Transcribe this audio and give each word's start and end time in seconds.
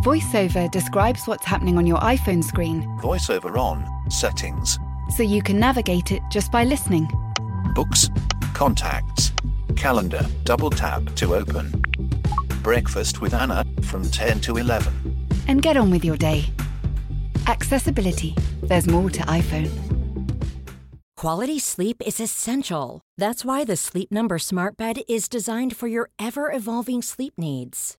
VoiceOver 0.00 0.70
describes 0.70 1.26
what's 1.26 1.44
happening 1.44 1.76
on 1.76 1.86
your 1.86 1.98
iPhone 1.98 2.42
screen. 2.42 2.84
VoiceOver 3.02 3.58
on, 3.58 3.86
settings. 4.10 4.78
So 5.14 5.22
you 5.22 5.42
can 5.42 5.60
navigate 5.60 6.10
it 6.10 6.22
just 6.30 6.50
by 6.50 6.64
listening. 6.64 7.06
Books, 7.74 8.08
contacts, 8.54 9.30
calendar, 9.76 10.26
double 10.44 10.70
tap 10.70 11.04
to 11.16 11.34
open. 11.34 11.84
Breakfast 12.62 13.20
with 13.20 13.34
Anna 13.34 13.62
from 13.82 14.08
10 14.10 14.40
to 14.40 14.56
11. 14.56 15.26
And 15.48 15.60
get 15.60 15.76
on 15.76 15.90
with 15.90 16.02
your 16.02 16.16
day. 16.16 16.46
Accessibility. 17.46 18.34
There's 18.62 18.86
more 18.86 19.10
to 19.10 19.20
iPhone. 19.24 19.70
Quality 21.18 21.58
sleep 21.58 22.00
is 22.06 22.20
essential. 22.20 23.02
That's 23.18 23.44
why 23.44 23.64
the 23.64 23.76
Sleep 23.76 24.10
Number 24.10 24.38
Smart 24.38 24.78
Bed 24.78 25.02
is 25.06 25.28
designed 25.28 25.76
for 25.76 25.88
your 25.88 26.08
ever 26.18 26.50
evolving 26.50 27.02
sleep 27.02 27.34
needs. 27.36 27.98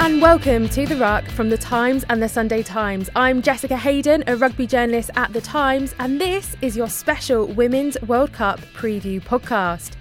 and 0.00 0.20
welcome 0.20 0.68
to 0.68 0.86
The 0.86 0.96
Ruck 0.96 1.28
from 1.30 1.48
The 1.48 1.56
Times 1.56 2.04
and 2.08 2.22
The 2.22 2.28
Sunday 2.28 2.62
Times. 2.62 3.08
I'm 3.16 3.40
Jessica 3.40 3.76
Hayden, 3.76 4.24
a 4.26 4.36
rugby 4.36 4.66
journalist 4.66 5.10
at 5.16 5.32
The 5.32 5.40
Times, 5.40 5.94
and 5.98 6.20
this 6.20 6.56
is 6.60 6.76
your 6.76 6.88
special 6.88 7.46
Women's 7.46 8.00
World 8.02 8.32
Cup 8.32 8.60
preview 8.74 9.22
podcast. 9.22 9.92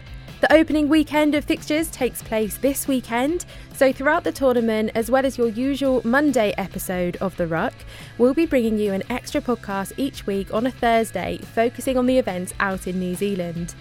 The 0.41 0.53
opening 0.53 0.89
weekend 0.89 1.33
of 1.33 1.45
fixtures 1.45 1.89
takes 1.89 2.21
place 2.21 2.57
this 2.57 2.87
weekend, 2.87 3.45
so 3.73 3.93
throughout 3.93 4.23
the 4.23 4.31
tournament, 4.31 4.91
as 4.95 5.09
well 5.09 5.25
as 5.25 5.37
your 5.37 5.47
usual 5.47 6.01
Monday 6.03 6.53
episode 6.57 7.15
of 7.17 7.35
The 7.37 7.47
Ruck, 7.47 7.73
we'll 8.17 8.33
be 8.33 8.45
bringing 8.45 8.77
you 8.77 8.91
an 8.93 9.03
extra 9.09 9.41
podcast 9.41 9.93
each 9.97 10.27
week 10.27 10.53
on 10.53 10.67
a 10.67 10.71
Thursday, 10.71 11.37
focusing 11.37 11.97
on 11.97 12.05
the 12.05 12.17
events 12.17 12.53
out 12.59 12.87
in 12.87 12.99
New 12.99 13.15
Zealand. 13.15 13.75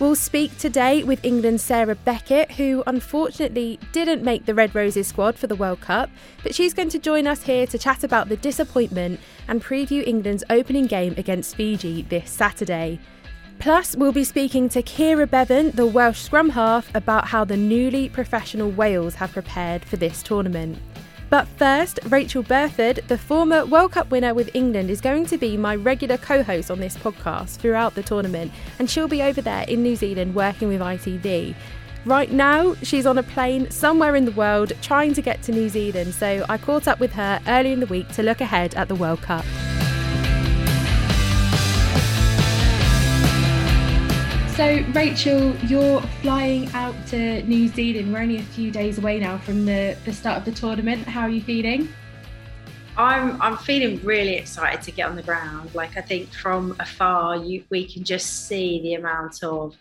We'll 0.00 0.14
speak 0.14 0.56
today 0.58 1.02
with 1.02 1.24
England's 1.24 1.64
Sarah 1.64 1.96
Beckett, 1.96 2.52
who 2.52 2.84
unfortunately 2.86 3.80
didn't 3.90 4.22
make 4.22 4.46
the 4.46 4.54
Red 4.54 4.72
Roses 4.72 5.08
squad 5.08 5.36
for 5.36 5.48
the 5.48 5.56
World 5.56 5.80
Cup, 5.80 6.08
but 6.44 6.54
she's 6.54 6.72
going 6.72 6.90
to 6.90 7.00
join 7.00 7.26
us 7.26 7.42
here 7.42 7.66
to 7.66 7.76
chat 7.76 8.04
about 8.04 8.28
the 8.28 8.36
disappointment 8.36 9.18
and 9.48 9.60
preview 9.60 10.06
England's 10.06 10.44
opening 10.50 10.86
game 10.86 11.14
against 11.16 11.56
Fiji 11.56 12.02
this 12.02 12.30
Saturday. 12.30 13.00
Plus, 13.58 13.96
we'll 13.96 14.12
be 14.12 14.22
speaking 14.22 14.68
to 14.68 14.84
Keira 14.84 15.28
Bevan, 15.28 15.72
the 15.72 15.84
Welsh 15.84 16.20
scrum 16.20 16.50
half, 16.50 16.94
about 16.94 17.26
how 17.26 17.44
the 17.44 17.56
newly 17.56 18.08
professional 18.08 18.70
Wales 18.70 19.16
have 19.16 19.32
prepared 19.32 19.84
for 19.84 19.96
this 19.96 20.22
tournament. 20.22 20.78
But 21.30 21.46
first, 21.46 22.00
Rachael 22.06 22.42
Burford, 22.42 23.00
the 23.08 23.18
former 23.18 23.66
World 23.66 23.92
Cup 23.92 24.10
winner 24.10 24.32
with 24.32 24.50
England, 24.54 24.90
is 24.90 25.00
going 25.00 25.26
to 25.26 25.36
be 25.36 25.56
my 25.56 25.76
regular 25.76 26.16
co 26.16 26.42
host 26.42 26.70
on 26.70 26.80
this 26.80 26.96
podcast 26.96 27.56
throughout 27.56 27.94
the 27.94 28.02
tournament, 28.02 28.50
and 28.78 28.88
she'll 28.88 29.08
be 29.08 29.22
over 29.22 29.42
there 29.42 29.64
in 29.64 29.82
New 29.82 29.96
Zealand 29.96 30.34
working 30.34 30.68
with 30.68 30.80
ITV. 30.80 31.54
Right 32.06 32.30
now, 32.30 32.74
she's 32.76 33.04
on 33.04 33.18
a 33.18 33.22
plane 33.22 33.70
somewhere 33.70 34.16
in 34.16 34.24
the 34.24 34.32
world 34.32 34.72
trying 34.80 35.12
to 35.14 35.22
get 35.22 35.42
to 35.42 35.52
New 35.52 35.68
Zealand, 35.68 36.14
so 36.14 36.46
I 36.48 36.56
caught 36.56 36.88
up 36.88 37.00
with 37.00 37.12
her 37.12 37.40
early 37.46 37.72
in 37.72 37.80
the 37.80 37.86
week 37.86 38.08
to 38.12 38.22
look 38.22 38.40
ahead 38.40 38.74
at 38.76 38.88
the 38.88 38.94
World 38.94 39.20
Cup. 39.20 39.44
So, 44.58 44.84
Rachael, 44.92 45.54
you're 45.68 46.00
flying 46.20 46.68
out 46.72 46.96
to 47.10 47.44
New 47.44 47.68
Zealand. 47.68 48.12
We're 48.12 48.22
only 48.22 48.38
a 48.38 48.42
few 48.42 48.72
days 48.72 48.98
away 48.98 49.20
now 49.20 49.38
from 49.38 49.64
the, 49.64 49.96
the 50.04 50.12
start 50.12 50.38
of 50.38 50.44
the 50.44 50.50
tournament. 50.50 51.06
How 51.06 51.20
are 51.20 51.28
you 51.28 51.40
feeling? 51.40 51.88
I'm 52.96 53.40
I'm 53.40 53.56
feeling 53.56 54.04
really 54.04 54.34
excited 54.34 54.82
to 54.82 54.90
get 54.90 55.08
on 55.08 55.14
the 55.14 55.22
ground. 55.22 55.76
Like 55.76 55.96
I 55.96 56.00
think 56.00 56.32
from 56.32 56.74
afar, 56.80 57.36
you 57.36 57.62
we 57.70 57.86
can 57.86 58.02
just 58.02 58.48
see 58.48 58.82
the 58.82 58.94
amount 58.94 59.44
of 59.44 59.76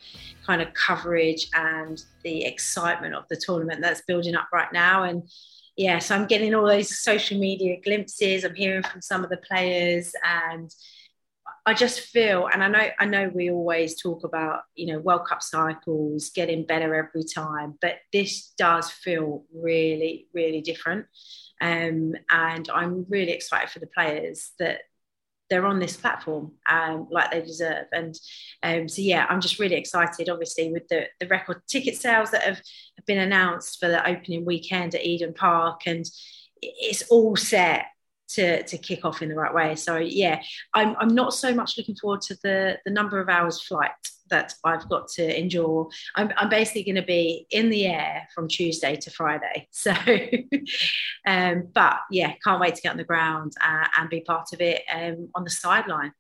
kind 0.46 0.62
of 0.62 0.72
coverage 0.76 1.48
and 1.56 2.00
the 2.22 2.46
excitement 2.46 3.16
of 3.16 3.28
the 3.30 3.36
tournament 3.36 3.82
that's 3.82 4.02
building 4.02 4.36
up 4.36 4.50
right 4.54 4.72
now. 4.72 5.06
And 5.06 5.24
yeah, 5.76 5.98
so 5.98 6.14
I'm 6.14 6.28
getting 6.28 6.54
all 6.54 6.68
those 6.68 7.00
social 7.00 7.40
media 7.40 7.78
glimpses. 7.84 8.44
I'm 8.44 8.54
hearing 8.54 8.84
from 8.84 9.02
some 9.02 9.24
of 9.24 9.32
the 9.32 9.38
players 9.38 10.14
and 10.24 10.72
I 11.68 11.74
just 11.74 12.00
feel, 12.00 12.48
and 12.48 12.64
I 12.64 12.70
know, 12.70 12.88
I 12.98 13.06
know, 13.06 13.30
we 13.36 13.52
always 13.52 14.02
talk 14.02 14.24
about, 14.24 14.62
you 14.74 14.88
know, 14.88 15.00
World 15.00 15.28
Cup 15.28 15.44
cycles 15.44 16.30
getting 16.30 16.66
better 16.66 16.96
every 16.96 17.26
time, 17.26 17.78
but 17.82 17.96
this 18.14 18.54
does 18.58 18.90
feel 18.90 19.44
really, 19.54 20.28
really 20.34 20.62
different. 20.62 21.08
Um, 21.60 22.14
and 22.30 22.70
I'm 22.74 23.06
really 23.10 23.34
excited 23.34 23.70
for 23.70 23.80
the 23.80 23.88
players 23.88 24.52
that 24.60 24.80
they're 25.50 25.66
on 25.66 25.80
this 25.80 25.98
platform 25.98 26.54
um, 26.70 27.10
like 27.12 27.32
they 27.32 27.42
deserve. 27.42 27.88
And 27.92 28.16
um, 28.64 28.88
so, 28.88 29.02
yeah, 29.02 29.26
I'm 29.30 29.42
just 29.42 29.60
really 29.60 29.76
excited, 29.76 30.30
obviously, 30.30 30.72
with 30.72 30.88
the, 30.88 31.08
the 31.20 31.28
record 31.28 31.64
ticket 31.68 31.98
sales 31.98 32.32
that 32.32 32.44
have, 32.44 32.62
have 32.98 33.06
been 33.06 33.20
announced 33.20 33.82
for 33.82 33.90
the 33.90 34.10
opening 34.10 34.46
weekend 34.46 34.96
at 34.96 35.04
Eden 35.04 35.34
Park. 35.34 35.82
And 35.86 36.06
it's 36.62 37.04
all 37.10 37.36
set 37.36 37.88
to 38.30 38.64
to 38.64 38.78
kick 38.78 39.06
off 39.06 39.22
in 39.22 39.30
the 39.30 39.36
right 39.36 39.54
way. 39.54 39.76
So 39.76 39.98
yeah, 39.98 40.42
I'm 40.74 40.96
I'm 41.00 41.14
not 41.14 41.34
so 41.34 41.54
much 41.54 41.78
looking 41.78 41.96
forward 41.96 42.22
to 42.22 42.36
the 42.44 42.78
the 42.86 42.92
number 42.92 43.20
of 43.20 43.30
hours 43.30 43.62
flight 43.62 43.92
that 44.30 44.54
I've 44.64 44.88
got 44.90 45.08
to 45.10 45.40
endure. 45.40 45.90
I'm, 46.16 46.32
I'm 46.38 46.50
basically 46.50 46.84
going 46.84 46.96
to 46.96 47.02
be 47.02 47.48
in 47.52 47.70
the 47.70 47.88
air 47.88 48.28
from 48.34 48.48
Tuesday 48.48 48.96
to 48.96 49.12
Friday. 49.12 49.68
So, 49.78 49.94
um, 51.26 51.70
but 51.74 52.00
yeah, 52.12 52.34
can't 52.44 52.60
wait 52.60 52.76
to 52.76 52.82
get 52.82 52.92
on 52.92 52.98
the 52.98 53.04
ground 53.04 53.54
uh, 53.64 53.86
and 53.98 54.10
be 54.10 54.22
part 54.22 54.50
of 54.54 54.60
it 54.60 54.82
um, 54.94 55.30
on 55.36 55.44
the 55.44 55.50
sideline. 55.50 56.12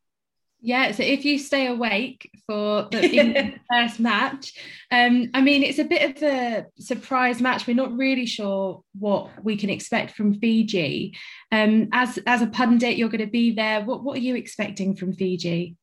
Yeah, 0.59 0.91
so 0.91 1.03
if 1.03 1.23
you 1.23 1.37
stay 1.37 1.67
awake 1.67 2.31
for 2.47 2.87
the 2.91 3.53
first 3.71 3.99
match, 3.99 4.53
um, 4.91 5.29
I 5.33 5.41
mean, 5.41 5.63
it's 5.63 5.79
a 5.79 5.83
bit 5.83 6.17
of 6.17 6.23
a 6.23 6.65
surprise 6.79 7.41
match. 7.41 7.67
We're 7.67 7.75
not 7.75 7.95
really 7.95 8.25
sure 8.25 8.83
what 8.97 9.29
we 9.43 9.55
can 9.55 9.69
expect 9.69 10.15
from 10.15 10.33
Fiji. 10.33 11.15
Um, 11.51 11.89
as 11.93 12.17
as 12.25 12.41
a 12.41 12.47
pundit, 12.47 12.97
you're 12.97 13.09
going 13.09 13.25
to 13.25 13.31
be 13.31 13.51
there. 13.51 13.83
What 13.85 14.03
what 14.03 14.17
are 14.17 14.21
you 14.21 14.35
expecting 14.35 14.95
from 14.95 15.13
Fiji? 15.13 15.75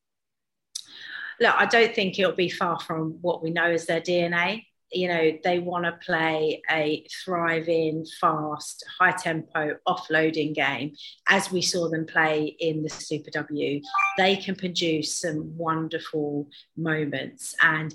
Look, 1.39 1.55
I 1.55 1.65
don't 1.65 1.93
think 1.93 2.19
it'll 2.19 2.33
be 2.33 2.49
far 2.49 2.79
from 2.79 3.17
what 3.21 3.43
we 3.43 3.51
know 3.51 3.71
as 3.71 3.85
their 3.85 4.01
DNA 4.01 4.63
you 4.95 5.07
know 5.07 5.37
they 5.43 5.59
want 5.59 5.85
to 5.85 5.91
play 6.05 6.61
a 6.71 7.05
thriving 7.23 8.05
fast 8.19 8.83
high 8.99 9.11
tempo 9.11 9.75
offloading 9.87 10.53
game 10.53 10.93
as 11.27 11.51
we 11.51 11.61
saw 11.61 11.89
them 11.89 12.05
play 12.05 12.55
in 12.59 12.81
the 12.83 12.89
super 12.89 13.31
w 13.31 13.81
they 14.17 14.35
can 14.35 14.55
produce 14.55 15.19
some 15.19 15.55
wonderful 15.57 16.47
moments 16.77 17.55
and 17.61 17.93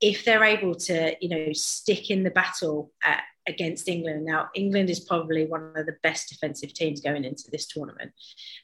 if 0.00 0.24
they're 0.24 0.44
able 0.44 0.74
to 0.74 1.14
you 1.20 1.28
know 1.28 1.52
stick 1.52 2.10
in 2.10 2.22
the 2.22 2.30
battle 2.30 2.92
at, 3.04 3.22
against 3.46 3.88
England. 3.88 4.24
Now, 4.24 4.48
England 4.54 4.90
is 4.90 5.00
probably 5.00 5.46
one 5.46 5.72
of 5.74 5.86
the 5.86 5.96
best 6.02 6.28
defensive 6.28 6.72
teams 6.72 7.00
going 7.00 7.24
into 7.24 7.50
this 7.50 7.66
tournament. 7.66 8.12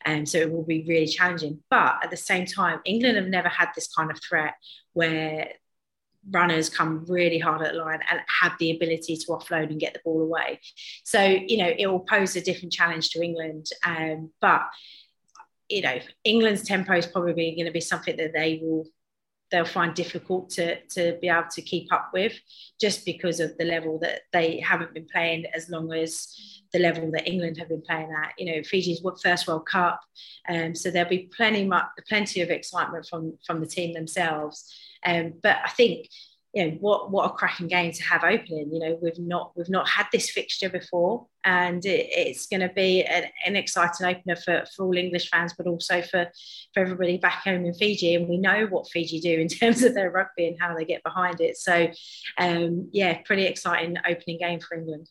And 0.04 0.20
um, 0.20 0.26
so 0.26 0.38
it 0.38 0.50
will 0.50 0.64
be 0.64 0.84
really 0.86 1.06
challenging. 1.06 1.60
But 1.70 1.96
at 2.02 2.10
the 2.10 2.16
same 2.16 2.46
time, 2.46 2.80
England 2.84 3.16
have 3.16 3.26
never 3.26 3.48
had 3.48 3.68
this 3.74 3.88
kind 3.88 4.10
of 4.10 4.20
threat 4.22 4.54
where 4.92 5.52
runners 6.30 6.68
come 6.68 7.04
really 7.08 7.38
hard 7.38 7.62
at 7.62 7.72
the 7.72 7.78
line 7.78 8.00
and 8.10 8.20
have 8.40 8.52
the 8.58 8.70
ability 8.70 9.16
to 9.16 9.26
offload 9.28 9.70
and 9.70 9.80
get 9.80 9.94
the 9.94 10.00
ball 10.04 10.22
away. 10.22 10.60
So, 11.04 11.22
you 11.22 11.58
know, 11.58 11.72
it 11.76 11.86
will 11.86 12.00
pose 12.00 12.36
a 12.36 12.40
different 12.40 12.72
challenge 12.72 13.10
to 13.10 13.22
England. 13.22 13.66
Um, 13.84 14.30
but, 14.40 14.62
you 15.68 15.82
know, 15.82 15.98
England's 16.24 16.62
tempo 16.62 16.94
is 16.94 17.06
probably 17.06 17.54
going 17.54 17.66
to 17.66 17.72
be 17.72 17.80
something 17.80 18.16
that 18.16 18.32
they 18.32 18.60
will 18.62 18.86
they'll 19.50 19.64
find 19.64 19.94
difficult 19.94 20.50
to 20.50 20.80
to 20.86 21.18
be 21.20 21.28
able 21.28 21.48
to 21.50 21.62
keep 21.62 21.92
up 21.92 22.10
with 22.12 22.32
just 22.80 23.04
because 23.04 23.40
of 23.40 23.56
the 23.58 23.64
level 23.64 23.98
that 24.00 24.22
they 24.32 24.60
haven't 24.60 24.92
been 24.92 25.06
playing 25.12 25.46
as 25.54 25.68
long 25.68 25.92
as 25.92 26.34
the 26.72 26.78
level 26.78 27.10
that 27.12 27.28
England 27.28 27.56
have 27.56 27.68
been 27.68 27.82
playing 27.82 28.12
at. 28.24 28.32
You 28.38 28.56
know, 28.56 28.62
Fiji's 28.62 29.02
first 29.22 29.46
World 29.46 29.66
Cup, 29.66 30.00
um, 30.48 30.74
so 30.74 30.90
there'll 30.90 31.08
be 31.08 31.30
plenty 31.36 31.70
plenty 32.08 32.40
of 32.40 32.50
excitement 32.50 33.06
from 33.08 33.38
from 33.46 33.60
the 33.60 33.66
team 33.66 33.94
themselves. 33.94 34.72
Um, 35.04 35.34
but 35.42 35.58
I 35.64 35.68
think 35.70 36.08
you 36.56 36.64
know 36.64 36.76
what 36.80 37.10
what 37.10 37.26
a 37.26 37.34
cracking 37.34 37.68
game 37.68 37.92
to 37.92 38.02
have 38.04 38.24
opening. 38.24 38.70
You 38.72 38.78
know 38.78 38.98
we've 39.02 39.18
not 39.18 39.52
we've 39.56 39.68
not 39.68 39.88
had 39.88 40.06
this 40.10 40.30
fixture 40.30 40.70
before, 40.70 41.26
and 41.44 41.84
it, 41.84 42.06
it's 42.10 42.46
going 42.46 42.66
to 42.66 42.70
be 42.70 43.04
an, 43.04 43.24
an, 43.44 43.56
exciting 43.56 44.06
opener 44.06 44.36
for, 44.36 44.64
for 44.74 44.86
all 44.86 44.96
English 44.96 45.28
fans, 45.28 45.52
but 45.56 45.66
also 45.66 46.00
for 46.00 46.30
for 46.72 46.80
everybody 46.80 47.18
back 47.18 47.44
home 47.44 47.66
in 47.66 47.74
Fiji. 47.74 48.14
And 48.14 48.26
we 48.26 48.38
know 48.38 48.66
what 48.70 48.88
Fiji 48.88 49.20
do 49.20 49.38
in 49.38 49.48
terms 49.60 49.82
of 49.82 49.94
their 49.94 50.10
rugby 50.10 50.48
and 50.48 50.56
how 50.58 50.74
they 50.74 50.86
get 50.86 51.02
behind 51.02 51.42
it. 51.42 51.58
So 51.58 51.88
um, 52.38 52.88
yeah, 52.90 53.20
pretty 53.26 53.44
exciting 53.44 53.96
opening 54.08 54.38
game 54.38 54.60
for 54.60 54.78
England 54.78 55.10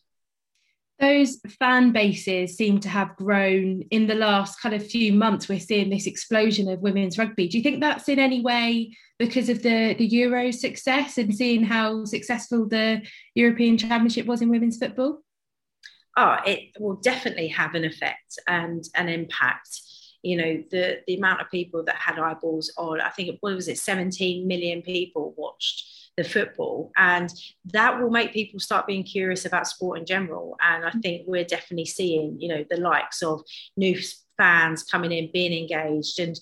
those 0.98 1.40
fan 1.58 1.92
bases 1.92 2.56
seem 2.56 2.80
to 2.80 2.88
have 2.88 3.16
grown 3.16 3.82
in 3.90 4.06
the 4.06 4.14
last 4.14 4.60
kind 4.60 4.74
of 4.74 4.86
few 4.86 5.12
months. 5.12 5.48
We're 5.48 5.60
seeing 5.60 5.90
this 5.90 6.06
explosion 6.06 6.68
of 6.68 6.80
women's 6.80 7.18
rugby. 7.18 7.48
Do 7.48 7.58
you 7.58 7.62
think 7.62 7.80
that's 7.80 8.08
in 8.08 8.18
any 8.18 8.40
way 8.40 8.96
because 9.18 9.48
of 9.48 9.62
the, 9.62 9.94
the 9.94 10.06
Euro 10.06 10.50
success 10.50 11.18
and 11.18 11.34
seeing 11.34 11.62
how 11.62 12.04
successful 12.06 12.66
the 12.66 13.02
European 13.34 13.76
Championship 13.76 14.26
was 14.26 14.40
in 14.40 14.48
women's 14.48 14.78
football? 14.78 15.22
Oh, 16.16 16.38
it 16.46 16.70
will 16.80 16.96
definitely 16.96 17.48
have 17.48 17.74
an 17.74 17.84
effect 17.84 18.38
and 18.48 18.82
an 18.94 19.10
impact. 19.10 19.82
You 20.22 20.38
know, 20.38 20.64
the, 20.70 21.00
the 21.06 21.16
amount 21.16 21.42
of 21.42 21.50
people 21.50 21.84
that 21.84 21.96
had 21.96 22.18
eyeballs 22.18 22.72
on, 22.78 23.02
I 23.02 23.10
think, 23.10 23.36
what 23.40 23.54
was 23.54 23.68
it, 23.68 23.78
17 23.78 24.48
million 24.48 24.80
people 24.80 25.34
watched 25.36 25.95
the 26.16 26.24
football 26.24 26.90
and 26.96 27.30
that 27.66 28.00
will 28.00 28.10
make 28.10 28.32
people 28.32 28.58
start 28.58 28.86
being 28.86 29.04
curious 29.04 29.44
about 29.44 29.66
sport 29.66 29.98
in 29.98 30.06
general. 30.06 30.56
And 30.62 30.84
i 30.84 30.90
think 30.90 31.22
we're 31.26 31.44
definitely 31.44 31.86
seeing 31.86 32.40
you 32.40 32.48
know 32.48 32.64
the 32.70 32.80
likes 32.80 33.22
of 33.22 33.42
new 33.76 33.98
fans 34.36 34.82
coming 34.82 35.12
in 35.12 35.30
being 35.32 35.52
engaged 35.52 36.18
and 36.18 36.38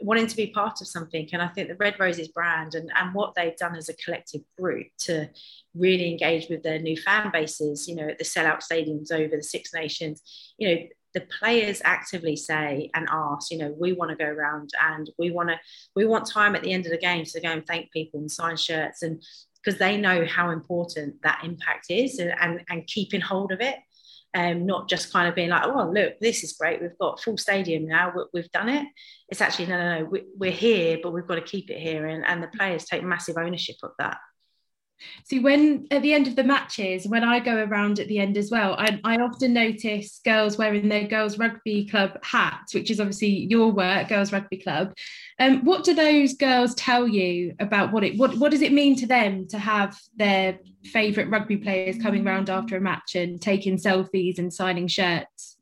wanting 0.00 0.26
to 0.26 0.36
be 0.36 0.48
part 0.48 0.80
of 0.80 0.88
something. 0.88 1.28
And 1.32 1.40
i 1.40 1.48
think 1.48 1.68
the 1.68 1.76
red 1.76 1.94
roses 2.00 2.28
brand 2.28 2.74
and, 2.74 2.90
and 2.96 3.14
what 3.14 3.34
they've 3.34 3.56
done 3.56 3.76
as 3.76 3.88
a 3.88 3.94
collective 3.94 4.42
group 4.58 4.88
to 5.00 5.28
really 5.74 6.10
engage 6.10 6.48
with 6.48 6.62
their 6.62 6.80
new 6.80 6.96
fan 6.96 7.30
bases 7.32 7.86
you 7.88 7.94
know 7.94 8.08
at 8.08 8.18
the 8.18 8.24
sellout 8.24 8.62
stadiums 8.62 9.12
over 9.12 9.36
the 9.36 9.42
six 9.42 9.72
nations 9.72 10.22
you 10.58 10.68
know 10.68 10.82
the 11.14 11.22
players 11.38 11.80
actively 11.84 12.36
say 12.36 12.90
and 12.94 13.08
ask, 13.10 13.50
you 13.50 13.58
know, 13.58 13.74
we 13.78 13.92
want 13.92 14.10
to 14.10 14.16
go 14.16 14.30
around 14.30 14.70
and 14.82 15.10
we 15.18 15.30
want 15.30 15.48
to, 15.48 15.58
we 15.94 16.04
want 16.04 16.26
time 16.26 16.54
at 16.54 16.62
the 16.62 16.72
end 16.72 16.86
of 16.86 16.92
the 16.92 16.98
game 16.98 17.24
to 17.24 17.40
go 17.40 17.48
and 17.48 17.66
thank 17.66 17.92
people 17.92 18.20
and 18.20 18.30
sign 18.30 18.56
shirts 18.56 19.02
and 19.02 19.22
because 19.62 19.78
they 19.78 19.96
know 19.96 20.26
how 20.26 20.50
important 20.50 21.22
that 21.22 21.40
impact 21.42 21.86
is 21.88 22.18
and, 22.18 22.34
and, 22.38 22.60
and 22.68 22.86
keeping 22.86 23.20
hold 23.20 23.52
of 23.52 23.60
it. 23.60 23.76
Um, 24.36 24.66
not 24.66 24.88
just 24.88 25.12
kind 25.12 25.28
of 25.28 25.36
being 25.36 25.50
like, 25.50 25.62
oh, 25.64 25.92
look, 25.94 26.18
this 26.18 26.42
is 26.42 26.54
great. 26.54 26.82
We've 26.82 26.98
got 26.98 27.20
full 27.20 27.38
stadium 27.38 27.86
now. 27.86 28.12
We've 28.32 28.50
done 28.50 28.68
it. 28.68 28.84
It's 29.28 29.40
actually, 29.40 29.66
no, 29.66 29.78
no, 29.78 30.00
no, 30.00 30.20
we're 30.36 30.50
here, 30.50 30.98
but 31.00 31.12
we've 31.12 31.26
got 31.26 31.36
to 31.36 31.40
keep 31.40 31.70
it 31.70 31.78
here. 31.78 32.06
And, 32.06 32.26
and 32.26 32.42
the 32.42 32.48
players 32.48 32.84
take 32.84 33.04
massive 33.04 33.36
ownership 33.38 33.76
of 33.84 33.92
that. 34.00 34.16
See, 35.24 35.38
when 35.38 35.86
at 35.90 36.02
the 36.02 36.14
end 36.14 36.26
of 36.26 36.36
the 36.36 36.44
matches, 36.44 37.06
when 37.06 37.24
I 37.24 37.40
go 37.40 37.64
around 37.64 37.98
at 37.98 38.08
the 38.08 38.18
end 38.18 38.36
as 38.36 38.50
well, 38.50 38.74
I, 38.78 39.00
I 39.04 39.16
often 39.16 39.52
notice 39.52 40.20
girls 40.24 40.58
wearing 40.58 40.88
their 40.88 41.06
girls 41.06 41.38
rugby 41.38 41.86
club 41.88 42.18
hats, 42.22 42.74
which 42.74 42.90
is 42.90 43.00
obviously 43.00 43.46
your 43.50 43.72
work, 43.72 44.08
girls 44.08 44.32
rugby 44.32 44.58
club. 44.58 44.94
Um, 45.38 45.64
what 45.64 45.84
do 45.84 45.94
those 45.94 46.34
girls 46.34 46.74
tell 46.74 47.08
you 47.08 47.54
about 47.58 47.92
what 47.92 48.04
it 48.04 48.18
what 48.18 48.36
what 48.36 48.50
does 48.50 48.62
it 48.62 48.72
mean 48.72 48.96
to 48.96 49.06
them 49.06 49.46
to 49.48 49.58
have 49.58 49.98
their 50.16 50.58
favourite 50.84 51.30
rugby 51.30 51.56
players 51.56 51.98
coming 51.98 52.26
around 52.26 52.50
after 52.50 52.76
a 52.76 52.80
match 52.80 53.14
and 53.14 53.40
taking 53.40 53.78
selfies 53.78 54.38
and 54.38 54.52
signing 54.52 54.86
shirts? 54.86 55.53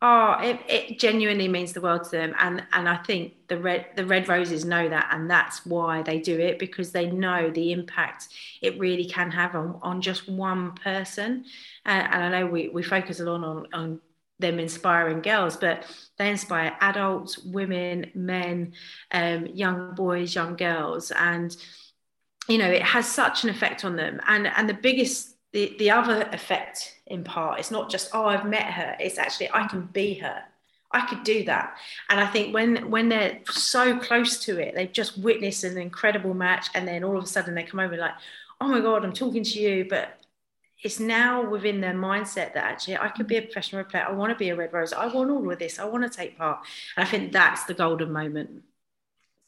Oh, 0.00 0.36
it, 0.40 0.60
it, 0.68 1.00
genuinely 1.00 1.48
means 1.48 1.72
the 1.72 1.80
world 1.80 2.04
to 2.04 2.10
them, 2.10 2.32
and 2.38 2.64
and 2.72 2.88
I 2.88 2.98
think 2.98 3.48
the 3.48 3.58
red 3.58 3.86
the 3.96 4.06
red 4.06 4.28
roses 4.28 4.64
know 4.64 4.88
that, 4.88 5.08
and 5.10 5.28
that's 5.28 5.66
why 5.66 6.02
they 6.02 6.20
do 6.20 6.38
it 6.38 6.60
because 6.60 6.92
they 6.92 7.10
know 7.10 7.50
the 7.50 7.72
impact 7.72 8.28
it 8.62 8.78
really 8.78 9.06
can 9.06 9.32
have 9.32 9.56
on, 9.56 9.80
on 9.82 10.00
just 10.00 10.28
one 10.28 10.74
person. 10.74 11.46
Uh, 11.84 12.06
and 12.12 12.22
I 12.22 12.28
know 12.40 12.46
we, 12.46 12.68
we 12.68 12.84
focus 12.84 13.18
a 13.18 13.24
lot 13.24 13.42
on 13.42 13.66
on 13.72 14.00
them 14.38 14.60
inspiring 14.60 15.20
girls, 15.20 15.56
but 15.56 15.84
they 16.16 16.30
inspire 16.30 16.76
adults, 16.80 17.38
women, 17.38 18.12
men, 18.14 18.74
um, 19.10 19.46
young 19.46 19.96
boys, 19.96 20.32
young 20.32 20.54
girls, 20.54 21.10
and 21.10 21.56
you 22.48 22.58
know 22.58 22.70
it 22.70 22.82
has 22.82 23.10
such 23.10 23.42
an 23.42 23.50
effect 23.50 23.84
on 23.84 23.96
them. 23.96 24.20
And 24.28 24.46
and 24.46 24.68
the 24.68 24.74
biggest 24.74 25.37
the, 25.52 25.74
the 25.78 25.90
other 25.90 26.28
effect 26.32 26.96
in 27.06 27.24
part 27.24 27.58
it's 27.58 27.70
not 27.70 27.90
just 27.90 28.10
oh 28.12 28.26
i've 28.26 28.46
met 28.46 28.64
her 28.64 28.96
it's 29.00 29.18
actually 29.18 29.50
i 29.52 29.66
can 29.66 29.82
be 29.86 30.14
her 30.14 30.42
i 30.92 31.06
could 31.06 31.22
do 31.24 31.44
that 31.44 31.76
and 32.10 32.20
i 32.20 32.26
think 32.26 32.52
when 32.54 32.90
when 32.90 33.08
they're 33.08 33.40
so 33.50 33.98
close 33.98 34.38
to 34.44 34.58
it 34.58 34.74
they've 34.74 34.92
just 34.92 35.18
witnessed 35.18 35.64
an 35.64 35.78
incredible 35.78 36.34
match 36.34 36.68
and 36.74 36.86
then 36.86 37.04
all 37.04 37.16
of 37.16 37.24
a 37.24 37.26
sudden 37.26 37.54
they 37.54 37.62
come 37.62 37.80
over 37.80 37.96
like 37.96 38.14
oh 38.60 38.68
my 38.68 38.80
god 38.80 39.04
i'm 39.04 39.12
talking 39.12 39.42
to 39.42 39.58
you 39.58 39.86
but 39.88 40.18
it's 40.82 41.00
now 41.00 41.48
within 41.48 41.80
their 41.80 41.94
mindset 41.94 42.54
that 42.54 42.64
actually 42.64 42.96
I 42.96 43.08
could 43.08 43.26
be 43.26 43.36
a 43.36 43.42
professional 43.42 43.84
player. 43.84 44.06
I 44.08 44.12
want 44.12 44.30
to 44.30 44.38
be 44.38 44.50
a 44.50 44.56
red 44.56 44.72
rose. 44.72 44.92
I 44.92 45.06
want 45.08 45.30
all 45.30 45.50
of 45.50 45.58
this. 45.58 45.78
I 45.78 45.84
want 45.84 46.04
to 46.04 46.16
take 46.16 46.38
part. 46.38 46.60
And 46.96 47.04
I 47.04 47.10
think 47.10 47.32
that's 47.32 47.64
the 47.64 47.74
golden 47.74 48.12
moment. 48.12 48.62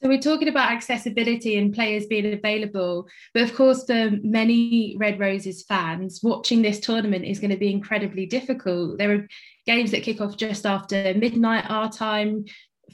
So 0.03 0.09
we're 0.09 0.19
talking 0.19 0.49
about 0.49 0.73
accessibility 0.73 1.59
and 1.59 1.75
players 1.75 2.07
being 2.07 2.33
available, 2.33 3.07
but 3.35 3.43
of 3.43 3.55
course, 3.55 3.85
for 3.85 4.11
many 4.23 4.97
Red 4.99 5.21
Roses 5.21 5.63
fans, 5.63 6.21
watching 6.23 6.63
this 6.63 6.81
tournament 6.81 7.27
is 7.27 7.39
going 7.39 7.51
to 7.51 7.59
be 7.59 7.71
incredibly 7.71 8.25
difficult. 8.25 8.97
There 8.97 9.13
are 9.13 9.29
games 9.67 9.91
that 9.91 10.03
kick 10.03 10.23
off 10.23 10.39
just 10.39 10.65
after 10.65 11.13
midnight 11.15 11.67
our 11.69 11.93
time, 11.93 12.47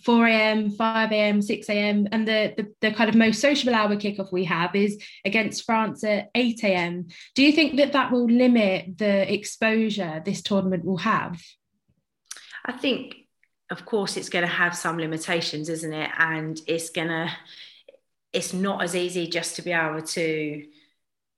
4 0.03 0.27
a.m., 0.27 0.71
5 0.71 1.13
a.m., 1.13 1.43
6 1.43 1.69
a.m. 1.69 2.09
And 2.11 2.27
the, 2.27 2.55
the, 2.57 2.73
the, 2.81 2.93
kind 2.93 3.09
of 3.09 3.15
most 3.15 3.41
sociable 3.41 3.77
hour 3.77 3.95
kickoff 3.95 4.33
we 4.33 4.45
have 4.45 4.75
is 4.75 5.01
against 5.25 5.65
France 5.65 6.03
at 6.03 6.31
8 6.35 6.65
a.m. 6.65 7.07
Do 7.37 7.45
you 7.45 7.53
think 7.53 7.77
that 7.77 7.93
that 7.93 8.11
will 8.11 8.27
limit 8.27 8.99
the 8.99 9.33
exposure 9.33 10.23
this 10.25 10.43
tournament 10.43 10.85
will 10.85 10.99
have? 10.99 11.41
I 12.65 12.73
think 12.73 13.26
of 13.71 13.85
course 13.85 14.17
it's 14.17 14.29
going 14.29 14.45
to 14.45 14.51
have 14.51 14.77
some 14.77 14.99
limitations 14.99 15.69
isn't 15.69 15.93
it 15.93 16.11
and 16.19 16.61
it's 16.67 16.91
going 16.91 17.09
to 17.09 17.31
it's 18.33 18.53
not 18.53 18.83
as 18.83 18.95
easy 18.95 19.27
just 19.27 19.57
to 19.57 19.63
be 19.63 19.73
able 19.73 20.03
to 20.03 20.63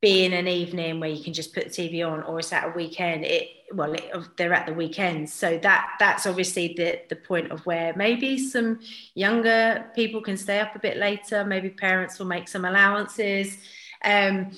be 0.01 0.25
in 0.25 0.33
an 0.33 0.47
evening 0.47 1.01
where 1.01 1.11
you 1.11 1.23
can 1.23 1.33
just 1.33 1.53
put 1.53 1.65
the 1.65 1.71
TV 1.71 2.07
on, 2.07 2.23
or 2.23 2.39
it's 2.39 2.53
at 2.53 2.69
a 2.69 2.71
weekend. 2.71 3.25
It 3.25 3.49
well, 3.73 3.93
it, 3.93 4.11
they're 4.37 4.55
at 4.55 4.67
the 4.67 4.73
weekends, 4.73 5.33
so 5.33 5.59
that 5.59 5.97
that's 5.99 6.27
obviously 6.27 6.75
the 6.77 7.01
the 7.09 7.17
point 7.17 7.51
of 7.51 7.65
where 7.67 7.95
maybe 7.97 8.39
some 8.39 8.81
younger 9.15 9.91
people 9.95 10.21
can 10.23 10.37
stay 10.37 10.61
up 10.61 10.75
a 10.77 10.79
bit 10.79 10.97
later. 10.97 11.45
Maybe 11.45 11.71
parents 11.71 12.19
will 12.19 12.27
make 12.27 12.49
some 12.49 12.65
allowances, 12.65 13.57
um, 14.05 14.53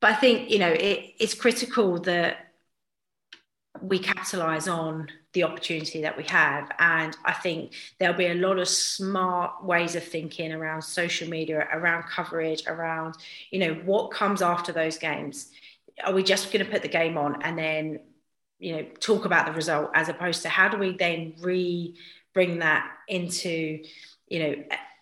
but 0.00 0.12
I 0.12 0.14
think 0.14 0.50
you 0.50 0.58
know 0.58 0.70
it, 0.72 1.14
it's 1.18 1.34
critical 1.34 2.00
that 2.02 2.38
we 3.82 3.98
capitalize 3.98 4.68
on 4.68 5.08
the 5.36 5.44
opportunity 5.44 6.00
that 6.00 6.16
we 6.16 6.24
have. 6.24 6.70
And 6.78 7.14
I 7.22 7.34
think 7.34 7.74
there'll 7.98 8.16
be 8.16 8.28
a 8.28 8.34
lot 8.34 8.58
of 8.58 8.66
smart 8.66 9.62
ways 9.62 9.94
of 9.94 10.02
thinking 10.02 10.50
around 10.50 10.80
social 10.80 11.28
media, 11.28 11.68
around 11.70 12.04
coverage, 12.04 12.62
around, 12.66 13.16
you 13.50 13.58
know, 13.58 13.74
what 13.84 14.10
comes 14.10 14.40
after 14.40 14.72
those 14.72 14.96
games. 14.96 15.50
Are 16.02 16.14
we 16.14 16.22
just 16.22 16.50
going 16.50 16.64
to 16.64 16.70
put 16.70 16.80
the 16.80 16.88
game 16.88 17.18
on 17.18 17.42
and 17.42 17.58
then, 17.58 18.00
you 18.58 18.76
know, 18.76 18.86
talk 18.98 19.26
about 19.26 19.44
the 19.44 19.52
result 19.52 19.90
as 19.92 20.08
opposed 20.08 20.40
to 20.42 20.48
how 20.48 20.68
do 20.68 20.78
we 20.78 20.96
then 20.96 21.34
re 21.40 21.94
bring 22.32 22.60
that 22.60 22.90
into, 23.06 23.82
you 24.28 24.38
know, 24.38 24.54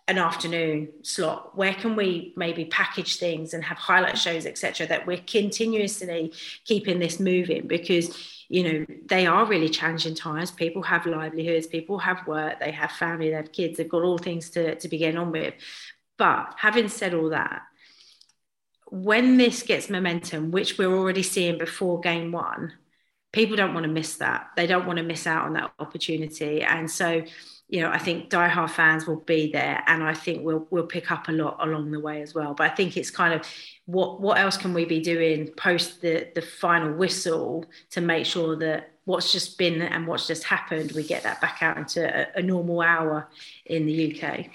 an 0.08 0.18
afternoon 0.18 0.88
slot 1.02 1.56
where 1.56 1.72
can 1.72 1.96
we 1.96 2.34
maybe 2.36 2.66
package 2.66 3.16
things 3.16 3.54
and 3.54 3.64
have 3.64 3.78
highlight 3.78 4.18
shows 4.18 4.44
etc 4.44 4.86
that 4.86 5.06
we're 5.06 5.16
continuously 5.26 6.30
keeping 6.66 6.98
this 6.98 7.18
moving 7.18 7.66
because 7.66 8.14
you 8.54 8.62
know 8.62 8.86
they 9.06 9.26
are 9.26 9.44
really 9.46 9.68
challenging 9.68 10.14
times. 10.14 10.50
People 10.50 10.82
have 10.82 11.06
livelihoods 11.06 11.66
people 11.66 11.98
have 11.98 12.26
work 12.26 12.60
they 12.60 12.70
have 12.70 12.92
family 12.92 13.30
they 13.30 13.36
have 13.36 13.52
kids 13.52 13.76
they've 13.76 13.88
got 13.88 14.02
all 14.02 14.18
things 14.18 14.50
to, 14.50 14.76
to 14.76 14.88
be 14.88 14.98
getting 14.98 15.18
on 15.18 15.32
with. 15.32 15.54
But 16.16 16.54
having 16.56 16.88
said 16.88 17.14
all 17.14 17.30
that 17.30 17.62
when 18.90 19.38
this 19.38 19.62
gets 19.62 19.90
momentum 19.90 20.52
which 20.52 20.78
we're 20.78 20.94
already 20.94 21.22
seeing 21.22 21.58
before 21.58 21.98
game 22.00 22.30
one 22.30 22.72
people 23.34 23.56
don't 23.56 23.74
want 23.74 23.84
to 23.84 23.92
miss 23.92 24.16
that. 24.16 24.50
They 24.56 24.68
don't 24.68 24.86
want 24.86 24.98
to 24.98 25.02
miss 25.02 25.26
out 25.26 25.44
on 25.46 25.54
that 25.54 25.72
opportunity. 25.80 26.62
And 26.62 26.88
so 26.88 27.24
you 27.74 27.80
know, 27.80 27.90
I 27.90 27.98
think 27.98 28.30
diehard 28.30 28.70
fans 28.70 29.04
will 29.04 29.16
be 29.22 29.50
there, 29.50 29.82
and 29.88 30.04
I 30.04 30.14
think 30.14 30.44
we'll 30.44 30.64
we'll 30.70 30.86
pick 30.86 31.10
up 31.10 31.26
a 31.26 31.32
lot 31.32 31.56
along 31.58 31.90
the 31.90 31.98
way 31.98 32.22
as 32.22 32.32
well. 32.32 32.54
But 32.54 32.70
I 32.70 32.74
think 32.76 32.96
it's 32.96 33.10
kind 33.10 33.34
of 33.34 33.44
what 33.86 34.20
what 34.20 34.38
else 34.38 34.56
can 34.56 34.72
we 34.72 34.84
be 34.84 35.00
doing 35.00 35.48
post 35.56 36.00
the 36.00 36.28
the 36.36 36.40
final 36.40 36.92
whistle 36.92 37.64
to 37.90 38.00
make 38.00 38.26
sure 38.26 38.54
that 38.58 38.92
what's 39.06 39.32
just 39.32 39.58
been 39.58 39.82
and 39.82 40.06
what's 40.06 40.28
just 40.28 40.44
happened, 40.44 40.92
we 40.92 41.02
get 41.02 41.24
that 41.24 41.40
back 41.40 41.64
out 41.64 41.76
into 41.76 42.00
a, 42.00 42.38
a 42.38 42.42
normal 42.42 42.80
hour 42.80 43.28
in 43.66 43.86
the 43.86 44.22
UK. 44.22 44.46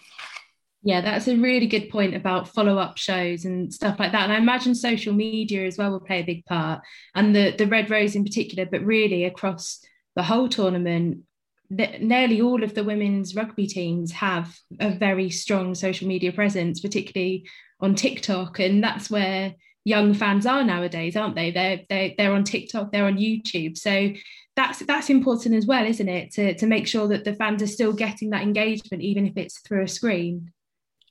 Yeah, 0.81 1.01
that's 1.01 1.27
a 1.27 1.35
really 1.35 1.67
good 1.67 1.89
point 1.89 2.15
about 2.15 2.47
follow 2.47 2.77
up 2.77 2.97
shows 2.97 3.43
and 3.43 3.73
stuff 3.73 3.99
like 3.99 4.13
that. 4.13 4.23
And 4.23 4.31
I 4.31 4.37
imagine 4.37 4.73
social 4.73 5.11
media 5.11 5.65
as 5.65 5.77
well 5.77 5.91
will 5.91 5.99
play 5.99 6.21
a 6.21 6.25
big 6.25 6.45
part, 6.45 6.83
and 7.15 7.35
the 7.35 7.53
the 7.57 7.67
Red 7.67 7.89
Rose 7.89 8.15
in 8.15 8.23
particular, 8.23 8.65
but 8.65 8.81
really 8.85 9.25
across 9.25 9.81
the 10.15 10.23
whole 10.23 10.47
tournament 10.47 11.25
that 11.71 12.01
nearly 12.01 12.41
all 12.41 12.63
of 12.63 12.73
the 12.73 12.83
women's 12.83 13.35
rugby 13.35 13.67
teams 13.67 14.11
have 14.11 14.57
a 14.79 14.89
very 14.89 15.29
strong 15.29 15.75
social 15.75 16.07
media 16.07 16.31
presence, 16.31 16.79
particularly 16.79 17.47
on 17.79 17.95
TikTok, 17.95 18.59
and 18.59 18.83
that's 18.83 19.09
where 19.09 19.53
young 19.85 20.13
fans 20.13 20.45
are 20.45 20.63
nowadays, 20.63 21.15
aren't 21.15 21.35
they? 21.35 21.51
They're 21.51 21.81
they're, 21.89 22.13
they're 22.17 22.33
on 22.33 22.43
TikTok, 22.43 22.91
they're 22.91 23.05
on 23.05 23.17
YouTube, 23.17 23.77
so 23.77 24.11
that's 24.55 24.79
that's 24.79 25.09
important 25.09 25.55
as 25.55 25.65
well, 25.65 25.85
isn't 25.85 26.09
it? 26.09 26.31
To 26.33 26.53
to 26.55 26.65
make 26.65 26.87
sure 26.87 27.07
that 27.07 27.23
the 27.23 27.35
fans 27.35 27.61
are 27.61 27.67
still 27.67 27.93
getting 27.93 28.31
that 28.31 28.43
engagement, 28.43 29.03
even 29.03 29.27
if 29.27 29.37
it's 29.37 29.59
through 29.59 29.83
a 29.83 29.87
screen. 29.87 30.51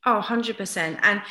Oh, 0.06 0.22
100%. 0.24 0.98
And 1.02 1.22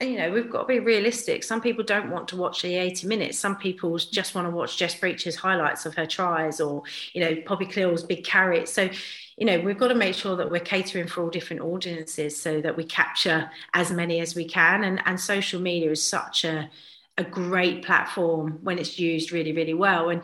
you 0.00 0.16
know, 0.16 0.30
we've 0.30 0.48
got 0.48 0.62
to 0.62 0.66
be 0.66 0.78
realistic. 0.78 1.44
Some 1.44 1.60
people 1.60 1.84
don't 1.84 2.10
want 2.10 2.28
to 2.28 2.36
watch 2.36 2.62
the 2.62 2.74
80 2.74 3.06
minutes. 3.06 3.38
Some 3.38 3.56
people 3.56 3.98
just 3.98 4.34
want 4.34 4.46
to 4.46 4.50
watch 4.50 4.78
Jess 4.78 4.94
Breach's 4.94 5.36
highlights 5.36 5.84
of 5.84 5.94
her 5.94 6.06
tries 6.06 6.60
or, 6.60 6.82
you 7.12 7.20
know, 7.20 7.36
Poppy 7.44 7.66
Cleall's 7.66 8.02
big 8.02 8.24
carrot. 8.24 8.68
So, 8.68 8.88
you 9.36 9.44
know, 9.44 9.60
we've 9.60 9.76
got 9.76 9.88
to 9.88 9.94
make 9.94 10.14
sure 10.14 10.36
that 10.36 10.50
we're 10.50 10.60
catering 10.60 11.06
for 11.06 11.22
all 11.22 11.28
different 11.28 11.60
audiences 11.60 12.40
so 12.40 12.62
that 12.62 12.76
we 12.76 12.84
capture 12.84 13.50
as 13.74 13.90
many 13.90 14.20
as 14.20 14.34
we 14.34 14.46
can. 14.46 14.84
And, 14.84 15.02
and 15.04 15.20
social 15.20 15.60
media 15.60 15.90
is 15.90 16.06
such 16.06 16.44
a, 16.46 16.70
a 17.18 17.24
great 17.24 17.84
platform 17.84 18.58
when 18.62 18.78
it's 18.78 18.98
used 18.98 19.32
really, 19.32 19.52
really 19.52 19.74
well. 19.74 20.08
And 20.08 20.22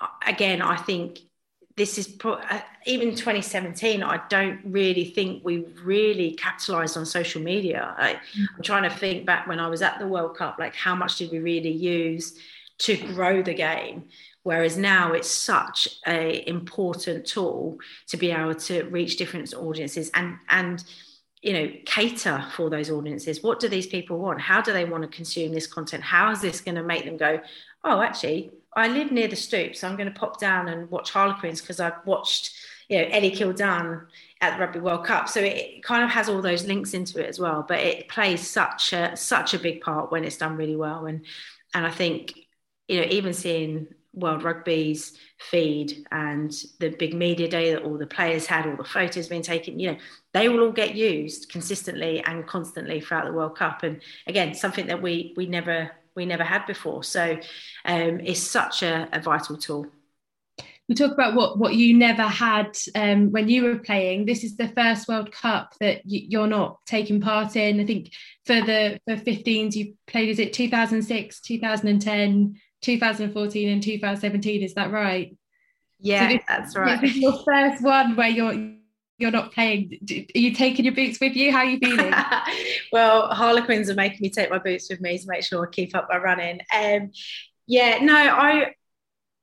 uh, 0.00 0.06
again, 0.24 0.62
I 0.62 0.76
think 0.76 1.18
this 1.76 1.98
is 1.98 2.08
pro- 2.08 2.34
uh, 2.34 2.60
even 2.86 3.10
2017 3.10 4.02
i 4.02 4.20
don't 4.28 4.60
really 4.64 5.04
think 5.04 5.44
we 5.44 5.66
really 5.82 6.32
capitalized 6.32 6.96
on 6.96 7.04
social 7.04 7.42
media. 7.42 7.94
I, 7.98 8.20
i'm 8.56 8.62
trying 8.62 8.88
to 8.88 8.96
think 8.96 9.26
back 9.26 9.46
when 9.46 9.60
i 9.60 9.68
was 9.68 9.82
at 9.82 9.98
the 9.98 10.06
world 10.06 10.36
cup 10.36 10.56
like 10.58 10.74
how 10.74 10.94
much 10.94 11.16
did 11.18 11.30
we 11.30 11.38
really 11.38 11.70
use 11.70 12.38
to 12.78 12.96
grow 12.96 13.42
the 13.42 13.54
game? 13.54 14.04
Whereas 14.42 14.76
now 14.76 15.12
it's 15.12 15.30
such 15.30 15.88
a 16.06 16.48
important 16.48 17.26
tool 17.26 17.78
to 18.08 18.16
be 18.16 18.30
able 18.30 18.54
to 18.54 18.84
reach 18.84 19.16
different 19.16 19.52
audiences 19.54 20.10
and 20.14 20.36
and 20.48 20.84
you 21.42 21.52
know 21.52 21.72
cater 21.84 22.44
for 22.54 22.70
those 22.70 22.90
audiences. 22.90 23.42
What 23.42 23.58
do 23.58 23.68
these 23.68 23.86
people 23.86 24.18
want? 24.18 24.40
How 24.40 24.60
do 24.60 24.72
they 24.72 24.84
want 24.84 25.02
to 25.02 25.08
consume 25.08 25.52
this 25.52 25.66
content? 25.66 26.04
How 26.04 26.30
is 26.30 26.40
this 26.40 26.60
going 26.60 26.76
to 26.76 26.82
make 26.82 27.04
them 27.04 27.16
go 27.16 27.40
oh 27.84 28.02
actually 28.02 28.50
I 28.76 28.88
live 28.88 29.10
near 29.10 29.26
the 29.26 29.36
stoop, 29.36 29.74
so 29.74 29.88
I'm 29.88 29.96
going 29.96 30.12
to 30.12 30.18
pop 30.18 30.38
down 30.38 30.68
and 30.68 30.90
watch 30.90 31.10
Harlequins 31.10 31.62
because 31.62 31.80
I've 31.80 32.04
watched, 32.04 32.54
you 32.88 32.98
know, 32.98 33.08
Ellie 33.10 33.30
Kildunne 33.30 34.06
at 34.42 34.54
the 34.54 34.60
Rugby 34.60 34.80
World 34.80 35.06
Cup. 35.06 35.28
So 35.28 35.40
it 35.40 35.82
kind 35.82 36.04
of 36.04 36.10
has 36.10 36.28
all 36.28 36.42
those 36.42 36.66
links 36.66 36.92
into 36.92 37.18
it 37.18 37.28
as 37.28 37.40
well. 37.40 37.64
But 37.66 37.78
it 37.80 38.08
plays 38.08 38.46
such 38.46 38.92
a 38.92 39.16
such 39.16 39.54
a 39.54 39.58
big 39.58 39.80
part 39.80 40.12
when 40.12 40.24
it's 40.24 40.36
done 40.36 40.56
really 40.56 40.76
well. 40.76 41.06
And 41.06 41.24
and 41.74 41.86
I 41.86 41.90
think, 41.90 42.34
you 42.86 43.00
know, 43.00 43.06
even 43.08 43.32
seeing 43.32 43.88
World 44.12 44.42
Rugby's 44.42 45.16
feed 45.38 46.06
and 46.12 46.52
the 46.78 46.90
big 46.90 47.14
media 47.14 47.48
day 47.48 47.72
that 47.72 47.82
all 47.82 47.98
the 47.98 48.06
players 48.06 48.46
had, 48.46 48.66
all 48.66 48.76
the 48.76 48.84
photos 48.84 49.28
being 49.28 49.42
taken, 49.42 49.78
you 49.78 49.92
know, 49.92 49.98
they 50.32 50.48
will 50.48 50.60
all 50.60 50.72
get 50.72 50.94
used 50.94 51.50
consistently 51.50 52.22
and 52.24 52.46
constantly 52.46 53.00
throughout 53.00 53.24
the 53.24 53.32
World 53.32 53.56
Cup. 53.56 53.82
And 53.82 54.02
again, 54.26 54.54
something 54.54 54.86
that 54.88 55.00
we 55.00 55.32
we 55.34 55.46
never 55.46 55.92
we 56.16 56.26
never 56.26 56.42
had 56.42 56.66
before. 56.66 57.04
So 57.04 57.38
um, 57.84 58.20
it's 58.20 58.40
such 58.40 58.82
a, 58.82 59.08
a, 59.12 59.20
vital 59.20 59.56
tool. 59.56 59.86
We 60.88 60.94
talk 60.94 61.12
about 61.12 61.34
what 61.34 61.58
what 61.58 61.74
you 61.74 61.94
never 61.94 62.22
had 62.22 62.76
um, 62.94 63.32
when 63.32 63.48
you 63.48 63.64
were 63.64 63.78
playing. 63.78 64.24
This 64.24 64.44
is 64.44 64.56
the 64.56 64.68
first 64.68 65.08
World 65.08 65.32
Cup 65.32 65.74
that 65.80 66.02
you're 66.04 66.46
not 66.46 66.78
taking 66.86 67.20
part 67.20 67.56
in. 67.56 67.80
I 67.80 67.84
think 67.84 68.12
for 68.44 68.60
the 68.60 68.98
for 69.06 69.16
15s 69.16 69.74
you 69.74 69.94
played. 70.06 70.28
Is 70.28 70.38
it 70.38 70.52
2006, 70.52 71.40
2010, 71.40 72.60
2014, 72.82 73.68
and 73.68 73.82
2017? 73.82 74.62
Is 74.62 74.74
that 74.74 74.92
right? 74.92 75.36
Yeah, 75.98 76.28
so 76.28 76.34
this, 76.34 76.42
that's 76.46 76.76
right. 76.76 77.00
This 77.00 77.10
is 77.10 77.16
your 77.18 77.42
first 77.44 77.82
one 77.82 78.14
where 78.14 78.28
you're 78.28 78.76
you're 79.18 79.30
not 79.30 79.52
playing. 79.52 79.98
Are 80.10 80.38
you 80.38 80.52
taking 80.52 80.84
your 80.84 80.94
boots 80.94 81.18
with 81.20 81.34
you? 81.34 81.50
How 81.50 81.58
are 81.58 81.64
you 81.64 81.78
feeling? 81.78 82.12
well, 82.92 83.28
Harlequins 83.28 83.88
are 83.88 83.94
making 83.94 84.18
me 84.20 84.30
take 84.30 84.50
my 84.50 84.58
boots 84.58 84.88
with 84.90 85.00
me 85.00 85.18
to 85.18 85.26
make 85.26 85.42
sure 85.42 85.66
I 85.66 85.70
keep 85.70 85.96
up 85.96 86.08
my 86.10 86.18
running. 86.18 86.60
Um, 86.74 87.12
yeah, 87.66 87.98
no, 88.02 88.14
I 88.14 88.74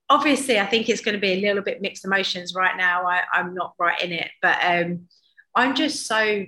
obviously 0.10 0.60
I 0.60 0.65
think 0.65 0.89
it's 0.89 1.01
going 1.01 1.15
to 1.15 1.22
be 1.22 1.34
a 1.34 1.42
little 1.42 1.63
bit 1.63 1.82
mixed 1.82 2.06
emotions 2.06 2.53
right 2.53 2.77
now. 2.77 3.06
I, 3.08 3.24
am 3.34 3.56
not 3.56 3.74
right 3.80 4.00
in 4.01 4.12
it, 4.12 4.30
but 4.42 4.58
um, 4.63 5.08
I'm 5.56 5.75
just 5.75 6.06
so 6.06 6.46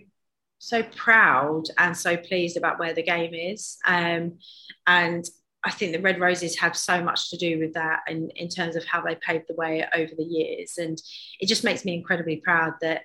so 0.59 0.83
proud 0.83 1.63
and 1.77 1.95
so 1.95 2.17
pleased 2.17 2.57
about 2.57 2.79
where 2.79 2.93
the 2.93 3.03
game 3.03 3.33
is. 3.33 3.77
Um, 3.85 4.39
and 4.87 5.25
I 5.63 5.71
think 5.71 5.91
the 5.91 6.01
Red 6.01 6.19
Roses 6.19 6.57
have 6.59 6.77
so 6.77 7.03
much 7.03 7.29
to 7.31 7.37
do 7.37 7.59
with 7.59 7.73
that 7.73 8.01
in, 8.07 8.29
in 8.35 8.49
terms 8.49 8.75
of 8.75 8.85
how 8.85 9.01
they 9.01 9.15
paved 9.15 9.45
the 9.47 9.55
way 9.55 9.85
over 9.93 10.11
the 10.15 10.23
years. 10.23 10.77
And 10.77 10.99
it 11.39 11.47
just 11.47 11.63
makes 11.63 11.85
me 11.85 11.93
incredibly 11.93 12.37
proud 12.37 12.73
that 12.81 13.03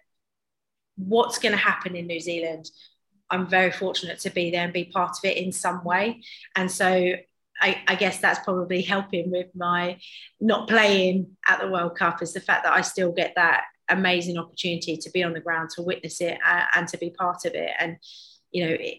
what's 1.06 1.38
going 1.38 1.52
to 1.52 1.58
happen 1.58 1.96
in 1.96 2.06
New 2.06 2.20
Zealand. 2.20 2.70
I'm 3.30 3.48
very 3.48 3.70
fortunate 3.70 4.18
to 4.20 4.30
be 4.30 4.50
there 4.50 4.64
and 4.64 4.72
be 4.72 4.86
part 4.86 5.16
of 5.18 5.24
it 5.24 5.36
in 5.36 5.52
some 5.52 5.84
way. 5.84 6.22
And 6.56 6.70
so 6.70 7.12
I, 7.60 7.82
I, 7.86 7.94
guess 7.94 8.18
that's 8.18 8.44
probably 8.44 8.82
helping 8.94 9.30
with 9.30 9.48
my 9.54 9.98
not 10.40 10.68
playing 10.68 11.36
at 11.48 11.60
the 11.60 11.68
World 11.68 11.96
Cup 11.96 12.22
is 12.22 12.32
the 12.32 12.40
fact 12.40 12.64
that 12.64 12.72
I 12.72 12.80
still 12.80 13.12
get 13.12 13.34
that 13.36 13.64
amazing 13.88 14.38
opportunity 14.38 14.96
to 14.96 15.10
be 15.10 15.22
on 15.22 15.32
the 15.32 15.40
ground, 15.40 15.70
to 15.70 15.82
witness 15.82 16.20
it 16.20 16.38
and, 16.74 16.88
to 16.88 16.98
be 16.98 17.10
part 17.10 17.44
of 17.44 17.54
it. 17.54 17.70
And, 17.78 17.96
you 18.50 18.66
know, 18.66 18.72
it, 18.72 18.98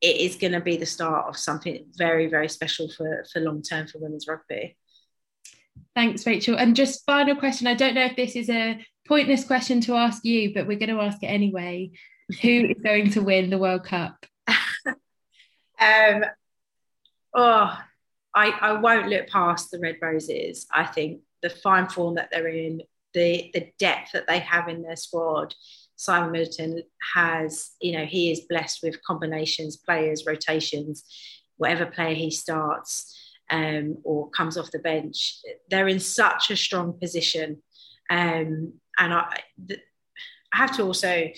it 0.00 0.16
is 0.16 0.36
going 0.36 0.52
to 0.52 0.60
be 0.60 0.76
the 0.76 0.86
start 0.86 1.26
of 1.28 1.36
something 1.36 1.86
very, 1.96 2.26
very 2.26 2.48
special 2.48 2.88
for, 2.90 3.24
for 3.32 3.40
long 3.40 3.62
term 3.62 3.86
for 3.86 3.98
women's 3.98 4.26
rugby. 4.26 4.76
Thanks, 5.94 6.26
Rachael. 6.26 6.56
And 6.56 6.74
just 6.74 7.04
final 7.06 7.36
question 7.36 7.66
I 7.66 7.74
don't 7.74 7.94
know 7.94 8.04
if 8.04 8.16
this 8.16 8.34
is 8.34 8.50
a 8.50 8.84
pointless 9.06 9.44
question 9.44 9.80
to 9.82 9.94
ask 9.94 10.24
you, 10.24 10.52
but 10.54 10.66
we're 10.66 10.78
going 10.78 10.94
to 10.94 11.00
ask 11.00 11.22
it 11.22 11.26
anyway. 11.26 11.90
Who 12.42 12.66
is 12.66 12.82
going 12.82 13.10
to 13.10 13.20
win 13.20 13.50
the 13.50 13.58
World 13.58 13.84
Cup? 13.84 14.24
um, 14.48 16.24
oh, 17.34 17.78
I, 18.34 18.50
I 18.60 18.72
won't 18.72 19.08
look 19.08 19.28
past 19.28 19.70
the 19.70 19.78
Red 19.78 19.98
Roses. 20.00 20.66
I 20.72 20.86
think 20.86 21.20
the 21.42 21.50
fine 21.50 21.88
form 21.88 22.14
that 22.14 22.30
they're 22.32 22.48
in, 22.48 22.80
the 23.12 23.50
the 23.52 23.70
depth 23.78 24.12
that 24.12 24.26
they 24.26 24.40
have 24.40 24.68
in 24.68 24.82
their 24.82 24.96
squad. 24.96 25.54
Simon 25.96 26.32
Middleton 26.32 26.82
has, 27.14 27.70
you 27.80 27.92
know, 27.92 28.04
he 28.04 28.32
is 28.32 28.40
blessed 28.48 28.80
with 28.82 29.02
combinations, 29.04 29.76
players, 29.76 30.24
rotations, 30.26 31.04
whatever 31.56 31.86
player 31.86 32.14
he 32.14 32.30
starts 32.30 33.16
um, 33.50 33.98
or 34.02 34.30
comes 34.30 34.56
off 34.56 34.70
the 34.70 34.78
bench. 34.78 35.38
They're 35.68 35.88
in 35.88 36.00
such 36.00 36.50
a 36.50 36.56
strong 36.56 36.98
position. 36.98 37.62
Um, 38.10 38.74
and 38.98 39.12
I, 39.12 39.40
the, 39.58 39.78
I 40.52 40.58
have 40.58 40.76
to 40.76 40.82
also 40.82 41.28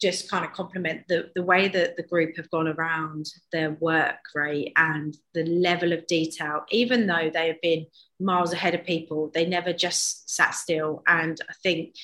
just 0.00 0.30
kind 0.30 0.44
of 0.44 0.52
compliment 0.52 1.02
the, 1.08 1.30
the 1.34 1.42
way 1.42 1.68
that 1.68 1.96
the 1.96 2.02
group 2.02 2.36
have 2.36 2.50
gone 2.50 2.68
around 2.68 3.26
their 3.50 3.70
work 3.80 4.18
rate 4.34 4.72
and 4.76 5.16
the 5.32 5.44
level 5.44 5.92
of 5.92 6.06
detail, 6.06 6.64
even 6.70 7.06
though 7.06 7.30
they 7.32 7.48
have 7.48 7.60
been 7.62 7.86
miles 8.20 8.52
ahead 8.52 8.74
of 8.74 8.84
people, 8.84 9.30
they 9.32 9.46
never 9.46 9.72
just 9.72 10.28
sat 10.28 10.54
still. 10.54 11.02
And 11.06 11.40
I 11.48 11.54
think 11.62 11.94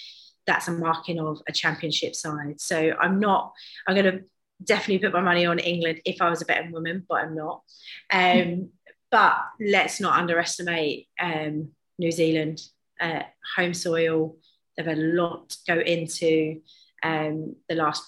that's 0.47 0.69
a 0.69 0.73
marking 0.73 1.21
of 1.21 1.43
a 1.47 1.53
championship 1.53 2.15
side. 2.15 2.61
So 2.61 2.95
I'm 2.99 3.21
not, 3.21 3.53
I'm 3.87 3.95
going 3.95 4.13
to 4.13 4.25
definitely 4.65 5.07
put 5.07 5.13
my 5.13 5.21
money 5.21 5.45
on 5.45 5.59
England 5.59 6.01
if 6.05 6.23
I 6.23 6.31
was 6.31 6.41
a 6.41 6.47
betting 6.47 6.73
woman, 6.73 7.05
but 7.07 7.17
I'm 7.17 7.37
not. 7.37 7.63
Um, 8.11 8.71
but 9.11 9.37
let's 9.61 10.01
not 10.01 10.19
underestimate 10.19 11.09
um, 11.21 11.73
New 11.99 12.11
Zealand, 12.11 12.63
uh, 12.99 13.23
home 13.55 13.75
soil, 13.75 14.37
They've 14.77 14.87
had 14.87 14.99
a 14.99 15.01
lot 15.01 15.57
go 15.67 15.79
into 15.79 16.61
um, 17.03 17.57
the 17.69 17.75
last 17.75 18.05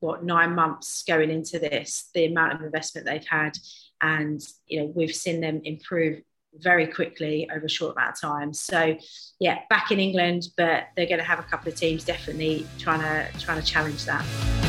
what 0.00 0.24
nine 0.24 0.54
months 0.54 1.02
going 1.02 1.30
into 1.30 1.58
this. 1.58 2.10
The 2.14 2.26
amount 2.26 2.54
of 2.54 2.62
investment 2.62 3.06
they've 3.06 3.26
had, 3.26 3.58
and 4.00 4.40
you 4.66 4.80
know 4.80 4.92
we've 4.94 5.14
seen 5.14 5.40
them 5.40 5.60
improve 5.64 6.22
very 6.58 6.86
quickly 6.86 7.48
over 7.54 7.66
a 7.66 7.68
short 7.70 7.96
amount 7.96 8.14
of 8.14 8.20
time. 8.20 8.52
So 8.52 8.96
yeah, 9.40 9.60
back 9.68 9.90
in 9.90 10.00
England, 10.00 10.48
but 10.56 10.88
they're 10.96 11.06
going 11.06 11.18
to 11.18 11.24
have 11.24 11.38
a 11.38 11.44
couple 11.44 11.68
of 11.68 11.74
teams 11.78 12.04
definitely 12.04 12.66
trying 12.78 13.00
to 13.00 13.38
trying 13.38 13.60
to 13.60 13.66
challenge 13.66 14.04
that. 14.04 14.65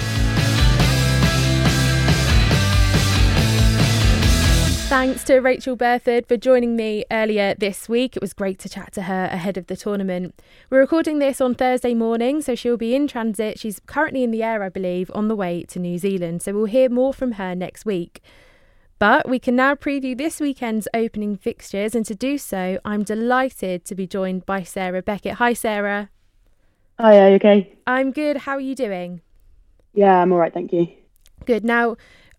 Thanks 4.89 5.25
to 5.25 5.39
Rachael 5.39 5.75
Burford 5.75 6.27
for 6.27 6.37
joining 6.37 6.77
me 6.77 7.03
earlier 7.11 7.53
this 7.53 7.89
week. 7.89 8.15
It 8.15 8.21
was 8.21 8.31
great 8.31 8.57
to 8.59 8.69
chat 8.69 8.93
to 8.93 9.01
her 9.01 9.25
ahead 9.25 9.57
of 9.57 9.67
the 9.67 9.75
tournament. 9.75 10.41
We're 10.69 10.79
recording 10.79 11.19
this 11.19 11.41
on 11.41 11.55
Thursday 11.55 11.93
morning, 11.93 12.41
so 12.41 12.55
she'll 12.55 12.77
be 12.77 12.95
in 12.95 13.05
transit. 13.05 13.59
She's 13.59 13.81
currently 13.85 14.23
in 14.23 14.31
the 14.31 14.43
air, 14.43 14.63
I 14.63 14.69
believe, 14.69 15.11
on 15.13 15.27
the 15.27 15.35
way 15.35 15.63
to 15.63 15.79
New 15.79 15.97
Zealand, 15.97 16.41
so 16.41 16.53
we'll 16.53 16.65
hear 16.65 16.87
more 16.87 17.13
from 17.13 17.33
her 17.33 17.53
next 17.53 17.85
week. 17.85 18.21
But 18.97 19.27
we 19.27 19.39
can 19.39 19.57
now 19.57 19.75
preview 19.75 20.17
this 20.17 20.39
weekend's 20.39 20.87
opening 20.93 21.35
fixtures, 21.35 21.93
and 21.93 22.05
to 22.05 22.15
do 22.15 22.37
so, 22.37 22.79
I'm 22.85 23.03
delighted 23.03 23.83
to 23.85 23.93
be 23.93 24.07
joined 24.07 24.45
by 24.45 24.63
Sarah 24.63 25.01
Beckett. 25.01 25.33
Hi, 25.33 25.51
Sarah. 25.51 26.11
Hi, 26.97 27.19
are 27.19 27.29
you 27.31 27.35
okay? 27.35 27.77
I'm 27.85 28.11
good. 28.11 28.37
How 28.37 28.53
are 28.53 28.61
you 28.61 28.73
doing? 28.73 29.19
Yeah, 29.93 30.21
I'm 30.21 30.31
all 30.31 30.39
right, 30.39 30.53
thank 30.53 30.71
you. 30.71 30.87
Good. 31.45 31.65
Now, 31.65 31.97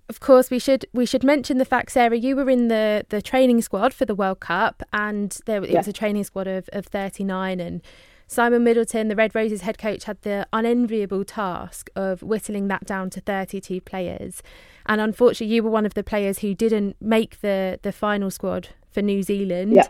of 0.08 0.20
course, 0.20 0.50
we 0.50 0.58
should 0.58 0.86
we 0.92 1.04
should 1.04 1.22
mention 1.22 1.58
the 1.58 1.64
fact, 1.64 1.92
Sarah, 1.92 2.16
you 2.16 2.34
were 2.34 2.48
in 2.48 2.68
the, 2.68 3.04
the 3.10 3.20
training 3.20 3.60
squad 3.62 3.92
for 3.92 4.04
the 4.04 4.14
World 4.14 4.40
Cup, 4.40 4.82
and 4.92 5.38
there 5.44 5.62
it 5.62 5.70
yeah. 5.70 5.78
was 5.78 5.88
a 5.88 5.92
training 5.92 6.24
squad 6.24 6.46
of, 6.46 6.68
of 6.72 6.86
thirty 6.86 7.24
nine, 7.24 7.60
and 7.60 7.82
Simon 8.26 8.62
Middleton, 8.62 9.08
the 9.08 9.16
Red 9.16 9.34
Roses 9.34 9.62
head 9.62 9.78
coach, 9.78 10.04
had 10.04 10.20
the 10.20 10.46
unenviable 10.52 11.24
task 11.24 11.88
of 11.96 12.22
whittling 12.22 12.68
that 12.68 12.84
down 12.84 13.08
to 13.10 13.22
32 13.22 13.80
players. 13.80 14.42
And 14.84 15.00
unfortunately, 15.00 15.54
you 15.54 15.62
were 15.62 15.70
one 15.70 15.86
of 15.86 15.94
the 15.94 16.04
players 16.04 16.40
who 16.40 16.52
didn't 16.54 16.96
make 17.00 17.40
the, 17.40 17.80
the 17.82 17.90
final 17.90 18.30
squad 18.30 18.68
for 18.90 19.00
New 19.00 19.22
Zealand. 19.22 19.76
Yeah. 19.76 19.88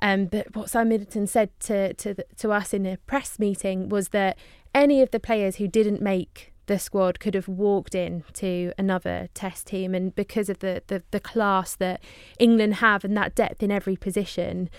Um, 0.00 0.26
but 0.26 0.56
what 0.56 0.70
Simon 0.70 0.88
Middleton 0.88 1.26
said 1.26 1.50
to, 1.60 1.92
to, 1.92 2.14
to 2.38 2.52
us 2.52 2.72
in 2.72 2.86
a 2.86 2.96
press 2.96 3.38
meeting 3.38 3.90
was 3.90 4.08
that 4.08 4.38
any 4.74 5.02
of 5.02 5.10
the 5.10 5.20
players 5.20 5.56
who 5.56 5.68
didn't 5.68 6.00
make 6.00 6.53
the 6.66 6.78
squad 6.78 7.20
could 7.20 7.34
have 7.34 7.48
walked 7.48 7.94
in 7.94 8.24
to 8.32 8.72
another 8.78 9.28
test 9.34 9.66
team 9.66 9.94
and 9.94 10.14
because 10.14 10.48
of 10.48 10.60
the, 10.60 10.82
the, 10.86 11.02
the 11.10 11.20
class 11.20 11.76
that 11.76 12.00
England 12.38 12.74
have 12.74 13.04
and 13.04 13.16
that 13.16 13.34
depth 13.34 13.62
in 13.62 13.70
every 13.70 13.96
position 13.96 14.70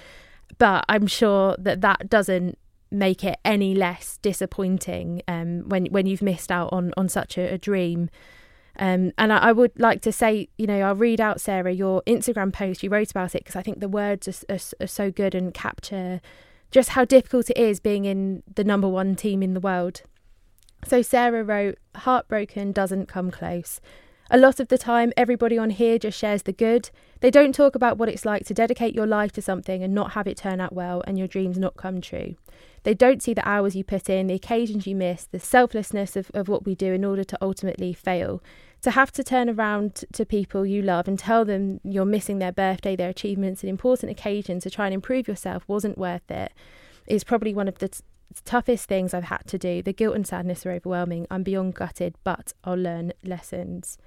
but 0.57 0.85
I'm 0.87 1.07
sure 1.07 1.55
that 1.59 1.81
that 1.81 2.09
doesn't 2.09 2.57
make 2.91 3.23
it 3.23 3.39
any 3.43 3.75
less 3.75 4.17
disappointing 4.21 5.21
um, 5.27 5.67
when 5.67 5.87
when 5.87 6.05
you've 6.05 6.21
missed 6.21 6.51
out 6.51 6.69
on 6.71 6.93
on 6.97 7.09
such 7.09 7.37
a, 7.37 7.53
a 7.53 7.57
dream. 7.57 8.09
Um, 8.77 9.13
and 9.17 9.31
I, 9.31 9.37
I, 9.37 9.51
would 9.53 9.71
like 9.79 10.01
to 10.01 10.11
say, 10.11 10.49
you 10.57 10.67
know, 10.67 10.81
I'll 10.81 10.95
read 10.95 11.21
out 11.21 11.39
Sarah 11.39 11.71
your 11.71 12.03
Instagram 12.05 12.51
post 12.51 12.83
you 12.83 12.89
wrote 12.89 13.09
about 13.09 13.33
it 13.33 13.45
because 13.45 13.55
I 13.55 13.61
think 13.61 13.79
the 13.79 13.87
words 13.87 14.27
are, 14.27 14.53
are, 14.53 14.59
are 14.81 14.87
so 14.87 15.11
good 15.11 15.33
and 15.33 15.53
capture 15.53 16.19
just 16.71 16.89
how 16.89 17.05
difficult 17.05 17.49
it 17.49 17.57
is 17.57 17.79
being 17.79 18.03
in 18.03 18.43
the 18.53 18.65
number 18.65 18.89
one 18.89 19.15
team 19.15 19.41
in 19.41 19.53
the 19.53 19.61
world. 19.61 20.01
So 20.87 21.01
Sarah 21.01 21.43
wrote, 21.43 21.77
"Heartbroken 21.95 22.71
doesn't 22.71 23.07
come 23.07 23.31
close." 23.31 23.81
A 24.31 24.39
lot 24.39 24.59
of 24.59 24.69
the 24.69 24.77
time, 24.77 25.13
everybody 25.15 25.55
on 25.55 25.69
here 25.69 25.99
just 25.99 26.17
shares 26.17 26.43
the 26.43 26.51
good. 26.51 26.89
They 27.19 27.29
don't 27.29 27.53
talk 27.53 27.75
about 27.75 27.99
what 27.99 28.09
it's 28.09 28.25
like 28.25 28.43
to 28.45 28.55
dedicate 28.55 28.95
your 28.95 29.05
life 29.05 29.31
to 29.33 29.41
something 29.41 29.83
and 29.83 29.93
not 29.93 30.13
have 30.13 30.25
it 30.25 30.37
turn 30.37 30.59
out 30.59 30.73
well 30.73 31.03
and 31.05 31.17
your 31.17 31.27
dreams 31.27 31.59
not 31.59 31.77
come 31.77 32.01
true. 32.01 32.35
They 32.83 32.95
don't 32.95 33.21
see 33.21 33.35
the 33.35 33.47
hours 33.47 33.75
you 33.75 33.83
put 33.83 34.09
in, 34.09 34.27
the 34.27 34.33
occasions 34.33 34.87
you 34.87 34.95
miss, 34.95 35.25
the 35.25 35.39
selflessness 35.39 36.15
of, 36.15 36.31
of 36.33 36.47
what 36.47 36.65
we 36.65 36.73
do 36.73 36.91
in 36.91 37.05
order 37.05 37.23
to 37.23 37.37
ultimately 37.39 37.93
fail. 37.93 38.41
To 38.81 38.91
have 38.91 39.11
to 39.13 39.23
turn 39.23 39.49
around 39.49 40.05
to 40.13 40.25
people 40.25 40.65
you 40.65 40.81
love 40.81 41.07
and 41.07 41.17
tell 41.17 41.45
them 41.45 41.79
you're 41.83 42.05
missing 42.05 42.39
their 42.39 42.51
birthday, 42.51 42.95
their 42.95 43.09
achievements, 43.09 43.61
and 43.61 43.69
important 43.69 44.11
occasions 44.11 44.63
to 44.63 44.71
try 44.71 44.85
and 44.85 44.93
improve 44.93 45.27
yourself 45.27 45.63
wasn't 45.67 45.97
worth 45.97 46.29
it 46.29 46.51
is 47.07 47.23
probably 47.23 47.53
one 47.53 47.67
of 47.67 47.77
the 47.77 48.01
toughest 48.43 48.87
things 48.87 49.13
I've 49.13 49.25
had 49.25 49.47
to 49.47 49.57
do. 49.57 49.81
The 49.81 49.93
guilt 49.93 50.15
and 50.15 50.27
sadness 50.27 50.65
are 50.65 50.71
overwhelming. 50.71 51.27
I'm 51.31 51.43
beyond 51.43 51.75
gutted, 51.75 52.15
but 52.23 52.53
I'll 52.63 52.75
learn 52.75 53.13
lessons 53.23 53.97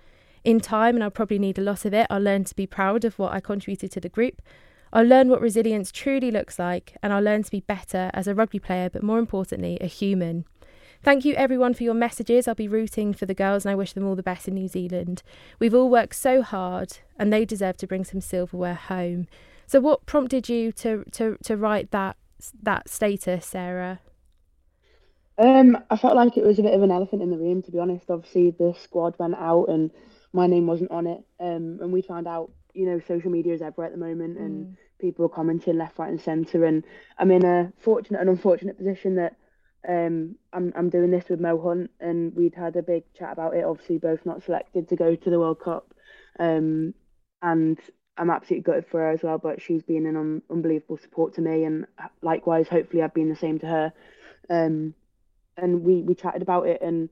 in 0.44 0.61
time, 0.61 0.94
and 0.94 1.04
I'll 1.04 1.11
probably 1.11 1.38
need 1.38 1.58
a 1.58 1.62
lot 1.62 1.85
of 1.85 1.92
it, 1.92 2.06
I'll 2.11 2.20
learn 2.20 2.44
to 2.44 2.54
be 2.54 2.66
proud 2.66 3.04
of 3.04 3.18
what 3.18 3.32
I 3.32 3.40
contributed 3.40 3.92
to 3.92 4.00
the 4.00 4.08
group. 4.08 4.40
I'll 4.92 5.04
learn 5.04 5.28
what 5.28 5.40
resilience 5.40 5.92
truly 5.92 6.30
looks 6.30 6.58
like, 6.58 6.97
and 7.02 7.12
I'll 7.12 7.23
learn 7.23 7.42
to 7.42 7.50
be 7.50 7.61
better 7.61 8.11
as 8.14 8.26
a 8.26 8.35
rugby 8.35 8.58
player, 8.58 8.88
but 8.88 9.02
more 9.02 9.18
importantly, 9.18 9.76
a 9.80 9.87
human. 9.87 10.47
Thank 11.02 11.25
you 11.25 11.35
everyone 11.35 11.75
for 11.75 11.85
your 11.85 11.94
messages. 11.94 12.49
I'll 12.49 12.54
be 12.54 12.66
rooting 12.66 13.12
for 13.12 13.26
the 13.26 13.35
girls 13.35 13.64
and 13.64 13.70
I 13.70 13.76
wish 13.76 13.92
them 13.92 14.04
all 14.04 14.16
the 14.16 14.23
best 14.23 14.49
in 14.49 14.54
New 14.54 14.66
Zealand. 14.66 15.23
We've 15.61 15.75
all 15.75 15.88
worked 15.88 16.16
so 16.16 16.42
hard 16.42 16.99
and 17.16 17.32
they 17.32 17.44
deserve 17.44 17.76
to 17.76 17.87
bring 17.87 18.04
some 18.04 18.20
silverware 18.20 18.75
home. 18.75 19.28
So 19.68 19.78
what 19.78 20.06
prompted 20.06 20.49
you 20.49 20.73
to 20.73 21.04
to, 21.12 21.37
to 21.44 21.56
write 21.56 21.92
that 21.92 22.16
that 22.61 22.88
status, 22.88 23.47
Sarah? 23.47 24.00
Um, 25.38 25.78
I 25.88 25.97
felt 25.97 26.16
like 26.16 26.37
it 26.37 26.45
was 26.45 26.59
a 26.59 26.62
bit 26.62 26.75
of 26.75 26.83
an 26.83 26.90
elephant 26.90 27.23
in 27.23 27.30
the 27.30 27.38
room, 27.38 27.62
to 27.62 27.71
be 27.71 27.78
honest. 27.78 28.11
Obviously, 28.11 28.50
the 28.50 28.75
squad 28.83 29.14
went 29.18 29.37
out 29.37 29.66
and 29.66 29.90
my 30.33 30.47
name 30.47 30.66
wasn't 30.66 30.90
on 30.90 31.07
it. 31.07 31.23
Um, 31.38 31.78
and 31.80 31.92
we 31.92 32.02
found 32.02 32.26
out, 32.26 32.50
you 32.75 32.87
know, 32.87 33.00
social 33.07 33.30
media 33.30 33.54
is 33.54 33.62
everywhere 33.62 33.87
at 33.87 33.92
the 33.92 33.99
moment, 34.04 34.38
and 34.38 34.66
mm. 34.66 34.76
people 35.00 35.25
are 35.25 35.30
commenting 35.30 35.78
left, 35.78 35.99
right, 35.99 36.11
and 36.11 36.21
centre. 36.21 36.64
And 36.64 36.85
I'm 37.18 37.30
in 37.30 37.45
a 37.45 37.73
fortunate 37.78 38.21
and 38.21 38.28
unfortunate 38.28 38.76
position 38.76 39.16
that 39.16 39.37
um, 39.88 40.35
I'm 40.52 40.73
I'm 40.76 40.90
doing 40.90 41.11
this 41.11 41.28
with 41.28 41.40
Mo 41.40 41.61
Hunt, 41.61 41.90
and 42.00 42.35
we'd 42.35 42.54
had 42.54 42.76
a 42.76 42.83
big 42.83 43.04
chat 43.14 43.33
about 43.33 43.54
it. 43.54 43.64
Obviously, 43.64 43.99
both 43.99 44.26
not 44.26 44.42
selected 44.42 44.88
to 44.88 44.97
go 44.97 45.14
to 45.14 45.30
the 45.30 45.38
World 45.38 45.61
Cup, 45.61 45.95
um, 46.40 46.95
and 47.42 47.78
I'm 48.16 48.30
absolutely 48.30 48.64
gutted 48.64 48.87
for 48.90 49.00
her 49.00 49.11
as 49.11 49.23
well. 49.23 49.38
But 49.38 49.62
she's 49.62 49.85
been 49.85 50.07
an 50.07 50.16
un- 50.16 50.42
unbelievable 50.50 50.99
support 50.99 51.35
to 51.35 51.40
me, 51.42 51.64
and 51.64 51.87
likewise, 52.23 52.66
hopefully, 52.68 53.02
I've 53.02 53.14
been 53.14 53.28
the 53.30 53.37
same 53.37 53.61
to 53.61 53.66
her. 53.66 53.92
Um, 54.51 54.94
and 55.59 55.83
we 55.83 56.03
we 56.03 56.14
chatted 56.14 56.42
about 56.42 56.66
it, 56.66 56.81
and 56.83 57.09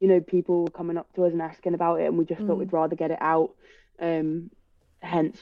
you 0.00 0.08
know, 0.08 0.20
people 0.20 0.64
were 0.64 0.70
coming 0.70 0.98
up 0.98 1.12
to 1.14 1.24
us 1.24 1.32
and 1.32 1.40
asking 1.40 1.74
about 1.74 2.00
it, 2.00 2.06
and 2.06 2.18
we 2.18 2.24
just 2.24 2.40
mm. 2.40 2.46
thought 2.46 2.58
we'd 2.58 2.72
rather 2.72 2.96
get 2.96 3.10
it 3.10 3.18
out. 3.20 3.54
Um, 3.98 4.50
hence, 5.00 5.38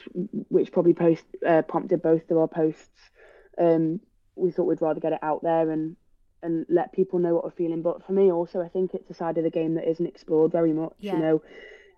which 0.49 0.73
probably 0.73 0.95
post 0.95 1.25
uh, 1.47 1.62
prompted 1.62 2.03
both 2.03 2.31
of 2.31 2.37
our 2.37 2.49
posts. 2.49 3.11
Um, 3.59 4.01
we 4.37 4.51
thought 4.51 4.65
we'd 4.65 4.83
rather 4.83 5.01
get 5.01 5.12
it 5.12 5.19
out 5.23 5.43
there 5.43 5.71
and 5.71 5.97
and 6.43 6.67
let 6.69 6.93
people 6.93 7.19
know 7.19 7.35
what 7.35 7.45
we're 7.45 7.51
feeling. 7.51 7.83
But 7.83 8.05
for 8.05 8.12
me, 8.12 8.33
also, 8.33 8.61
I 8.61 8.69
think 8.69 8.95
it's 8.95 9.11
a 9.11 9.15
side 9.15 9.38
of 9.38 9.45
the 9.45 9.51
game 9.51 9.75
that 9.75 9.88
isn't 9.88 10.07
explored 10.07 10.53
very 10.53 10.73
much. 10.73 10.95
Yeah. 10.99 11.15
You 11.15 11.19
know, 11.19 11.43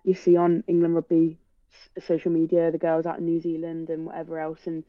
you 0.03 0.13
see 0.13 0.37
on 0.37 0.63
England 0.67 0.95
Rugby 0.95 1.37
social 1.99 2.31
media 2.31 2.71
the 2.71 2.77
girls 2.77 3.05
out 3.05 3.19
in 3.19 3.25
New 3.25 3.41
Zealand 3.41 3.89
and 3.89 4.05
whatever 4.05 4.39
else, 4.39 4.65
and 4.65 4.83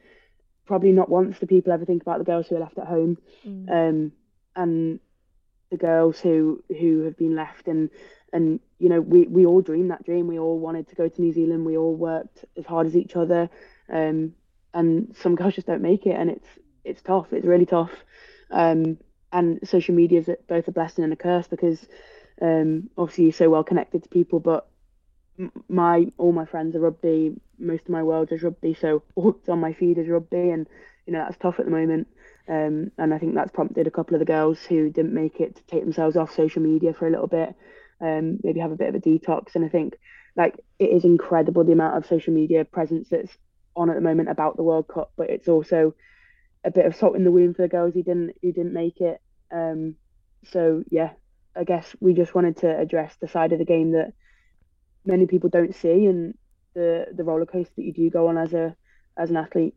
probably 0.66 0.92
not 0.92 1.08
once 1.08 1.38
do 1.38 1.46
people 1.46 1.72
ever 1.72 1.84
think 1.84 2.02
about 2.02 2.18
the 2.18 2.24
girls 2.24 2.48
who 2.48 2.56
are 2.56 2.60
left 2.60 2.78
at 2.78 2.86
home. 2.86 3.18
Mm. 3.46 3.70
Um, 3.70 4.12
and 4.54 5.00
the 5.70 5.76
girls 5.76 6.20
who 6.20 6.62
who 6.68 7.02
have 7.02 7.16
been 7.16 7.34
left 7.34 7.68
and 7.68 7.90
and 8.32 8.60
you 8.78 8.88
know 8.88 9.00
we 9.00 9.26
we 9.26 9.46
all 9.46 9.60
dreamed 9.60 9.90
that 9.90 10.04
dream. 10.04 10.26
We 10.26 10.38
all 10.38 10.58
wanted 10.58 10.88
to 10.88 10.94
go 10.94 11.08
to 11.08 11.20
new 11.22 11.32
zealand. 11.32 11.64
We 11.64 11.76
all 11.76 11.94
worked 11.94 12.44
as 12.56 12.66
hard 12.66 12.86
as 12.86 12.96
each 12.96 13.16
other. 13.16 13.50
Um, 13.88 14.34
and 14.74 15.16
some 15.16 15.36
girls 15.36 15.54
just 15.54 15.66
don't 15.66 15.82
make 15.82 16.06
it 16.06 16.16
and 16.16 16.30
it's 16.30 16.48
it's 16.84 17.02
tough. 17.02 17.32
It's 17.32 17.46
really 17.46 17.66
tough. 17.66 17.92
Um, 18.50 18.98
and 19.32 19.66
social 19.68 19.94
media 19.94 20.20
is 20.20 20.30
both 20.48 20.68
a 20.68 20.72
blessing 20.72 21.04
and 21.04 21.12
a 21.12 21.16
curse 21.16 21.48
because 21.48 21.86
um, 22.40 22.90
obviously 22.96 23.24
you're 23.24 23.32
so 23.32 23.50
well 23.50 23.64
connected 23.64 24.02
to 24.02 24.08
people 24.08 24.38
but 24.38 24.68
my 25.68 26.06
all 26.18 26.32
my 26.32 26.46
friends 26.46 26.76
are 26.76 26.80
rugby. 26.80 27.36
Most 27.58 27.82
of 27.82 27.88
my 27.90 28.02
world 28.02 28.32
is 28.32 28.42
rugby. 28.42 28.74
So 28.74 29.02
what's 29.14 29.48
on 29.48 29.60
my 29.60 29.72
feed 29.72 29.98
is 29.98 30.08
rugby 30.08 30.50
and 30.50 30.66
you 31.06 31.12
know 31.12 31.20
that's 31.20 31.38
tough 31.38 31.58
at 31.58 31.64
the 31.64 31.70
moment 31.70 32.08
um, 32.48 32.92
and 32.96 33.12
I 33.12 33.18
think 33.18 33.34
that's 33.34 33.50
prompted 33.50 33.86
a 33.86 33.90
couple 33.90 34.14
of 34.14 34.20
the 34.20 34.24
girls 34.24 34.62
who 34.62 34.90
didn't 34.90 35.14
make 35.14 35.40
it 35.40 35.56
to 35.56 35.62
take 35.64 35.82
themselves 35.82 36.16
off 36.16 36.34
social 36.34 36.62
media 36.62 36.94
for 36.94 37.06
a 37.06 37.10
little 37.10 37.26
bit, 37.26 37.54
um, 38.00 38.38
maybe 38.42 38.60
have 38.60 38.72
a 38.72 38.76
bit 38.76 38.88
of 38.88 38.94
a 38.94 39.00
detox. 39.00 39.54
And 39.54 39.64
I 39.64 39.68
think 39.68 39.98
like 40.36 40.60
it 40.78 40.90
is 40.90 41.04
incredible 41.04 41.64
the 41.64 41.72
amount 41.72 41.96
of 41.96 42.06
social 42.06 42.32
media 42.32 42.64
presence 42.64 43.08
that's 43.10 43.32
on 43.74 43.90
at 43.90 43.94
the 43.94 44.00
moment 44.00 44.28
about 44.28 44.56
the 44.56 44.62
World 44.62 44.86
Cup, 44.86 45.12
but 45.16 45.28
it's 45.28 45.48
also 45.48 45.94
a 46.64 46.70
bit 46.70 46.86
of 46.86 46.94
salt 46.94 47.16
in 47.16 47.24
the 47.24 47.32
wound 47.32 47.56
for 47.56 47.62
the 47.62 47.68
girls 47.68 47.94
who 47.94 48.02
didn't 48.02 48.34
who 48.42 48.52
didn't 48.52 48.72
make 48.72 49.00
it. 49.00 49.20
Um, 49.52 49.96
so 50.44 50.84
yeah, 50.88 51.10
I 51.56 51.64
guess 51.64 51.96
we 51.98 52.14
just 52.14 52.34
wanted 52.34 52.58
to 52.58 52.78
address 52.78 53.16
the 53.20 53.28
side 53.28 53.52
of 53.52 53.58
the 53.58 53.64
game 53.64 53.92
that 53.92 54.12
many 55.04 55.26
people 55.26 55.50
don't 55.50 55.74
see 55.74 56.06
and 56.06 56.34
the 56.74 57.06
the 57.12 57.24
roller 57.24 57.46
coaster 57.46 57.72
that 57.76 57.84
you 57.84 57.92
do 57.92 58.08
go 58.08 58.28
on 58.28 58.38
as 58.38 58.52
a 58.52 58.76
as 59.16 59.30
an 59.30 59.36
athlete. 59.36 59.74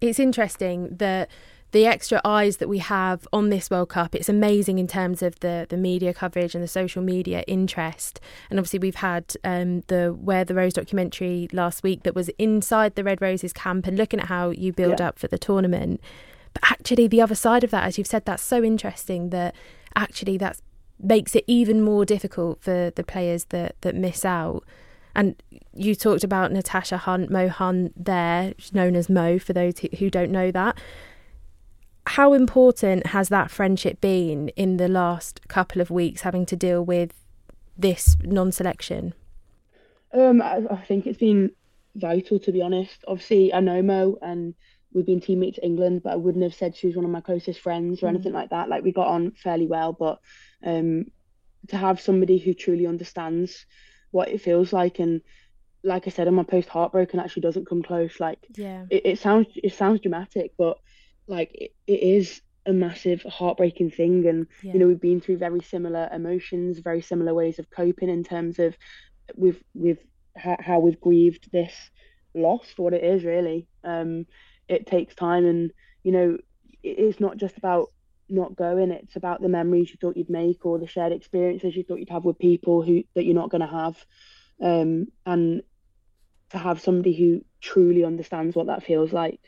It's 0.00 0.18
interesting 0.18 0.96
that 0.96 1.28
the 1.70 1.86
extra 1.86 2.20
eyes 2.24 2.56
that 2.58 2.68
we 2.68 2.78
have 2.78 3.28
on 3.32 3.50
this 3.50 3.68
World 3.70 3.90
Cup, 3.90 4.14
it's 4.14 4.28
amazing 4.28 4.78
in 4.78 4.86
terms 4.86 5.22
of 5.22 5.38
the 5.40 5.66
the 5.68 5.76
media 5.76 6.14
coverage 6.14 6.54
and 6.54 6.64
the 6.64 6.68
social 6.68 7.02
media 7.02 7.44
interest. 7.46 8.20
And 8.48 8.58
obviously, 8.58 8.78
we've 8.78 8.94
had 8.96 9.34
um, 9.44 9.82
the 9.88 10.16
Wear 10.18 10.44
the 10.44 10.54
Rose 10.54 10.72
documentary 10.72 11.48
last 11.52 11.82
week 11.82 12.04
that 12.04 12.14
was 12.14 12.30
inside 12.38 12.94
the 12.94 13.04
Red 13.04 13.20
Roses 13.20 13.52
camp 13.52 13.86
and 13.86 13.98
looking 13.98 14.20
at 14.20 14.26
how 14.26 14.50
you 14.50 14.72
build 14.72 15.00
yeah. 15.00 15.08
up 15.08 15.18
for 15.18 15.28
the 15.28 15.38
tournament. 15.38 16.00
But 16.54 16.62
actually, 16.70 17.06
the 17.06 17.20
other 17.20 17.34
side 17.34 17.64
of 17.64 17.70
that, 17.70 17.84
as 17.84 17.98
you've 17.98 18.06
said, 18.06 18.24
that's 18.24 18.42
so 18.42 18.62
interesting 18.62 19.28
that 19.30 19.54
actually 19.94 20.38
that 20.38 20.60
makes 21.00 21.36
it 21.36 21.44
even 21.46 21.82
more 21.82 22.04
difficult 22.04 22.62
for 22.62 22.90
the 22.94 23.04
players 23.04 23.44
that 23.46 23.76
that 23.82 23.94
miss 23.94 24.24
out. 24.24 24.64
And 25.18 25.34
you 25.74 25.96
talked 25.96 26.22
about 26.22 26.52
Natasha 26.52 26.96
Hunt, 26.96 27.28
Mo 27.28 27.48
Hunt 27.48 27.92
there, 27.96 28.54
known 28.72 28.94
as 28.94 29.10
Mo 29.10 29.40
for 29.40 29.52
those 29.52 29.74
who 29.98 30.10
don't 30.10 30.30
know 30.30 30.52
that. 30.52 30.78
How 32.06 32.34
important 32.34 33.08
has 33.08 33.28
that 33.28 33.50
friendship 33.50 34.00
been 34.00 34.50
in 34.50 34.76
the 34.76 34.86
last 34.86 35.48
couple 35.48 35.82
of 35.82 35.90
weeks 35.90 36.20
having 36.20 36.46
to 36.46 36.54
deal 36.54 36.84
with 36.84 37.14
this 37.76 38.16
non-selection? 38.22 39.12
Um 40.14 40.40
I, 40.40 40.62
I, 40.70 40.76
think 40.76 41.04
it's 41.04 41.18
been 41.18 41.50
vital 41.96 42.38
to 42.38 42.52
be 42.52 42.62
honest. 42.62 43.04
Obviously 43.08 43.52
i 43.52 43.58
know 43.58 43.82
mo 43.82 44.18
and 44.22 44.54
we've 44.92 45.04
been 45.04 45.20
teammates 45.20 45.58
in 45.58 45.64
england 45.64 46.02
but 46.02 46.12
i 46.12 46.16
wouldn't 46.16 46.44
have 46.44 46.54
said 46.54 46.74
she 46.74 46.86
was 46.86 46.96
one 46.96 47.04
of 47.04 47.10
my 47.10 47.20
closest 47.20 47.60
friends 47.60 48.02
or 48.02 48.06
mm. 48.06 48.10
anything 48.10 48.32
like 48.32 48.50
that. 48.50 48.68
Like 48.68 48.84
we 48.84 48.92
got 48.92 49.08
on 49.08 49.32
fairly 49.32 49.66
well 49.66 49.92
but 49.92 50.20
um 50.64 51.06
to 51.66 51.76
have 51.76 52.00
somebody 52.00 52.38
who 52.38 52.54
truly 52.54 52.86
understands 52.86 53.66
what 54.10 54.28
it 54.28 54.40
feels 54.40 54.72
like 54.72 54.98
and 54.98 55.20
like 55.84 56.06
i 56.06 56.10
said 56.10 56.26
on 56.28 56.34
my 56.34 56.42
post 56.42 56.68
heartbroken 56.68 57.20
actually 57.20 57.42
doesn't 57.42 57.68
come 57.68 57.82
close 57.82 58.18
like 58.20 58.38
yeah 58.56 58.84
it, 58.90 59.06
it 59.06 59.18
sounds 59.18 59.46
it 59.56 59.72
sounds 59.72 60.00
dramatic 60.00 60.52
but 60.58 60.78
like 61.26 61.50
it, 61.54 61.72
it 61.86 62.02
is 62.02 62.40
a 62.66 62.72
massive 62.72 63.22
heartbreaking 63.22 63.90
thing 63.90 64.26
and 64.26 64.46
yeah. 64.62 64.72
you 64.72 64.78
know 64.78 64.86
we've 64.86 65.00
been 65.00 65.20
through 65.20 65.38
very 65.38 65.60
similar 65.60 66.08
emotions 66.12 66.78
very 66.80 67.00
similar 67.00 67.32
ways 67.32 67.58
of 67.58 67.70
coping 67.70 68.08
in 68.08 68.22
terms 68.24 68.58
of 68.58 68.76
with 69.36 69.62
with 69.74 69.98
how, 70.36 70.56
how 70.60 70.78
we've 70.78 71.00
grieved 71.00 71.48
this 71.52 71.72
loss 72.34 72.66
for 72.76 72.82
what 72.82 72.94
it 72.94 73.02
is 73.02 73.24
really 73.24 73.66
um 73.84 74.26
it 74.68 74.86
takes 74.86 75.14
time 75.14 75.46
and 75.46 75.72
you 76.02 76.12
know 76.12 76.36
it's 76.82 77.20
not 77.20 77.36
just 77.36 77.56
about 77.56 77.88
not 78.28 78.56
going. 78.56 78.90
It's 78.90 79.16
about 79.16 79.40
the 79.40 79.48
memories 79.48 79.90
you 79.90 79.96
thought 80.00 80.16
you'd 80.16 80.30
make 80.30 80.64
or 80.64 80.78
the 80.78 80.86
shared 80.86 81.12
experiences 81.12 81.76
you 81.76 81.84
thought 81.84 81.98
you'd 81.98 82.10
have 82.10 82.24
with 82.24 82.38
people 82.38 82.82
who 82.82 83.04
that 83.14 83.24
you're 83.24 83.34
not 83.34 83.50
going 83.50 83.60
to 83.60 83.66
have. 83.66 84.04
Um, 84.60 85.08
and 85.24 85.62
to 86.50 86.58
have 86.58 86.80
somebody 86.80 87.14
who 87.14 87.44
truly 87.60 88.04
understands 88.04 88.56
what 88.56 88.66
that 88.68 88.82
feels 88.82 89.12
like, 89.12 89.40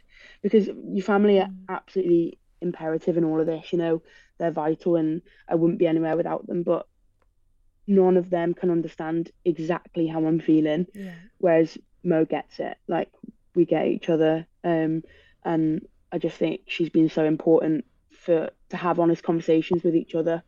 because 0.43 0.67
your 0.67 1.05
family 1.05 1.41
are 1.41 1.47
mm. 1.47 1.57
absolutely 1.69 2.39
imperative 2.61 3.17
in 3.17 3.25
all 3.25 3.41
of 3.41 3.47
this. 3.47 3.73
You 3.73 3.79
know, 3.79 4.03
they're 4.39 4.51
vital, 4.51 4.97
and 4.97 5.23
I 5.49 5.55
wouldn't 5.55 5.79
be 5.79 5.87
anywhere 5.87 6.17
without 6.17 6.47
them. 6.47 6.63
But 6.63 6.87
none 7.87 8.17
of 8.17 8.31
them 8.31 8.55
can 8.55 8.71
understand 8.71 9.31
exactly 9.45 10.07
how 10.07 10.25
I'm 10.25 10.41
feeling. 10.41 10.87
Yeah. 10.95 11.15
Whereas 11.39 11.77
Mo 12.05 12.25
gets 12.25 12.61
it. 12.61 12.77
Like 12.87 13.11
we 13.55 13.65
get 13.65 13.87
each 13.87 14.09
other. 14.09 14.47
Um, 14.63 15.03
and 15.45 15.87
I 16.13 16.19
just 16.19 16.37
think 16.37 16.63
she's 16.67 16.91
been 16.91 17.09
so 17.09 17.25
important 17.25 17.85
for 18.21 18.51
to 18.69 18.77
have 18.77 19.01
honest 19.01 19.23
conversations 19.23 19.83
with 19.83 19.97
each 19.97 20.15
other. 20.15 20.43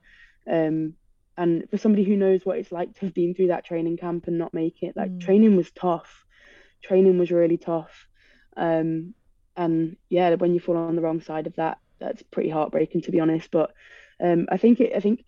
Um, 0.46 0.94
and 1.36 1.68
for 1.70 1.78
somebody 1.78 2.04
who 2.04 2.16
knows 2.16 2.44
what 2.44 2.58
it's 2.58 2.72
like 2.72 2.92
to 2.94 3.06
have 3.06 3.14
been 3.14 3.34
through 3.34 3.48
that 3.48 3.64
training 3.64 3.96
camp 3.96 4.26
and 4.26 4.38
not 4.38 4.52
make 4.52 4.82
it, 4.82 4.96
like 4.96 5.10
mm. 5.10 5.20
training 5.20 5.56
was 5.56 5.70
tough. 5.70 6.24
Training 6.82 7.18
was 7.18 7.30
really 7.30 7.56
tough. 7.56 8.06
Um, 8.56 9.14
and 9.56 9.96
yeah, 10.08 10.34
when 10.34 10.54
you 10.54 10.60
fall 10.60 10.76
on 10.76 10.96
the 10.96 11.02
wrong 11.02 11.22
side 11.22 11.46
of 11.46 11.56
that, 11.56 11.78
that's 11.98 12.22
pretty 12.24 12.50
heartbreaking 12.50 13.02
to 13.02 13.10
be 13.10 13.20
honest. 13.20 13.50
But 13.50 13.72
um, 14.22 14.46
I 14.50 14.58
think 14.58 14.80
it, 14.80 14.92
I 14.94 15.00
think 15.00 15.24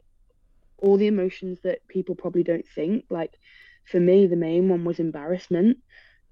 all 0.79 0.99
the 0.99 1.07
emotions 1.07 1.61
that 1.63 1.87
people 1.89 2.15
probably 2.15 2.43
don't 2.43 2.69
think, 2.69 3.07
like 3.09 3.33
for 3.91 3.99
me, 3.99 4.27
the 4.27 4.37
main 4.37 4.69
one 4.69 4.85
was 4.85 4.99
embarrassment. 4.99 5.79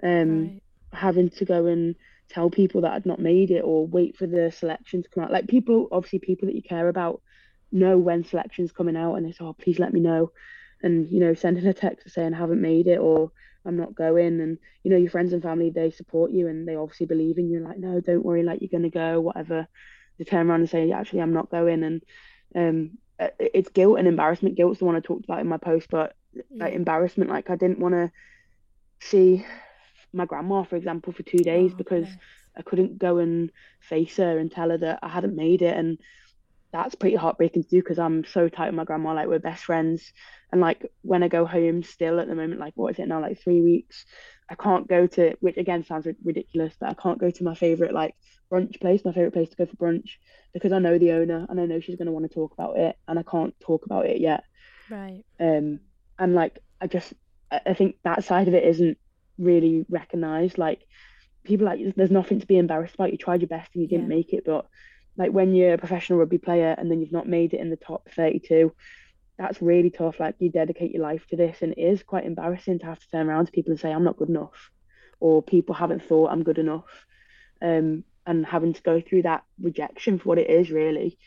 Um, 0.03 0.43
right. 0.43 0.63
having 0.93 1.31
to 1.31 1.45
go 1.45 1.67
and 1.67 1.95
tell 2.29 2.51
people 2.51 2.83
that 2.83 2.93
I'd 2.93 3.07
not 3.07 3.19
made 3.19 3.51
it 3.51 3.63
or 3.65 3.87
wait 3.87 4.17
for 4.17 4.27
the 4.27 4.51
selection 4.51 5.03
to 5.03 5.09
come 5.09 5.25
out. 5.25 5.33
Like 5.33 5.49
people, 5.49 5.89
obviously, 5.93 6.19
people 6.19 6.47
that 6.47 6.55
you 6.55 6.63
care 6.63 6.89
about 6.89 7.21
know 7.71 7.99
when 7.99 8.25
selection's 8.25 8.73
coming 8.73 8.97
out 8.97 9.15
and 9.15 9.27
they 9.27 9.33
say, 9.33 9.45
oh, 9.45 9.53
please 9.53 9.79
let 9.79 9.93
me 9.93 10.01
know. 10.01 10.33
And, 10.83 11.11
you 11.11 11.21
know, 11.21 11.35
sending 11.35 11.67
a 11.67 11.75
text 11.75 12.11
saying 12.11 12.35
I 12.35 12.39
haven't 12.39 12.61
made 12.61 12.87
it 12.87 12.99
or 12.99 13.31
I'm 13.65 13.77
not 13.77 13.95
going. 13.95 14.41
And, 14.41 14.59
you 14.83 14.91
know, 14.91 14.97
your 14.97 15.11
friends 15.11 15.33
and 15.33 15.43
family, 15.43 15.71
they 15.71 15.91
support 15.91 16.33
you 16.33 16.49
and 16.49 16.67
they 16.67 16.75
obviously 16.75 17.07
believe 17.07 17.39
in 17.39 17.51
you. 17.51 17.61
Like, 17.61 17.79
no, 17.79 18.01
don't 18.01 18.25
worry, 18.25 18.43
like 18.43 18.61
you're 18.61 18.69
going 18.69 18.83
to 18.83 18.91
go, 18.91 19.21
whatever. 19.21 19.69
They 20.19 20.25
turn 20.25 20.49
around 20.51 20.61
and 20.61 20.71
say, 20.71 20.91
actually, 20.91 21.23
I'm 21.23 21.33
not 21.33 21.51
going. 21.51 21.83
And 21.85 22.03
um, 22.55 22.99
it's 23.39 23.71
guilt 23.71 23.99
and 23.99 24.09
embarrassment. 24.09 24.57
Guilt's 24.57 24.81
the 24.81 24.85
one 24.85 24.97
I 24.97 25.01
talked 25.01 25.25
about 25.25 25.41
in 25.41 25.49
my 25.49 25.59
post, 25.59 25.89
but 25.91 26.17
like 26.51 26.75
embarrassment, 26.75 27.31
like 27.31 27.51
I 27.51 27.57
didn't 27.57 27.79
want 27.79 27.95
to 27.95 28.11
see 29.01 29.45
my 30.13 30.27
grandma, 30.27 30.63
for 30.63 30.77
example, 30.77 31.13
for 31.13 31.23
two 31.23 31.39
days 31.39 31.73
oh, 31.75 31.77
because. 31.77 32.09
I 32.57 32.63
couldn't 32.63 32.99
go 32.99 33.19
and 33.19 33.51
face 33.81 34.17
her 34.17 34.39
and 34.39 34.51
tell 34.51 34.71
her 34.71 34.79
that 34.79 34.99
I 35.03 35.09
hadn't 35.09 35.37
made 35.37 35.63
it. 35.63 35.77
And 35.77 35.99
that's 36.73 36.95
pretty 36.95 37.17
heartbreaking 37.17 37.65
to 37.65 37.69
do 37.69 37.81
because 37.81 37.99
I'm 37.99 38.25
so 38.25 38.49
tight 38.49 38.67
with 38.67 38.75
my 38.75 38.85
grandma. 38.85 39.15
Like 39.15 39.29
we're 39.29 39.39
best 39.39 39.65
friends. 39.65 40.13
And 40.51 40.61
like 40.61 40.91
when 41.03 41.23
I 41.23 41.29
go 41.29 41.47
home 41.47 41.83
still 41.83 42.21
at 42.21 42.29
the 42.29 42.35
moment, 42.35 42.61
like 42.61 42.75
what 42.77 42.93
is 42.93 42.99
it 42.99 43.09
now, 43.09 43.21
like 43.21 43.41
three 43.41 43.61
weeks, 43.61 44.05
I 44.49 44.55
can't 44.55 44.89
go 44.89 45.07
to, 45.07 45.37
which 45.41 45.57
again 45.57 45.85
sounds 45.85 46.07
ridiculous, 46.25 46.75
but 46.79 46.91
I 46.91 46.95
can't 46.95 47.19
go 47.19 47.31
to 47.31 47.45
my 47.45 47.55
favorite 47.55 47.95
like 47.95 48.15
brunch 48.51 48.81
place, 48.81 49.05
my 49.05 49.13
favorite 49.13 49.33
place 49.33 49.49
to 49.51 49.57
go 49.57 49.67
for 49.67 49.77
brunch 49.77 50.11
because 50.53 50.73
I 50.73 50.79
know 50.79 50.99
the 50.99 51.13
owner 51.13 51.47
and 51.49 51.61
I 51.61 51.67
know 51.67 51.81
she's 51.81 51.97
going 51.97 52.07
to 52.07 52.13
want 52.13 52.29
to 52.29 52.35
talk 52.35 52.53
about 52.53 52.77
it 52.79 52.99
and 53.09 53.19
I 53.19 53.23
can't 53.23 53.59
talk 53.61 53.87
about 53.87 54.07
it 54.07 54.21
yet. 54.21 54.45
Right. 54.91 55.25
Um, 55.41 55.81
and 56.19 56.35
like 56.35 56.59
I 56.81 56.87
just, 56.87 57.15
I 57.51 57.75
think 57.75 57.97
that 58.05 58.25
side 58.25 58.49
of 58.49 58.55
it 58.55 58.65
isn't 58.65 58.99
really 59.43 59.85
recognized. 59.89 60.59
Like 60.59 60.87
people 61.45 61.67
like 61.67 61.81
there's 61.97 62.11
nothing 62.11 62.41
to 62.41 62.47
be 62.47 62.59
embarrassed 62.59 62.95
about. 62.95 63.13
You 63.13 63.19
tried 63.19 63.41
your 63.41 63.49
best 63.49 63.71
and 63.75 63.83
you 63.83 63.89
didn't 63.89 64.11
yeah. 64.11 64.17
make 64.17 64.33
it, 64.33 64.45
but 64.45 64.67
like 65.17 65.33
when 65.33 65.55
you're 65.55 65.75
a 65.75 65.79
professional 65.79 66.19
rugby 66.19 66.39
player 66.39 66.75
and 66.77 66.91
then 66.91 67.01
you've 67.01 67.13
not 67.13 67.29
made 67.29 67.53
it 67.53 67.61
in 67.61 67.71
the 67.71 67.77
top 67.77 68.09
32, 68.17 68.73
that's 69.37 69.61
really 69.61 69.91
tough. 69.91 70.21
Like 70.21 70.37
you 70.39 70.51
dedicate 70.51 70.93
your 70.93 71.03
life 71.03 71.27
to 71.29 71.37
this, 71.37 71.63
and 71.63 71.73
it 71.73 71.81
is 71.81 72.03
quite 72.03 72.25
embarrassing 72.25 72.79
to 72.81 72.87
have 72.87 73.01
to 73.01 73.11
turn 73.11 73.29
around 73.29 73.47
to 73.47 73.53
people 73.53 73.73
and 73.73 73.81
say 73.81 73.93
I'm 73.93 74.05
not 74.05 74.17
good 74.17 74.29
enough, 74.29 74.71
or 75.21 75.43
people 75.43 75.75
haven't 75.75 76.05
thought 76.05 76.31
I'm 76.31 76.45
good 76.45 76.59
enough, 76.59 77.07
um, 77.61 78.05
and 78.27 78.47
having 78.47 78.73
to 78.73 78.83
go 78.83 79.01
through 79.01 79.23
that 79.23 79.45
rejection 79.61 80.19
for 80.19 80.31
what 80.31 80.39
it 80.39 80.51
is 80.51 80.71
really. 80.71 81.19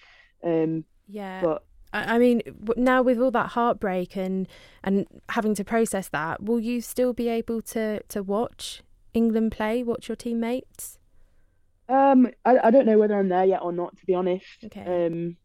Um, 0.43 0.86
yeah. 1.08 1.41
But 1.41 1.63
I 1.95 2.17
mean, 2.17 2.41
now 2.75 3.01
with 3.01 3.19
all 3.19 3.31
that 3.31 3.51
heartbreak 3.51 4.15
and 4.17 4.47
and 4.84 5.08
having 5.29 5.55
to 5.55 5.63
process 5.63 6.10
that, 6.10 6.43
will 6.43 6.60
you 6.60 6.81
still 6.81 7.13
be 7.13 7.29
able 7.29 7.62
to 7.63 8.01
to 8.01 8.23
watch 8.23 8.81
England 9.13 9.51
play, 9.51 9.84
watch 9.84 10.10
your 10.10 10.15
teammates? 10.15 10.99
Um, 11.88 12.27
I, 12.43 12.58
I 12.63 12.71
don't 12.71 12.86
know 12.86 12.97
whether 12.97 13.17
I'm 13.17 13.29
there 13.29 13.45
yet 13.45 13.62
or 13.62 13.71
not, 13.71 13.97
to 13.97 14.05
be 14.05 14.13
honest. 14.15 14.45
Okay. 14.65 15.05
Um, 15.08 15.38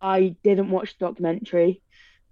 I 0.00 0.36
didn't 0.42 0.70
watch 0.70 0.98
the 0.98 1.06
documentary. 1.06 1.82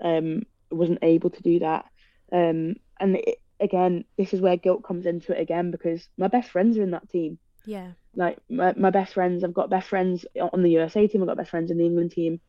Um, 0.00 0.42
wasn't 0.70 0.98
able 1.02 1.30
to 1.30 1.42
do 1.42 1.60
that. 1.60 1.86
Um, 2.32 2.76
and 2.98 3.16
it, 3.16 3.38
again, 3.60 4.04
this 4.16 4.32
is 4.34 4.40
where 4.40 4.56
guilt 4.56 4.82
comes 4.82 5.06
into 5.06 5.32
it 5.32 5.40
again 5.40 5.70
because 5.70 6.08
my 6.16 6.28
best 6.28 6.50
friends 6.50 6.76
are 6.78 6.82
in 6.82 6.90
that 6.92 7.08
team. 7.08 7.38
Yeah. 7.64 7.92
Like 8.16 8.38
my, 8.50 8.74
my 8.76 8.90
best 8.90 9.14
friends, 9.14 9.44
I've 9.44 9.54
got 9.54 9.70
best 9.70 9.88
friends 9.88 10.26
on 10.52 10.62
the 10.62 10.70
USA 10.70 11.06
team. 11.06 11.22
I've 11.22 11.28
got 11.28 11.36
best 11.36 11.50
friends 11.50 11.70
in 11.70 11.78
the 11.78 11.86
England 11.86 12.12
team. 12.12 12.40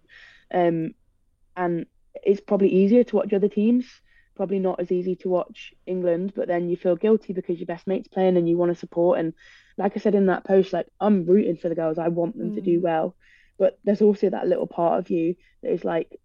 Um, 0.53 0.93
and 1.55 1.85
it's 2.23 2.41
probably 2.41 2.69
easier 2.69 3.03
to 3.03 3.15
watch 3.15 3.33
other 3.33 3.49
teams. 3.49 3.85
Probably 4.35 4.59
not 4.59 4.79
as 4.79 4.91
easy 4.91 5.15
to 5.17 5.29
watch 5.29 5.73
England, 5.85 6.33
but 6.35 6.47
then 6.47 6.69
you 6.69 6.75
feel 6.75 6.95
guilty 6.95 7.33
because 7.33 7.59
your 7.59 7.67
best 7.67 7.85
mate's 7.85 8.07
playing 8.07 8.37
and 8.37 8.49
you 8.49 8.57
want 8.57 8.71
to 8.71 8.79
support. 8.79 9.19
And 9.19 9.33
like 9.77 9.93
I 9.95 9.99
said 9.99 10.15
in 10.15 10.27
that 10.27 10.43
post, 10.43 10.73
like 10.73 10.87
I'm 10.99 11.25
rooting 11.25 11.57
for 11.57 11.69
the 11.69 11.75
girls. 11.75 11.97
I 11.97 12.07
want 12.07 12.37
them 12.37 12.51
mm. 12.51 12.55
to 12.55 12.61
do 12.61 12.79
mm. 12.79 12.81
well, 12.81 13.15
but 13.57 13.79
there's 13.83 14.01
also 14.01 14.29
that 14.29 14.47
little 14.47 14.67
part 14.67 14.99
of 14.99 15.09
you 15.11 15.35
that 15.61 15.71
is 15.71 15.83
like, 15.83 16.19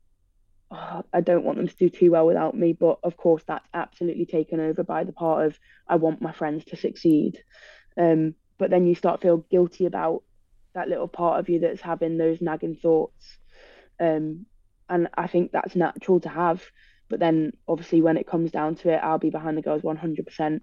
oh, 0.70 1.04
I 1.12 1.20
don't 1.20 1.44
want 1.44 1.58
them 1.58 1.68
to 1.68 1.76
do 1.76 1.90
too 1.90 2.10
well 2.10 2.26
without 2.26 2.56
me. 2.56 2.72
But 2.72 2.98
of 3.02 3.16
course, 3.16 3.42
that's 3.46 3.68
absolutely 3.74 4.26
taken 4.26 4.60
over 4.60 4.82
by 4.82 5.04
the 5.04 5.12
part 5.12 5.46
of 5.46 5.58
I 5.86 5.96
want 5.96 6.22
my 6.22 6.32
friends 6.32 6.64
to 6.66 6.76
succeed. 6.76 7.42
Um, 7.98 8.34
but 8.56 8.70
then 8.70 8.86
you 8.86 8.94
start 8.94 9.20
feel 9.20 9.38
guilty 9.50 9.84
about 9.84 10.22
that 10.74 10.88
little 10.88 11.08
part 11.08 11.40
of 11.40 11.48
you 11.48 11.60
that's 11.60 11.80
having 11.80 12.16
those 12.16 12.40
nagging 12.40 12.76
thoughts 12.76 13.38
um, 14.00 14.46
and 14.88 15.08
I 15.14 15.26
think 15.26 15.52
that's 15.52 15.76
natural 15.76 16.20
to 16.20 16.28
have. 16.28 16.62
But 17.08 17.20
then 17.20 17.52
obviously 17.66 18.02
when 18.02 18.16
it 18.16 18.26
comes 18.26 18.50
down 18.50 18.74
to 18.76 18.90
it, 18.90 19.00
I'll 19.02 19.18
be 19.18 19.30
behind 19.30 19.56
the 19.56 19.62
girls 19.62 19.82
100%. 19.82 20.60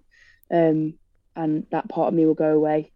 Um, 0.50 0.94
and 1.34 1.66
that 1.70 1.88
part 1.88 2.08
of 2.08 2.14
me 2.14 2.24
will 2.24 2.34
go 2.34 2.54
away. 2.54 2.92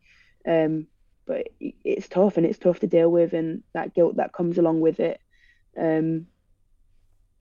Um, 0.46 0.86
but 1.26 1.48
it, 1.60 1.74
it's 1.84 2.08
tough 2.08 2.36
and 2.36 2.46
it's 2.46 2.58
tough 2.58 2.80
to 2.80 2.86
deal 2.86 3.10
with, 3.10 3.32
and 3.34 3.62
that 3.72 3.94
guilt 3.94 4.16
that 4.16 4.32
comes 4.32 4.58
along 4.58 4.80
with 4.80 4.98
it. 4.98 5.20
Um, 5.78 6.26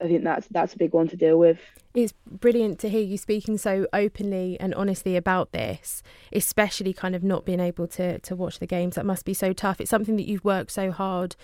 I 0.00 0.06
think 0.06 0.24
that's 0.24 0.46
that's 0.48 0.74
a 0.74 0.78
big 0.78 0.92
one 0.92 1.08
to 1.08 1.16
deal 1.16 1.38
with. 1.38 1.58
It's 1.94 2.14
brilliant 2.26 2.78
to 2.80 2.88
hear 2.88 3.02
you 3.02 3.18
speaking 3.18 3.58
so 3.58 3.86
openly 3.92 4.56
and 4.60 4.74
honestly 4.74 5.16
about 5.16 5.52
this, 5.52 6.02
especially 6.32 6.92
kind 6.92 7.14
of 7.14 7.24
not 7.24 7.44
being 7.44 7.60
able 7.60 7.86
to 7.88 8.18
to 8.20 8.36
watch 8.36 8.58
the 8.58 8.66
games. 8.66 8.94
That 8.94 9.06
must 9.06 9.24
be 9.24 9.34
so 9.34 9.52
tough. 9.52 9.80
It's 9.80 9.90
something 9.90 10.16
that 10.16 10.26
you've 10.26 10.44
worked 10.44 10.70
so 10.70 10.90
hard 10.90 11.36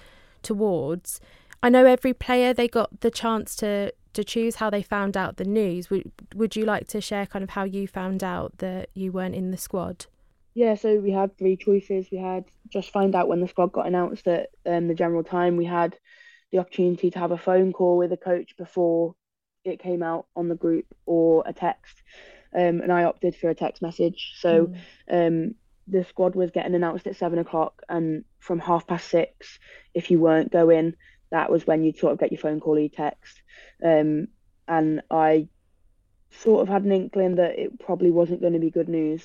towards. 0.42 1.20
I 1.62 1.68
know 1.68 1.84
every 1.84 2.14
player 2.14 2.52
they 2.52 2.68
got 2.68 3.00
the 3.00 3.10
chance 3.10 3.56
to 3.56 3.92
to 4.12 4.24
choose 4.24 4.56
how 4.56 4.70
they 4.70 4.82
found 4.82 5.16
out 5.16 5.36
the 5.36 5.44
news. 5.44 5.90
Would 5.90 6.10
would 6.34 6.56
you 6.56 6.64
like 6.64 6.86
to 6.88 7.00
share 7.00 7.26
kind 7.26 7.42
of 7.42 7.50
how 7.50 7.64
you 7.64 7.86
found 7.86 8.24
out 8.24 8.58
that 8.58 8.90
you 8.94 9.12
weren't 9.12 9.34
in 9.34 9.50
the 9.50 9.56
squad? 9.56 10.06
Yeah, 10.54 10.74
so 10.74 10.96
we 10.96 11.10
had 11.10 11.36
three 11.36 11.56
choices. 11.56 12.06
We 12.10 12.16
had 12.16 12.44
just 12.70 12.90
find 12.90 13.14
out 13.14 13.28
when 13.28 13.40
the 13.40 13.48
squad 13.48 13.72
got 13.72 13.86
announced 13.86 14.26
at 14.26 14.48
um, 14.64 14.88
the 14.88 14.94
general 14.94 15.22
time. 15.22 15.58
We 15.58 15.66
had 15.66 15.98
the 16.50 16.58
opportunity 16.58 17.10
to 17.10 17.18
have 17.18 17.30
a 17.30 17.36
phone 17.36 17.74
call 17.74 17.98
with 17.98 18.12
a 18.12 18.16
coach 18.16 18.56
before 18.56 19.14
it 19.64 19.80
came 19.80 20.02
out 20.02 20.26
on 20.34 20.48
the 20.48 20.54
group 20.54 20.86
or 21.04 21.42
a 21.44 21.52
text. 21.52 22.02
Um, 22.54 22.80
and 22.80 22.90
I 22.90 23.04
opted 23.04 23.36
for 23.36 23.50
a 23.50 23.54
text 23.54 23.82
message. 23.82 24.36
So 24.38 24.72
mm. 25.10 25.26
um, 25.26 25.54
the 25.86 26.04
squad 26.04 26.34
was 26.34 26.50
getting 26.50 26.74
announced 26.74 27.06
at 27.06 27.16
seven 27.16 27.38
o'clock, 27.38 27.82
and 27.88 28.24
from 28.38 28.58
half 28.58 28.86
past 28.86 29.08
six, 29.08 29.58
if 29.92 30.10
you 30.10 30.18
weren't 30.20 30.50
going, 30.50 30.94
that 31.30 31.50
was 31.50 31.66
when 31.66 31.82
you'd 31.82 31.98
sort 31.98 32.12
of 32.12 32.18
get 32.18 32.32
your 32.32 32.40
phone 32.40 32.60
call 32.60 32.76
or 32.76 32.80
your 32.80 32.88
text. 32.88 33.42
Um, 33.82 34.28
and 34.68 35.02
I 35.10 35.48
sort 36.30 36.62
of 36.62 36.68
had 36.68 36.84
an 36.84 36.92
inkling 36.92 37.36
that 37.36 37.58
it 37.58 37.78
probably 37.80 38.10
wasn't 38.10 38.40
going 38.40 38.52
to 38.52 38.58
be 38.58 38.70
good 38.70 38.88
news. 38.88 39.22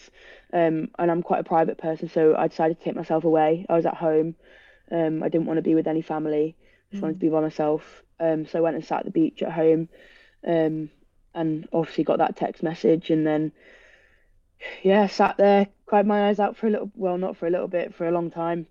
Um, 0.53 0.89
and 0.97 1.11
I'm 1.11 1.23
quite 1.23 1.41
a 1.41 1.45
private 1.45 1.77
person, 1.77 2.09
so 2.09 2.35
I 2.35 2.47
decided 2.47 2.79
to 2.79 2.83
take 2.83 2.95
myself 2.95 3.23
away. 3.23 3.65
I 3.69 3.75
was 3.75 3.85
at 3.85 3.95
home. 3.95 4.35
Um, 4.91 5.23
I 5.23 5.29
didn't 5.29 5.47
want 5.47 5.57
to 5.57 5.63
be 5.63 5.75
with 5.75 5.87
any 5.87 6.01
family. 6.01 6.55
I 6.57 6.91
Just 6.91 6.99
mm. 6.99 7.03
wanted 7.03 7.13
to 7.13 7.19
be 7.19 7.29
by 7.29 7.41
myself. 7.41 8.03
Um, 8.19 8.45
so 8.45 8.59
I 8.59 8.61
went 8.61 8.75
and 8.75 8.85
sat 8.85 8.99
at 8.99 9.05
the 9.05 9.11
beach 9.11 9.41
at 9.41 9.51
home. 9.51 9.89
Um, 10.45 10.89
and 11.33 11.67
obviously 11.71 12.03
got 12.03 12.17
that 12.17 12.35
text 12.35 12.61
message, 12.61 13.09
and 13.09 13.25
then 13.25 13.51
yeah, 14.83 15.07
sat 15.07 15.37
there, 15.37 15.67
cried 15.85 16.05
my 16.05 16.29
eyes 16.29 16.39
out 16.39 16.57
for 16.57 16.67
a 16.67 16.69
little. 16.69 16.91
Well, 16.95 17.17
not 17.17 17.37
for 17.37 17.47
a 17.47 17.49
little 17.49 17.67
bit, 17.67 17.95
for 17.95 18.07
a 18.07 18.11
long 18.11 18.31
time. 18.31 18.67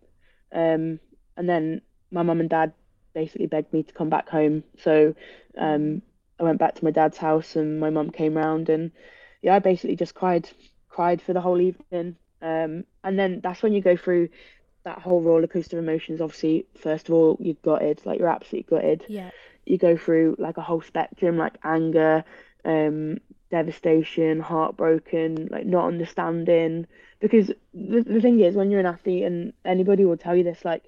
Um, 0.53 1.01
and 1.37 1.49
then 1.49 1.83
my 2.11 2.23
mum 2.23 2.41
and 2.41 2.51
dad 2.51 2.73
basically 3.13 3.47
begged 3.47 3.73
me 3.73 3.83
to 3.83 3.93
come 3.95 4.09
back 4.09 4.29
home. 4.29 4.65
So 4.79 5.15
um, 5.57 6.03
I 6.39 6.45
went 6.45 6.59
back 6.59 6.75
to 6.77 6.85
my 6.85 6.91
dad's 6.91 7.19
house, 7.19 7.57
and 7.57 7.81
my 7.81 7.91
mum 7.91 8.11
came 8.11 8.35
round, 8.37 8.69
and 8.69 8.91
yeah, 9.43 9.55
I 9.55 9.59
basically 9.59 9.97
just 9.97 10.15
cried, 10.15 10.49
cried 10.89 11.23
for 11.23 11.33
the 11.33 11.41
whole 11.41 11.61
evening. 11.61 12.17
Um, 12.43 12.85
and 13.05 13.19
then 13.19 13.41
that's 13.43 13.63
when 13.63 13.73
you 13.73 13.81
go 13.81 13.97
through 13.97 14.29
that 14.85 14.99
whole 14.99 15.21
roller 15.21 15.47
coaster 15.47 15.79
of 15.79 15.85
emotions. 15.85 16.21
Obviously, 16.21 16.67
first 16.79 17.09
of 17.09 17.15
all, 17.15 17.37
you're 17.41 17.57
gutted, 17.63 18.01
like 18.05 18.19
you're 18.19 18.29
absolutely 18.29 18.77
gutted. 18.77 19.05
Yeah. 19.09 19.31
You 19.67 19.79
go 19.79 19.97
through 19.97 20.37
like 20.39 20.57
a 20.57 20.63
whole 20.63 20.81
spectrum, 20.81 21.37
like 21.37 21.59
anger, 21.63 22.25
um, 22.65 23.19
devastation, 23.51 24.41
heartbroken, 24.41 25.49
like 25.51 25.67
not 25.67 25.87
understanding. 25.87 26.87
Because 27.21 27.49
the, 27.75 28.03
the 28.03 28.21
thing 28.21 28.41
is, 28.41 28.55
when 28.55 28.71
you're 28.71 28.81
an 28.81 28.87
athlete, 28.87 29.25
and 29.25 29.53
anybody 29.65 30.05
will 30.05 30.17
tell 30.17 30.35
you 30.35 30.45
this, 30.45 30.65
like 30.65 30.85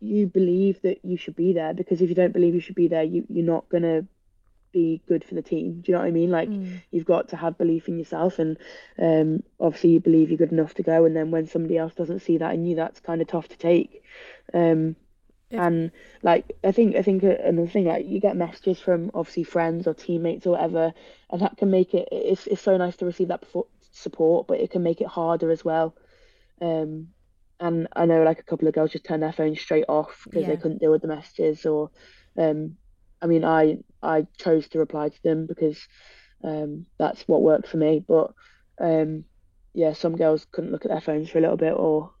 you 0.00 0.26
believe 0.26 0.80
that 0.82 1.04
you 1.04 1.16
should 1.16 1.36
be 1.36 1.52
there 1.52 1.74
because 1.74 2.00
if 2.00 2.08
you 2.08 2.14
don't 2.14 2.32
believe 2.32 2.54
you 2.54 2.60
should 2.60 2.74
be 2.74 2.88
there, 2.88 3.02
you 3.02 3.24
you're 3.28 3.44
not 3.44 3.68
gonna 3.68 4.06
be 4.72 5.02
good 5.08 5.24
for 5.24 5.34
the 5.34 5.42
team. 5.42 5.80
Do 5.80 5.90
you 5.90 5.94
know 5.94 6.00
what 6.00 6.08
I 6.08 6.12
mean? 6.12 6.30
Like 6.30 6.48
mm. 6.48 6.80
you've 6.90 7.04
got 7.04 7.28
to 7.30 7.36
have 7.36 7.58
belief 7.58 7.88
in 7.88 7.98
yourself, 7.98 8.38
and 8.38 8.56
um, 8.98 9.42
obviously 9.58 9.90
you 9.90 10.00
believe 10.00 10.30
you're 10.30 10.38
good 10.38 10.52
enough 10.52 10.74
to 10.74 10.82
go. 10.82 11.04
And 11.04 11.16
then 11.16 11.30
when 11.30 11.46
somebody 11.46 11.78
else 11.78 11.94
doesn't 11.94 12.20
see 12.20 12.38
that 12.38 12.54
in 12.54 12.64
you, 12.64 12.76
that's 12.76 13.00
kind 13.00 13.20
of 13.20 13.28
tough 13.28 13.48
to 13.48 13.58
take. 13.58 14.02
Um, 14.54 14.96
yeah. 15.50 15.66
And 15.66 15.90
like 16.22 16.56
I 16.62 16.72
think 16.72 16.96
I 16.96 17.02
think 17.02 17.22
another 17.22 17.68
thing 17.68 17.86
like 17.86 18.06
you 18.06 18.20
get 18.20 18.36
messages 18.36 18.78
from 18.78 19.10
obviously 19.14 19.44
friends 19.44 19.86
or 19.86 19.94
teammates 19.94 20.46
or 20.46 20.50
whatever, 20.50 20.92
and 21.30 21.40
that 21.40 21.56
can 21.56 21.70
make 21.70 21.94
it. 21.94 22.08
It's 22.12 22.46
it's 22.46 22.62
so 22.62 22.76
nice 22.76 22.96
to 22.96 23.06
receive 23.06 23.28
that 23.28 23.44
support, 23.92 24.46
but 24.46 24.60
it 24.60 24.70
can 24.70 24.82
make 24.82 25.00
it 25.00 25.06
harder 25.06 25.50
as 25.50 25.64
well. 25.64 25.94
Um, 26.60 27.08
and 27.60 27.88
I 27.94 28.06
know 28.06 28.22
like 28.22 28.40
a 28.40 28.44
couple 28.44 28.68
of 28.68 28.74
girls 28.74 28.92
just 28.92 29.04
turned 29.04 29.22
their 29.22 29.32
phones 29.32 29.60
straight 29.60 29.86
off 29.88 30.22
because 30.24 30.42
yeah. 30.42 30.48
they 30.48 30.56
couldn't 30.56 30.78
deal 30.78 30.90
with 30.90 31.02
the 31.02 31.08
messages 31.08 31.66
or 31.66 31.90
um 32.38 32.76
I 33.20 33.26
mean 33.26 33.44
I 33.44 33.78
I 34.02 34.26
chose 34.38 34.68
to 34.68 34.78
reply 34.78 35.08
to 35.08 35.22
them 35.22 35.46
because 35.46 35.86
um 36.44 36.86
that's 36.98 37.22
what 37.26 37.42
worked 37.42 37.68
for 37.68 37.76
me 37.78 38.04
but 38.06 38.32
um 38.80 39.24
yeah 39.74 39.92
some 39.92 40.16
girls 40.16 40.46
couldn't 40.52 40.72
look 40.72 40.84
at 40.84 40.90
their 40.90 41.00
phones 41.00 41.30
for 41.30 41.38
a 41.38 41.40
little 41.40 41.56
bit 41.56 41.74
or 41.74 42.12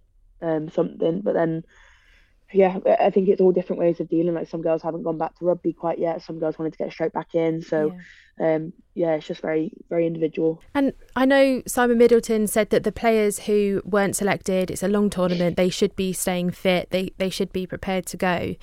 um 0.42 0.68
something 0.70 1.20
but 1.20 1.34
then 1.34 1.62
yeah 2.52 2.78
I 3.00 3.10
think 3.10 3.28
it's 3.28 3.40
all 3.40 3.52
different 3.52 3.80
ways 3.80 4.00
of 4.00 4.08
dealing 4.08 4.34
like 4.34 4.48
some 4.48 4.62
girls 4.62 4.82
haven't 4.82 5.02
gone 5.02 5.18
back 5.18 5.38
to 5.38 5.44
rugby 5.44 5.72
quite 5.72 5.98
yet 5.98 6.22
some 6.22 6.38
girls 6.38 6.58
wanted 6.58 6.72
to 6.72 6.78
get 6.78 6.92
straight 6.92 7.12
back 7.12 7.34
in 7.34 7.62
so 7.62 7.92
yeah 7.92 8.00
um, 8.40 8.72
yeah, 8.94 9.14
it's 9.14 9.26
just 9.26 9.40
very, 9.40 9.72
very 9.88 10.06
individual. 10.06 10.62
And 10.74 10.92
I 11.16 11.24
know 11.24 11.62
Simon 11.66 11.98
Middleton 11.98 12.46
said 12.46 12.70
that 12.70 12.84
the 12.84 12.92
players 12.92 13.40
who 13.40 13.82
weren't 13.84 14.16
selected, 14.16 14.70
it's 14.70 14.82
a 14.82 14.88
long 14.88 15.10
tournament, 15.10 15.56
they 15.56 15.70
should 15.70 15.94
be 15.96 16.12
staying 16.12 16.50
fit, 16.50 16.90
they, 16.90 17.12
they 17.18 17.30
should 17.30 17.52
be 17.52 17.66
prepared 17.66 18.06
to 18.06 18.16
go. 18.16 18.54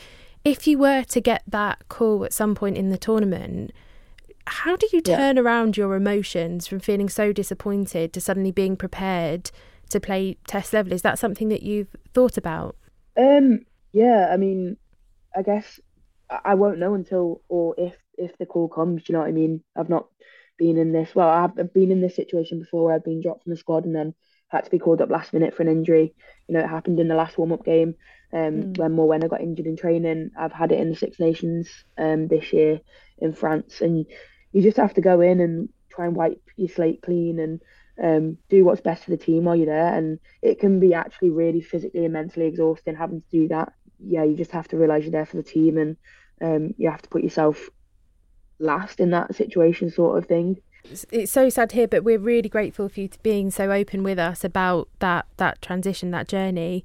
If 0.43 0.67
you 0.67 0.77
were 0.77 1.03
to 1.03 1.21
get 1.21 1.43
that 1.47 1.87
call 1.89 2.23
at 2.23 2.33
some 2.33 2.55
point 2.55 2.77
in 2.77 2.89
the 2.89 2.97
tournament, 2.97 3.71
how 4.47 4.75
do 4.75 4.87
you 4.93 5.01
turn 5.01 5.37
yeah. 5.37 5.41
around 5.41 5.75
your 5.75 5.95
emotions 5.95 6.67
from 6.67 6.79
feeling 6.79 7.09
so 7.09 7.33
disappointed 7.33 8.13
to 8.13 8.21
suddenly 8.21 8.51
being 8.51 8.75
prepared 8.75 9.49
to 9.89 9.99
play 9.99 10.37
test 10.47 10.71
level? 10.71 10.93
Is 10.93 11.01
that 11.01 11.17
something 11.17 11.49
that 11.49 11.63
you've 11.63 11.95
thought 12.13 12.37
about? 12.37 12.75
Um, 13.17 13.61
yeah, 13.95 14.27
I 14.29 14.35
mean, 14.35 14.75
I 15.33 15.41
guess 15.41 15.79
I 16.29 16.55
won't 16.55 16.79
know 16.79 16.95
until 16.95 17.41
or 17.47 17.75
if 17.77 17.95
if 18.17 18.37
the 18.37 18.45
call 18.45 18.67
comes. 18.67 19.03
Do 19.03 19.05
you 19.07 19.13
know 19.13 19.21
what 19.21 19.29
I 19.29 19.31
mean? 19.31 19.63
I've 19.73 19.89
not 19.89 20.07
been 20.57 20.77
in 20.77 20.91
this. 20.91 21.15
Well, 21.15 21.29
I've 21.29 21.73
been 21.73 21.91
in 21.91 22.01
this 22.01 22.15
situation 22.15 22.59
before 22.59 22.85
where 22.85 22.95
I've 22.95 23.05
been 23.05 23.21
dropped 23.21 23.43
from 23.43 23.51
the 23.51 23.57
squad 23.57 23.85
and 23.85 23.95
then 23.95 24.13
had 24.49 24.65
to 24.65 24.69
be 24.69 24.79
called 24.79 24.99
up 24.99 25.09
last 25.09 25.31
minute 25.31 25.55
for 25.55 25.63
an 25.63 25.69
injury. 25.69 26.13
You 26.47 26.55
know, 26.55 26.59
it 26.59 26.67
happened 26.67 26.99
in 26.99 27.07
the 27.07 27.15
last 27.15 27.37
warm 27.37 27.53
up 27.53 27.63
game 27.63 27.95
um, 28.33 28.39
mm. 28.73 28.77
when 28.77 28.97
Morwenna 28.97 29.29
got 29.29 29.39
injured 29.39 29.65
in 29.65 29.77
training. 29.77 30.31
I've 30.37 30.51
had 30.51 30.73
it 30.73 30.79
in 30.81 30.89
the 30.89 30.97
Six 30.97 31.17
Nations 31.17 31.69
um, 31.97 32.27
this 32.27 32.51
year 32.51 32.81
in 33.19 33.31
France, 33.31 33.79
and 33.79 34.05
you 34.51 34.61
just 34.61 34.77
have 34.77 34.95
to 34.95 35.01
go 35.01 35.21
in 35.21 35.39
and 35.39 35.69
try 35.89 36.05
and 36.05 36.17
wipe 36.17 36.41
your 36.57 36.67
slate 36.67 37.01
clean 37.01 37.39
and 37.39 37.61
um, 38.03 38.37
do 38.49 38.65
what's 38.65 38.81
best 38.81 39.05
for 39.05 39.11
the 39.11 39.17
team 39.17 39.45
while 39.45 39.55
you're 39.55 39.67
there. 39.67 39.95
And 39.95 40.19
it 40.41 40.59
can 40.59 40.81
be 40.81 40.93
actually 40.93 41.29
really 41.29 41.61
physically 41.61 42.03
and 42.03 42.13
mentally 42.13 42.47
exhausting 42.47 42.95
having 42.95 43.21
to 43.21 43.27
do 43.31 43.47
that. 43.49 43.71
Yeah, 43.99 44.23
you 44.23 44.35
just 44.35 44.51
have 44.51 44.67
to 44.69 44.77
realize 44.77 45.03
you're 45.03 45.11
there 45.11 45.25
for 45.25 45.37
the 45.37 45.43
team 45.43 45.77
and 45.77 45.97
um, 46.41 46.73
you 46.77 46.89
have 46.89 47.01
to 47.01 47.09
put 47.09 47.23
yourself 47.23 47.69
last 48.59 48.99
in 48.99 49.11
that 49.11 49.35
situation, 49.35 49.91
sort 49.91 50.17
of 50.17 50.27
thing. 50.27 50.61
It's 51.11 51.31
so 51.31 51.49
sad 51.49 51.71
here, 51.71 51.87
but 51.87 52.03
we're 52.03 52.19
really 52.19 52.49
grateful 52.49 52.89
for 52.89 52.99
you 52.99 53.09
being 53.23 53.49
so 53.49 53.71
open 53.71 54.03
with 54.03 54.19
us 54.19 54.43
about 54.43 54.87
that 54.99 55.25
that 55.37 55.61
transition, 55.61 56.11
that 56.11 56.27
journey. 56.27 56.83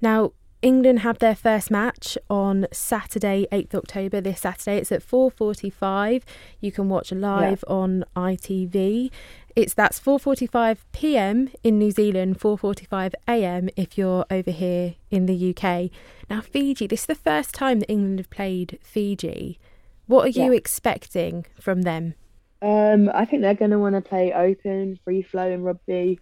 Now, 0.00 0.32
England 0.62 1.00
have 1.00 1.20
their 1.20 1.36
first 1.36 1.70
match 1.70 2.18
on 2.28 2.66
Saturday, 2.72 3.46
8th 3.52 3.74
October. 3.74 4.20
This 4.20 4.40
Saturday, 4.40 4.78
it's 4.78 4.90
at 4.90 5.02
4:45. 5.02 6.24
You 6.60 6.72
can 6.72 6.88
watch 6.88 7.12
live 7.12 7.62
yeah. 7.66 7.74
on 7.74 8.04
ITV. 8.16 9.10
It's 9.56 9.72
that's 9.72 9.98
4:45 9.98 10.76
p.m. 10.92 11.48
in 11.64 11.78
New 11.78 11.90
Zealand, 11.90 12.38
4:45 12.38 13.14
a.m. 13.26 13.70
if 13.74 13.96
you're 13.96 14.26
over 14.30 14.50
here 14.50 14.96
in 15.10 15.24
the 15.24 15.54
UK. 15.56 15.90
Now, 16.28 16.42
Fiji. 16.42 16.86
This 16.86 17.00
is 17.00 17.06
the 17.06 17.14
first 17.14 17.54
time 17.54 17.80
that 17.80 17.90
England 17.90 18.18
have 18.18 18.28
played 18.28 18.78
Fiji. 18.82 19.58
What 20.06 20.26
are 20.26 20.28
you 20.28 20.52
expecting 20.52 21.46
from 21.58 21.82
them? 21.82 22.12
Um, 22.60 23.10
I 23.14 23.24
think 23.24 23.40
they're 23.40 23.54
going 23.54 23.70
to 23.70 23.78
want 23.78 23.94
to 23.94 24.02
play 24.02 24.30
open, 24.34 25.00
free 25.04 25.22
flowing 25.22 25.62
rugby. 25.62 26.20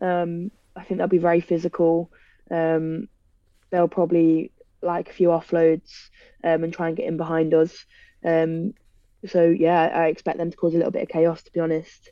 Um, 0.00 0.50
I 0.74 0.82
think 0.82 0.98
they'll 0.98 1.06
be 1.06 1.18
very 1.18 1.40
physical. 1.40 2.10
Um, 2.50 3.08
they'll 3.70 3.86
probably 3.86 4.50
like 4.82 5.08
a 5.08 5.12
few 5.12 5.28
offloads 5.28 6.08
um, 6.42 6.64
and 6.64 6.72
try 6.72 6.88
and 6.88 6.96
get 6.96 7.06
in 7.06 7.16
behind 7.16 7.54
us. 7.54 7.86
Um, 8.24 8.74
so 9.24 9.44
yeah, 9.44 9.82
I 9.82 10.06
expect 10.06 10.38
them 10.38 10.50
to 10.50 10.56
cause 10.56 10.74
a 10.74 10.78
little 10.78 10.90
bit 10.90 11.02
of 11.02 11.08
chaos, 11.08 11.44
to 11.44 11.52
be 11.52 11.60
honest. 11.60 12.10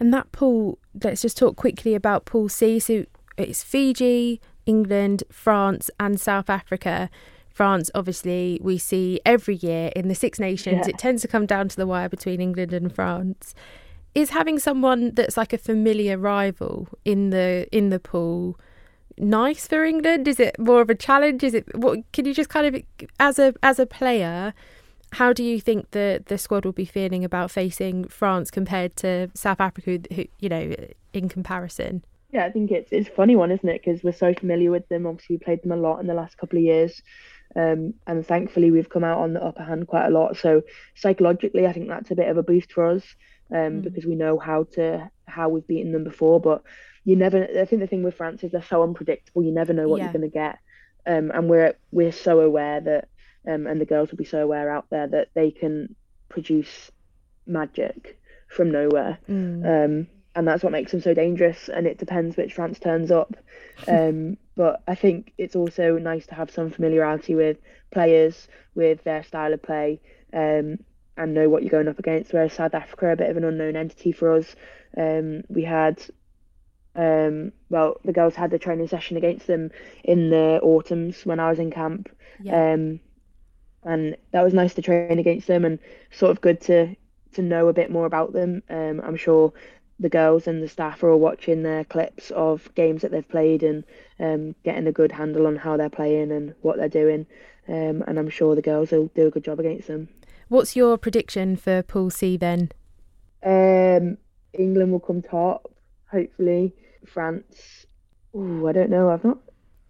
And 0.00 0.12
that 0.14 0.32
pool, 0.32 0.78
let's 1.04 1.22
just 1.22 1.36
talk 1.36 1.56
quickly 1.56 1.94
about 1.94 2.24
Pool 2.24 2.48
C. 2.48 2.78
So 2.78 3.04
it's 3.36 3.62
Fiji, 3.62 4.40
England, 4.66 5.22
France, 5.30 5.90
and 6.00 6.18
South 6.18 6.48
Africa. 6.48 7.10
France, 7.50 7.90
obviously, 7.94 8.58
we 8.62 8.78
see 8.78 9.20
every 9.26 9.56
year 9.56 9.90
in 9.94 10.08
the 10.08 10.14
Six 10.14 10.40
Nations, 10.40 10.86
yeah. 10.86 10.94
it 10.94 10.98
tends 10.98 11.20
to 11.22 11.28
come 11.28 11.44
down 11.44 11.68
to 11.68 11.76
the 11.76 11.86
wire 11.86 12.08
between 12.08 12.40
England 12.40 12.72
and 12.72 12.94
France. 12.94 13.54
Is 14.14 14.30
having 14.30 14.58
someone 14.58 15.14
that's 15.14 15.36
like 15.36 15.52
a 15.52 15.58
familiar 15.58 16.16
rival 16.16 16.88
in 17.04 17.30
the 17.30 17.68
in 17.70 17.90
the 17.90 18.00
pool 18.00 18.58
nice 19.18 19.68
for 19.68 19.84
England? 19.84 20.26
Is 20.26 20.40
it 20.40 20.58
more 20.58 20.80
of 20.80 20.90
a 20.90 20.94
challenge? 20.94 21.44
Is 21.44 21.54
it 21.54 21.64
what? 21.76 22.00
Can 22.12 22.24
you 22.24 22.34
just 22.34 22.48
kind 22.48 22.74
of, 22.74 22.82
as 23.20 23.38
a 23.38 23.54
as 23.62 23.78
a 23.78 23.86
player, 23.86 24.54
how 25.12 25.32
do 25.32 25.42
you 25.42 25.60
think 25.60 25.90
the 25.90 26.22
the 26.26 26.38
squad 26.38 26.64
will 26.64 26.72
be 26.72 26.84
feeling 26.84 27.24
about 27.24 27.50
facing 27.50 28.06
France 28.08 28.50
compared 28.50 28.96
to 28.96 29.30
South 29.34 29.60
Africa? 29.60 29.98
Who 30.14 30.24
you 30.38 30.48
know, 30.48 30.74
in 31.12 31.28
comparison? 31.28 32.04
Yeah, 32.32 32.44
I 32.44 32.50
think 32.50 32.70
it's 32.70 32.92
it's 32.92 33.08
a 33.08 33.12
funny 33.12 33.36
one, 33.36 33.50
isn't 33.50 33.68
it? 33.68 33.82
Because 33.84 34.02
we're 34.04 34.12
so 34.12 34.32
familiar 34.34 34.70
with 34.70 34.88
them. 34.88 35.06
Obviously, 35.06 35.36
we 35.36 35.44
played 35.44 35.62
them 35.62 35.72
a 35.72 35.76
lot 35.76 35.98
in 35.98 36.06
the 36.06 36.14
last 36.14 36.38
couple 36.38 36.58
of 36.58 36.64
years. 36.64 37.02
Um, 37.56 37.94
and 38.06 38.24
thankfully, 38.24 38.70
we've 38.70 38.88
come 38.88 39.02
out 39.02 39.18
on 39.18 39.34
the 39.34 39.44
upper 39.44 39.64
hand 39.64 39.88
quite 39.88 40.06
a 40.06 40.10
lot. 40.10 40.36
So 40.36 40.62
psychologically, 40.94 41.66
I 41.66 41.72
think 41.72 41.88
that's 41.88 42.12
a 42.12 42.14
bit 42.14 42.28
of 42.28 42.36
a 42.36 42.44
boost 42.44 42.72
for 42.72 42.86
us 42.86 43.02
um, 43.50 43.58
mm. 43.58 43.82
because 43.82 44.06
we 44.06 44.14
know 44.14 44.38
how 44.38 44.64
to 44.74 45.10
how 45.26 45.48
we've 45.48 45.66
beaten 45.66 45.92
them 45.92 46.04
before. 46.04 46.40
But 46.40 46.62
you 47.04 47.16
never. 47.16 47.42
I 47.42 47.64
think 47.64 47.80
the 47.80 47.88
thing 47.88 48.04
with 48.04 48.16
France 48.16 48.44
is 48.44 48.52
they're 48.52 48.62
so 48.62 48.82
unpredictable. 48.82 49.42
You 49.42 49.52
never 49.52 49.72
know 49.72 49.88
what 49.88 49.98
yeah. 49.98 50.04
you're 50.04 50.12
going 50.12 50.22
to 50.22 50.28
get. 50.28 50.58
Um, 51.06 51.32
and 51.32 51.48
we're 51.48 51.74
we're 51.90 52.12
so 52.12 52.40
aware 52.40 52.80
that, 52.80 53.08
um, 53.46 53.66
and 53.66 53.80
the 53.80 53.86
girls 53.86 54.10
will 54.10 54.18
be 54.18 54.24
so 54.24 54.42
aware 54.42 54.70
out 54.70 54.86
there 54.90 55.06
that 55.06 55.28
they 55.34 55.50
can 55.50 55.94
produce 56.28 56.90
magic 57.46 58.18
from 58.48 58.70
nowhere. 58.70 59.18
Mm. 59.28 59.64
Um, 59.64 60.06
and 60.34 60.46
that's 60.46 60.62
what 60.62 60.72
makes 60.72 60.92
them 60.92 61.00
so 61.00 61.14
dangerous. 61.14 61.68
And 61.68 61.86
it 61.86 61.98
depends 61.98 62.36
which 62.36 62.54
France 62.54 62.78
turns 62.78 63.10
up. 63.10 63.36
Um, 63.88 64.36
but 64.56 64.82
I 64.86 64.94
think 64.94 65.32
it's 65.38 65.56
also 65.56 65.96
nice 65.96 66.26
to 66.26 66.34
have 66.34 66.50
some 66.50 66.70
familiarity 66.70 67.34
with 67.34 67.56
players, 67.90 68.46
with 68.74 69.02
their 69.04 69.22
style 69.22 69.54
of 69.54 69.62
play, 69.62 70.02
um, 70.34 70.80
and 71.16 71.32
know 71.32 71.48
what 71.48 71.62
you're 71.62 71.70
going 71.70 71.88
up 71.88 71.98
against. 71.98 72.34
Whereas 72.34 72.52
South 72.52 72.74
Africa 72.74 73.12
a 73.12 73.16
bit 73.16 73.30
of 73.30 73.38
an 73.38 73.44
unknown 73.44 73.76
entity 73.76 74.12
for 74.12 74.36
us. 74.36 74.54
Um, 74.98 75.44
we 75.48 75.62
had, 75.62 76.02
um, 76.94 77.52
well, 77.70 77.96
the 78.04 78.12
girls 78.12 78.34
had 78.34 78.50
the 78.50 78.58
training 78.58 78.88
session 78.88 79.16
against 79.16 79.46
them 79.46 79.70
in 80.04 80.28
the 80.28 80.60
autumns 80.62 81.24
when 81.24 81.40
I 81.40 81.48
was 81.48 81.58
in 81.58 81.70
camp. 81.70 82.10
Yeah. 82.42 82.72
And 83.84 84.16
that 84.32 84.42
was 84.42 84.54
nice 84.54 84.74
to 84.74 84.82
train 84.82 85.18
against 85.18 85.46
them 85.46 85.64
and 85.64 85.78
sort 86.10 86.30
of 86.30 86.40
good 86.40 86.60
to 86.62 86.94
to 87.32 87.42
know 87.42 87.68
a 87.68 87.72
bit 87.72 87.90
more 87.90 88.06
about 88.06 88.32
them. 88.32 88.62
Um, 88.68 89.00
I'm 89.04 89.16
sure 89.16 89.52
the 90.00 90.08
girls 90.08 90.46
and 90.46 90.62
the 90.62 90.68
staff 90.68 91.02
are 91.02 91.10
all 91.10 91.20
watching 91.20 91.62
their 91.62 91.84
clips 91.84 92.30
of 92.32 92.74
games 92.74 93.02
that 93.02 93.10
they've 93.10 93.28
played 93.28 93.62
and 93.62 93.84
um, 94.18 94.54
getting 94.64 94.86
a 94.86 94.92
good 94.92 95.12
handle 95.12 95.46
on 95.46 95.56
how 95.56 95.76
they're 95.76 95.90
playing 95.90 96.32
and 96.32 96.54
what 96.62 96.76
they're 96.76 96.88
doing. 96.88 97.26
Um, 97.68 98.02
and 98.08 98.18
I'm 98.18 98.30
sure 98.30 98.54
the 98.54 98.62
girls 98.62 98.90
will 98.90 99.10
do 99.14 99.26
a 99.26 99.30
good 99.30 99.44
job 99.44 99.60
against 99.60 99.88
them. 99.88 100.08
What's 100.48 100.74
your 100.74 100.98
prediction 100.98 101.54
for 101.54 101.82
Pool 101.82 102.10
C 102.10 102.36
then? 102.36 102.72
Um, 103.44 104.18
England 104.52 104.90
will 104.90 105.00
come 105.00 105.22
top, 105.22 105.70
hopefully. 106.10 106.74
France, 107.06 107.86
oh, 108.34 108.66
I 108.66 108.72
don't 108.72 108.90
know. 108.90 109.10
I've 109.10 109.24
not. 109.24 109.38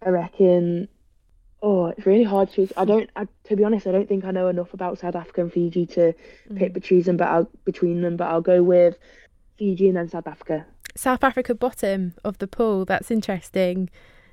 I 0.05 0.09
reckon. 0.09 0.87
Oh, 1.63 1.87
it's 1.87 2.05
really 2.07 2.23
hard 2.23 2.49
to 2.49 2.55
choose. 2.55 2.73
I 2.75 2.85
don't. 2.85 3.09
I, 3.15 3.27
to 3.45 3.55
be 3.55 3.63
honest, 3.63 3.85
I 3.85 3.91
don't 3.91 4.07
think 4.07 4.25
I 4.25 4.31
know 4.31 4.47
enough 4.47 4.73
about 4.73 4.97
South 4.97 5.15
Africa 5.15 5.41
and 5.41 5.53
Fiji 5.53 5.85
to 5.87 6.13
mm. 6.49 6.57
pick 6.57 6.73
between 6.73 7.03
them. 7.03 7.17
But 7.17 7.27
I'll 7.27 7.49
between 7.65 8.01
them. 8.01 8.17
But 8.17 8.29
I'll 8.29 8.41
go 8.41 8.63
with 8.63 8.97
Fiji 9.57 9.87
and 9.87 9.97
then 9.97 10.09
South 10.09 10.25
Africa. 10.25 10.65
South 10.95 11.23
Africa 11.23 11.53
bottom 11.53 12.15
of 12.23 12.39
the 12.39 12.47
pool. 12.47 12.85
That's 12.85 13.11
interesting. 13.11 13.89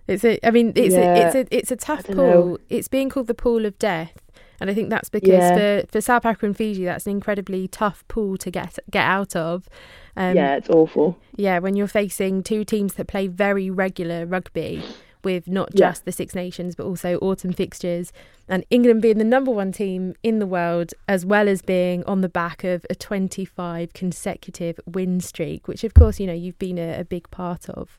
It's 0.06 0.24
a. 0.24 0.38
I 0.46 0.50
mean, 0.50 0.72
it's 0.74 0.94
yeah, 0.94 1.00
a, 1.00 1.26
it's 1.26 1.34
a 1.34 1.56
it's 1.56 1.70
a 1.70 1.76
tough 1.76 2.06
pool. 2.06 2.14
Know. 2.16 2.58
It's 2.70 2.88
being 2.88 3.10
called 3.10 3.26
the 3.26 3.34
pool 3.34 3.66
of 3.66 3.78
death, 3.78 4.14
and 4.58 4.70
I 4.70 4.74
think 4.74 4.88
that's 4.88 5.10
because 5.10 5.28
yeah. 5.28 5.82
for 5.82 5.86
for 5.88 6.00
South 6.00 6.24
Africa 6.24 6.46
and 6.46 6.56
Fiji, 6.56 6.86
that's 6.86 7.04
an 7.06 7.12
incredibly 7.12 7.68
tough 7.68 8.08
pool 8.08 8.38
to 8.38 8.50
get 8.50 8.78
get 8.90 9.04
out 9.04 9.36
of. 9.36 9.68
Um, 10.16 10.34
yeah, 10.34 10.56
it's 10.56 10.70
awful. 10.70 11.18
Yeah, 11.36 11.58
when 11.58 11.76
you're 11.76 11.86
facing 11.88 12.42
two 12.42 12.64
teams 12.64 12.94
that 12.94 13.06
play 13.06 13.26
very 13.26 13.68
regular 13.68 14.24
rugby 14.24 14.82
with 15.24 15.48
not 15.48 15.74
just 15.74 16.02
yeah. 16.02 16.04
the 16.04 16.12
Six 16.12 16.34
Nations 16.34 16.74
but 16.74 16.84
also 16.86 17.18
autumn 17.18 17.52
fixtures, 17.52 18.12
and 18.48 18.64
England 18.70 19.02
being 19.02 19.18
the 19.18 19.24
number 19.24 19.50
one 19.50 19.72
team 19.72 20.14
in 20.22 20.38
the 20.38 20.46
world, 20.46 20.92
as 21.06 21.24
well 21.24 21.48
as 21.48 21.62
being 21.62 22.04
on 22.04 22.20
the 22.20 22.28
back 22.28 22.64
of 22.64 22.84
a 22.90 22.94
25 22.94 23.92
consecutive 23.92 24.80
win 24.86 25.20
streak, 25.20 25.68
which 25.68 25.84
of 25.84 25.94
course 25.94 26.18
you 26.18 26.26
know 26.26 26.32
you've 26.32 26.58
been 26.58 26.78
a, 26.78 27.00
a 27.00 27.04
big 27.04 27.30
part 27.30 27.68
of. 27.68 27.98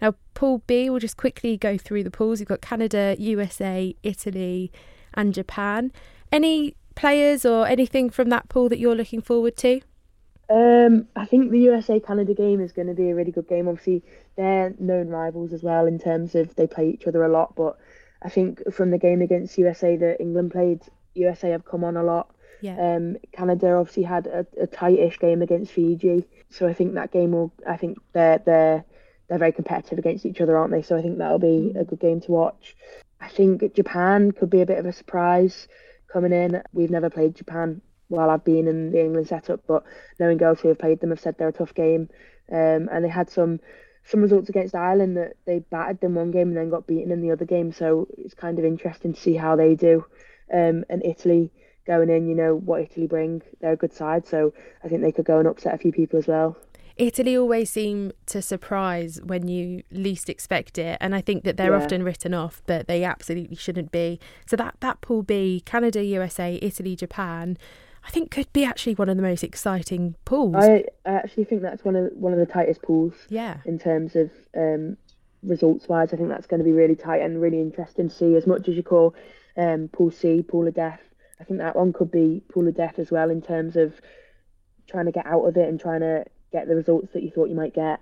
Now, 0.00 0.14
Pool 0.34 0.62
B, 0.66 0.88
we'll 0.88 1.00
just 1.00 1.16
quickly 1.16 1.56
go 1.56 1.76
through 1.76 2.04
the 2.04 2.10
pools. 2.10 2.40
You've 2.40 2.48
got 2.48 2.60
Canada, 2.60 3.16
USA, 3.18 3.94
Italy, 4.02 4.70
and 5.14 5.34
Japan. 5.34 5.92
Any 6.30 6.76
players 6.94 7.44
or 7.44 7.66
anything 7.66 8.10
from 8.10 8.28
that 8.28 8.48
pool 8.48 8.68
that 8.68 8.78
you're 8.78 8.94
looking 8.94 9.20
forward 9.20 9.56
to? 9.58 9.80
Um, 10.50 11.06
I 11.14 11.26
think 11.26 11.50
the 11.50 11.58
USA 11.60 12.00
Canada 12.00 12.32
game 12.32 12.60
is 12.60 12.72
going 12.72 12.88
to 12.88 12.94
be 12.94 13.10
a 13.10 13.14
really 13.14 13.32
good 13.32 13.48
game. 13.48 13.68
Obviously, 13.68 14.02
they're 14.38 14.72
known 14.78 15.08
rivals 15.08 15.52
as 15.52 15.64
well 15.64 15.86
in 15.86 15.98
terms 15.98 16.36
of 16.36 16.54
they 16.54 16.68
play 16.68 16.88
each 16.88 17.08
other 17.08 17.24
a 17.24 17.28
lot. 17.28 17.56
But 17.56 17.76
I 18.22 18.30
think 18.30 18.62
from 18.72 18.92
the 18.92 18.98
game 18.98 19.20
against 19.20 19.58
USA 19.58 19.96
that 19.96 20.20
England 20.20 20.52
played, 20.52 20.80
USA 21.14 21.50
have 21.50 21.64
come 21.64 21.82
on 21.82 21.96
a 21.96 22.04
lot. 22.04 22.32
Yeah. 22.60 22.76
Um, 22.78 23.16
Canada 23.32 23.72
obviously 23.72 24.04
had 24.04 24.28
a, 24.28 24.46
a 24.60 24.66
tight-ish 24.68 25.18
game 25.18 25.42
against 25.42 25.72
Fiji, 25.72 26.24
so 26.50 26.68
I 26.68 26.72
think 26.72 26.94
that 26.94 27.12
game 27.12 27.32
will. 27.32 27.52
I 27.68 27.76
think 27.76 27.98
they're 28.12 28.38
they're 28.38 28.84
they're 29.28 29.38
very 29.38 29.52
competitive 29.52 29.98
against 29.98 30.24
each 30.24 30.40
other, 30.40 30.56
aren't 30.56 30.70
they? 30.70 30.82
So 30.82 30.96
I 30.96 31.02
think 31.02 31.18
that'll 31.18 31.40
be 31.40 31.74
a 31.76 31.84
good 31.84 32.00
game 32.00 32.20
to 32.22 32.30
watch. 32.30 32.76
I 33.20 33.28
think 33.28 33.74
Japan 33.74 34.30
could 34.30 34.50
be 34.50 34.60
a 34.60 34.66
bit 34.66 34.78
of 34.78 34.86
a 34.86 34.92
surprise 34.92 35.66
coming 36.12 36.32
in. 36.32 36.62
We've 36.72 36.90
never 36.90 37.10
played 37.10 37.34
Japan 37.34 37.80
while 38.06 38.30
I've 38.30 38.44
been 38.44 38.68
in 38.68 38.92
the 38.92 39.00
England 39.00 39.26
setup, 39.26 39.66
but 39.66 39.82
knowing 40.18 40.38
girls 40.38 40.60
who 40.60 40.68
have 40.68 40.78
played 40.78 41.00
them 41.00 41.10
have 41.10 41.20
said 41.20 41.36
they're 41.36 41.48
a 41.48 41.52
tough 41.52 41.74
game. 41.74 42.08
Um, 42.50 42.88
and 42.90 43.04
they 43.04 43.08
had 43.08 43.28
some 43.28 43.60
some 44.08 44.22
results 44.22 44.48
against 44.48 44.74
Ireland 44.74 45.16
that 45.16 45.36
they 45.44 45.58
battered 45.58 46.00
them 46.00 46.14
one 46.14 46.30
game 46.30 46.48
and 46.48 46.56
then 46.56 46.70
got 46.70 46.86
beaten 46.86 47.12
in 47.12 47.20
the 47.20 47.30
other 47.30 47.44
game. 47.44 47.72
So 47.72 48.08
it's 48.16 48.34
kind 48.34 48.58
of 48.58 48.64
interesting 48.64 49.12
to 49.12 49.20
see 49.20 49.34
how 49.34 49.54
they 49.54 49.74
do. 49.74 50.04
Um, 50.52 50.84
and 50.88 51.04
Italy 51.04 51.50
going 51.86 52.08
in, 52.08 52.28
you 52.28 52.34
know 52.34 52.54
what 52.54 52.80
Italy 52.80 53.06
bring. 53.06 53.42
They're 53.60 53.72
a 53.72 53.76
good 53.76 53.92
side, 53.92 54.26
so 54.26 54.54
I 54.82 54.88
think 54.88 55.02
they 55.02 55.12
could 55.12 55.26
go 55.26 55.38
and 55.38 55.46
upset 55.46 55.74
a 55.74 55.78
few 55.78 55.92
people 55.92 56.18
as 56.18 56.26
well. 56.26 56.56
Italy 56.96 57.36
always 57.36 57.70
seem 57.70 58.12
to 58.26 58.42
surprise 58.42 59.20
when 59.22 59.46
you 59.46 59.82
least 59.92 60.28
expect 60.28 60.78
it, 60.78 60.98
and 61.00 61.14
I 61.14 61.20
think 61.20 61.44
that 61.44 61.56
they're 61.56 61.76
yeah. 61.76 61.84
often 61.84 62.02
written 62.02 62.34
off, 62.34 62.60
but 62.66 62.88
they 62.88 63.04
absolutely 63.04 63.56
shouldn't 63.56 63.92
be. 63.92 64.18
So 64.46 64.56
that 64.56 64.76
that 64.80 65.00
pool 65.00 65.22
B, 65.22 65.62
Canada, 65.64 66.02
USA, 66.02 66.58
Italy, 66.60 66.96
Japan, 66.96 67.56
I 68.04 68.10
think 68.10 68.30
could 68.30 68.52
be 68.52 68.64
actually 68.64 68.94
one 68.94 69.08
of 69.08 69.16
the 69.16 69.22
most 69.22 69.44
exciting 69.44 70.14
pools. 70.24 70.56
I, 70.56 70.84
I 71.04 71.10
actually 71.10 71.44
think 71.44 71.62
that's 71.62 71.84
one 71.84 71.96
of 71.96 72.10
one 72.14 72.32
of 72.32 72.38
the 72.38 72.46
tightest 72.46 72.82
pools. 72.82 73.14
Yeah. 73.28 73.58
In 73.64 73.78
terms 73.78 74.16
of 74.16 74.30
um, 74.56 74.96
results 75.42 75.88
wise, 75.88 76.12
I 76.12 76.16
think 76.16 76.28
that's 76.28 76.46
going 76.46 76.58
to 76.58 76.64
be 76.64 76.72
really 76.72 76.96
tight 76.96 77.22
and 77.22 77.40
really 77.40 77.60
interesting 77.60 78.08
to 78.08 78.14
see. 78.14 78.36
As 78.36 78.46
much 78.46 78.68
as 78.68 78.76
you 78.76 78.82
call 78.82 79.14
um, 79.56 79.88
pool 79.88 80.10
C, 80.10 80.42
pool 80.42 80.66
of 80.66 80.74
death, 80.74 81.00
I 81.40 81.44
think 81.44 81.58
that 81.58 81.76
one 81.76 81.92
could 81.92 82.10
be 82.10 82.42
pool 82.52 82.66
of 82.68 82.76
death 82.76 82.98
as 82.98 83.10
well 83.10 83.30
in 83.30 83.42
terms 83.42 83.76
of 83.76 84.00
trying 84.88 85.06
to 85.06 85.12
get 85.12 85.26
out 85.26 85.44
of 85.44 85.56
it 85.56 85.68
and 85.68 85.78
trying 85.80 86.00
to 86.00 86.24
get 86.52 86.66
the 86.66 86.74
results 86.74 87.12
that 87.12 87.22
you 87.22 87.30
thought 87.30 87.48
you 87.48 87.54
might 87.54 87.74
get. 87.74 88.00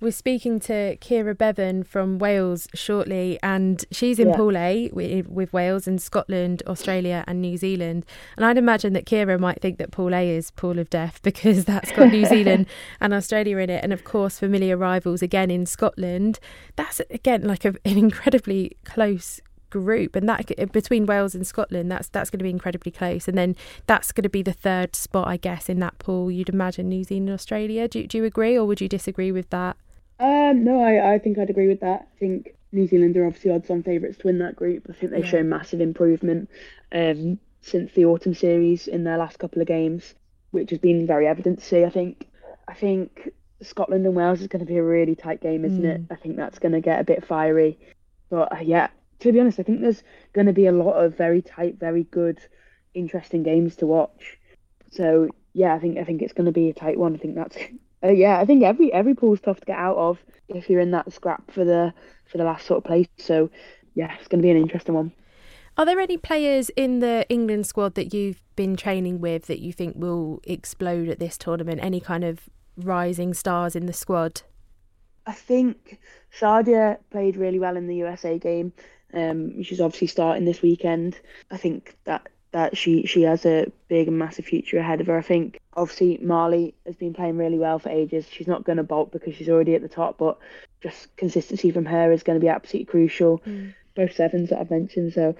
We're 0.00 0.12
speaking 0.12 0.60
to 0.60 0.96
Keira 0.98 1.36
Bevan 1.36 1.82
from 1.82 2.20
Wales 2.20 2.68
shortly, 2.72 3.36
and 3.42 3.84
she's 3.90 4.20
in 4.20 4.28
yeah. 4.28 4.36
Pool 4.36 4.56
A 4.56 4.90
with, 4.92 5.26
with, 5.26 5.52
Wales 5.52 5.88
and 5.88 6.00
Scotland, 6.00 6.62
Australia, 6.68 7.24
and 7.26 7.42
New 7.42 7.56
Zealand. 7.56 8.06
And 8.36 8.46
I'd 8.46 8.58
imagine 8.58 8.92
that 8.92 9.06
Keira 9.06 9.40
might 9.40 9.60
think 9.60 9.78
that 9.78 9.90
Pool 9.90 10.14
A 10.14 10.30
is 10.30 10.52
Pool 10.52 10.78
of 10.78 10.88
Death 10.88 11.18
because 11.24 11.64
that's 11.64 11.90
got 11.90 12.12
New 12.12 12.26
Zealand 12.26 12.66
and 13.00 13.12
Australia 13.12 13.56
in 13.56 13.70
it, 13.70 13.82
and 13.82 13.92
of 13.92 14.04
course, 14.04 14.38
familiar 14.38 14.76
rivals 14.76 15.20
again 15.20 15.50
in 15.50 15.66
Scotland. 15.66 16.38
That's 16.76 17.00
again 17.10 17.42
like 17.42 17.64
a, 17.64 17.74
an 17.84 17.98
incredibly 17.98 18.76
close 18.84 19.40
group 19.70 20.14
and 20.14 20.28
that 20.28 20.50
uh, 20.58 20.64
between 20.66 21.04
Wales 21.06 21.34
and 21.34 21.46
Scotland 21.46 21.90
that's 21.90 22.08
that's 22.08 22.30
going 22.30 22.38
to 22.38 22.42
be 22.42 22.48
incredibly 22.48 22.90
close 22.90 23.28
and 23.28 23.36
then 23.36 23.54
that's 23.86 24.12
going 24.12 24.22
to 24.22 24.30
be 24.30 24.40
the 24.40 24.54
third 24.54 24.96
spot 24.96 25.28
I 25.28 25.36
guess 25.36 25.68
in 25.68 25.78
that 25.80 25.98
pool 25.98 26.30
you'd 26.30 26.48
imagine 26.48 26.88
New 26.88 27.04
Zealand 27.04 27.28
Australia 27.28 27.86
do, 27.86 28.06
do 28.06 28.16
you 28.16 28.24
agree 28.24 28.56
or 28.56 28.64
would 28.64 28.80
you 28.80 28.88
disagree 28.88 29.30
with 29.30 29.50
that 29.50 29.76
um 30.18 30.64
no 30.64 30.80
I, 30.80 31.14
I 31.14 31.18
think 31.18 31.38
I'd 31.38 31.50
agree 31.50 31.68
with 31.68 31.80
that 31.80 32.08
I 32.14 32.18
think 32.18 32.54
New 32.70 32.86
Zealand 32.86 33.16
are 33.16 33.26
obviously 33.26 33.50
odds 33.50 33.70
on 33.70 33.82
favourites 33.82 34.18
to 34.18 34.26
win 34.26 34.38
that 34.38 34.56
group 34.56 34.86
I 34.88 34.92
think 34.92 35.12
they've 35.12 35.24
yeah. 35.24 35.30
shown 35.30 35.48
massive 35.48 35.80
improvement 35.80 36.50
um 36.92 37.38
since 37.60 37.92
the 37.92 38.04
autumn 38.06 38.34
series 38.34 38.88
in 38.88 39.04
their 39.04 39.18
last 39.18 39.38
couple 39.38 39.60
of 39.60 39.68
games 39.68 40.14
which 40.50 40.70
has 40.70 40.78
been 40.78 41.06
very 41.06 41.26
evident 41.26 41.60
to 41.60 41.64
see 41.64 41.84
I 41.84 41.90
think 41.90 42.28
I 42.66 42.74
think 42.74 43.30
Scotland 43.62 44.06
and 44.06 44.14
Wales 44.14 44.40
is 44.40 44.46
going 44.46 44.60
to 44.60 44.66
be 44.66 44.76
a 44.76 44.82
really 44.82 45.16
tight 45.16 45.40
game, 45.40 45.64
isn't 45.64 45.82
mm. 45.82 45.94
it? 45.94 46.00
I 46.10 46.14
think 46.14 46.36
that's 46.36 46.58
going 46.58 46.72
to 46.72 46.80
get 46.80 47.00
a 47.00 47.04
bit 47.04 47.24
fiery. 47.24 47.78
But 48.30 48.52
uh, 48.52 48.60
yeah, 48.60 48.88
to 49.20 49.32
be 49.32 49.40
honest, 49.40 49.58
I 49.58 49.62
think 49.62 49.80
there's 49.80 50.02
going 50.32 50.46
to 50.46 50.52
be 50.52 50.66
a 50.66 50.72
lot 50.72 51.04
of 51.04 51.16
very 51.16 51.42
tight, 51.42 51.78
very 51.78 52.04
good, 52.04 52.38
interesting 52.94 53.42
games 53.42 53.76
to 53.76 53.86
watch. 53.86 54.38
So 54.90 55.28
yeah, 55.54 55.74
I 55.74 55.78
think 55.78 55.98
I 55.98 56.04
think 56.04 56.22
it's 56.22 56.32
going 56.32 56.46
to 56.46 56.52
be 56.52 56.68
a 56.68 56.74
tight 56.74 56.98
one. 56.98 57.14
I 57.14 57.18
think 57.18 57.34
that's 57.34 57.56
uh, 58.02 58.08
yeah. 58.08 58.38
I 58.38 58.44
think 58.44 58.62
every 58.62 58.92
every 58.92 59.14
pool's 59.14 59.40
tough 59.40 59.60
to 59.60 59.66
get 59.66 59.78
out 59.78 59.96
of 59.96 60.18
if 60.48 60.68
you're 60.70 60.80
in 60.80 60.92
that 60.92 61.12
scrap 61.12 61.50
for 61.50 61.64
the 61.64 61.92
for 62.26 62.38
the 62.38 62.44
last 62.44 62.66
sort 62.66 62.78
of 62.78 62.84
place. 62.84 63.08
So 63.16 63.50
yeah, 63.94 64.14
it's 64.18 64.28
going 64.28 64.40
to 64.40 64.46
be 64.46 64.50
an 64.50 64.56
interesting 64.56 64.94
one. 64.94 65.12
Are 65.76 65.86
there 65.86 66.00
any 66.00 66.16
players 66.16 66.70
in 66.70 66.98
the 66.98 67.24
England 67.28 67.66
squad 67.66 67.94
that 67.94 68.12
you've 68.12 68.42
been 68.56 68.76
training 68.76 69.20
with 69.20 69.46
that 69.46 69.60
you 69.60 69.72
think 69.72 69.94
will 69.96 70.40
explode 70.44 71.08
at 71.08 71.20
this 71.20 71.38
tournament? 71.38 71.80
Any 71.82 72.00
kind 72.00 72.24
of 72.24 72.48
rising 72.76 73.32
stars 73.32 73.76
in 73.76 73.86
the 73.86 73.92
squad? 73.92 74.42
I 75.26 75.32
think 75.32 75.98
Sadia 76.36 76.98
played 77.10 77.36
really 77.36 77.58
well 77.58 77.76
in 77.76 77.86
the 77.86 77.96
USA 77.96 78.38
game. 78.38 78.72
Um, 79.14 79.62
she's 79.62 79.80
obviously 79.80 80.08
starting 80.08 80.44
this 80.44 80.62
weekend. 80.62 81.18
I 81.50 81.56
think 81.56 81.96
that 82.04 82.28
that 82.52 82.76
she 82.76 83.06
she 83.06 83.22
has 83.22 83.44
a 83.44 83.70
big 83.88 84.08
and 84.08 84.18
massive 84.18 84.44
future 84.44 84.78
ahead 84.78 85.00
of 85.00 85.06
her. 85.06 85.18
I 85.18 85.22
think 85.22 85.58
obviously 85.74 86.18
Marlie 86.22 86.74
has 86.86 86.96
been 86.96 87.12
playing 87.12 87.36
really 87.36 87.58
well 87.58 87.78
for 87.78 87.90
ages. 87.90 88.26
She's 88.30 88.46
not 88.46 88.64
going 88.64 88.78
to 88.78 88.82
bolt 88.82 89.12
because 89.12 89.34
she's 89.34 89.48
already 89.48 89.74
at 89.74 89.82
the 89.82 89.88
top, 89.88 90.18
but 90.18 90.38
just 90.82 91.14
consistency 91.16 91.70
from 91.70 91.84
her 91.86 92.10
is 92.12 92.22
going 92.22 92.38
to 92.38 92.44
be 92.44 92.48
absolutely 92.48 92.86
crucial. 92.86 93.40
Mm. 93.46 93.74
Both 93.94 94.14
sevens 94.14 94.50
that 94.50 94.60
I've 94.60 94.70
mentioned. 94.70 95.12
So 95.12 95.34